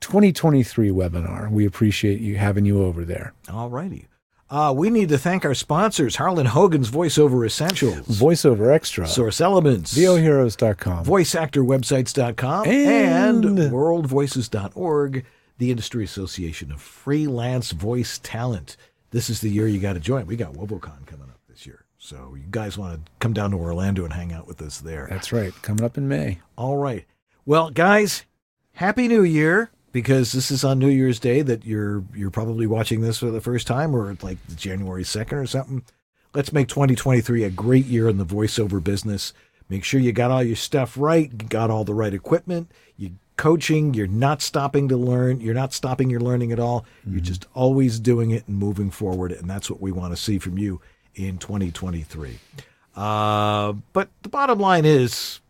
2023 0.00 0.88
webinar. 0.90 1.50
We 1.50 1.66
appreciate 1.66 2.20
you 2.20 2.36
having 2.36 2.64
you 2.64 2.82
over 2.82 3.04
there. 3.04 3.34
All 3.52 3.68
righty. 3.70 4.08
Uh, 4.50 4.70
we 4.76 4.90
need 4.90 5.08
to 5.08 5.16
thank 5.16 5.44
our 5.46 5.54
sponsors 5.54 6.16
Harlan 6.16 6.44
Hogan's 6.46 6.90
Voiceover 6.90 7.46
Essentials, 7.46 8.06
Voiceover 8.06 8.70
Extra, 8.74 9.06
Source 9.06 9.40
Elements, 9.40 9.96
VOHeroes.com, 9.96 11.06
VoiceActorWebsites.com, 11.06 12.66
And- 12.66 13.44
and 13.46 13.58
WorldVoices.org, 13.72 15.24
the 15.58 15.70
Industry 15.70 16.04
Association 16.04 16.72
of 16.72 16.80
Freelance 16.80 17.72
Voice 17.72 18.18
Talent. 18.22 18.76
This 19.10 19.28
is 19.28 19.40
the 19.40 19.50
year 19.50 19.66
you 19.66 19.78
got 19.78 19.92
to 19.94 20.00
join. 20.00 20.26
We 20.26 20.36
got 20.36 20.54
WoVOCon 20.54 21.06
coming 21.06 21.28
up 21.28 21.40
this 21.48 21.66
year. 21.66 21.84
So 21.98 22.34
you 22.34 22.44
guys 22.50 22.76
want 22.76 22.94
to 23.04 23.12
come 23.20 23.32
down 23.32 23.52
to 23.52 23.56
Orlando 23.56 24.04
and 24.04 24.12
hang 24.12 24.32
out 24.32 24.48
with 24.48 24.60
us 24.60 24.80
there. 24.80 25.06
That's 25.08 25.32
right. 25.32 25.52
Coming 25.62 25.84
up 25.84 25.96
in 25.96 26.08
May. 26.08 26.40
All 26.56 26.76
right. 26.76 27.04
Well, 27.46 27.70
guys, 27.70 28.24
happy 28.72 29.06
New 29.06 29.22
Year 29.22 29.70
because 29.92 30.32
this 30.32 30.50
is 30.50 30.64
on 30.64 30.78
New 30.78 30.88
Year's 30.88 31.20
Day 31.20 31.42
that 31.42 31.64
you're 31.64 32.02
you're 32.14 32.30
probably 32.30 32.66
watching 32.66 33.02
this 33.02 33.18
for 33.18 33.30
the 33.30 33.40
first 33.40 33.66
time 33.66 33.94
or 33.94 34.16
like 34.22 34.38
January 34.56 35.04
2nd 35.04 35.32
or 35.34 35.46
something. 35.46 35.84
Let's 36.34 36.52
make 36.52 36.68
2023 36.68 37.44
a 37.44 37.50
great 37.50 37.84
year 37.84 38.08
in 38.08 38.16
the 38.16 38.24
voiceover 38.24 38.82
business. 38.82 39.32
Make 39.68 39.84
sure 39.84 40.00
you 40.00 40.12
got 40.12 40.30
all 40.30 40.42
your 40.42 40.56
stuff 40.56 40.96
right, 40.98 41.48
got 41.48 41.70
all 41.70 41.84
the 41.84 41.94
right 41.94 42.12
equipment, 42.12 42.72
you 42.96 43.12
coaching, 43.42 43.92
you're 43.92 44.06
not 44.06 44.40
stopping 44.40 44.88
to 44.88 44.96
learn, 44.96 45.40
you're 45.40 45.52
not 45.52 45.72
stopping 45.72 46.08
your 46.08 46.20
learning 46.20 46.52
at 46.52 46.60
all. 46.60 46.86
You're 47.04 47.18
just 47.18 47.44
always 47.54 47.98
doing 47.98 48.30
it 48.30 48.46
and 48.46 48.56
moving 48.56 48.88
forward 48.88 49.32
and 49.32 49.50
that's 49.50 49.68
what 49.68 49.80
we 49.80 49.90
want 49.90 50.14
to 50.14 50.16
see 50.16 50.38
from 50.38 50.58
you 50.58 50.80
in 51.16 51.38
2023. 51.38 52.38
Uh, 52.94 53.72
but 53.92 54.10
the 54.22 54.28
bottom 54.28 54.60
line 54.60 54.84
is, 54.84 55.40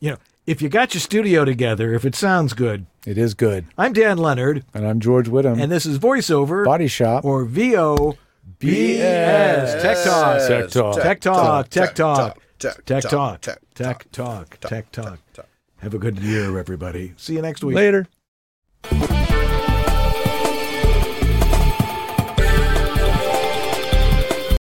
you 0.00 0.12
know, 0.12 0.16
if 0.46 0.62
you 0.62 0.70
got 0.70 0.94
your 0.94 1.02
studio 1.02 1.44
together, 1.44 1.92
if 1.92 2.06
it 2.06 2.14
sounds 2.14 2.54
good, 2.54 2.86
it 3.06 3.18
is 3.18 3.34
good. 3.34 3.66
I'm 3.76 3.92
Dan 3.92 4.16
Lenard, 4.16 4.64
and 4.72 4.86
I'm 4.86 4.98
George 4.98 5.28
Whittam, 5.28 5.60
and 5.60 5.70
this 5.70 5.84
is 5.84 5.98
voiceover 5.98 6.64
Body 6.64 6.88
Shop 6.88 7.26
or 7.26 7.44
VO 7.44 8.16
BS 8.58 9.82
Tech 9.82 10.02
Talk, 10.02 10.48
Tech 10.48 10.70
Talk. 10.70 11.02
Tech 11.02 11.20
Talk, 11.20 11.68
Tech 11.68 11.94
Talk, 11.94 12.38
Tech 12.58 12.84
Tech 12.86 13.02
Talk, 13.02 13.40
Talk, 13.42 13.58
Tech 13.74 14.10
Talk, 14.12 14.60
Tech 14.60 14.92
Talk. 14.92 15.47
Have 15.80 15.94
a 15.94 15.98
good 15.98 16.18
year, 16.18 16.58
everybody. 16.58 17.14
See 17.16 17.34
you 17.34 17.42
next 17.42 17.62
week. 17.62 17.76
Later. 17.76 18.06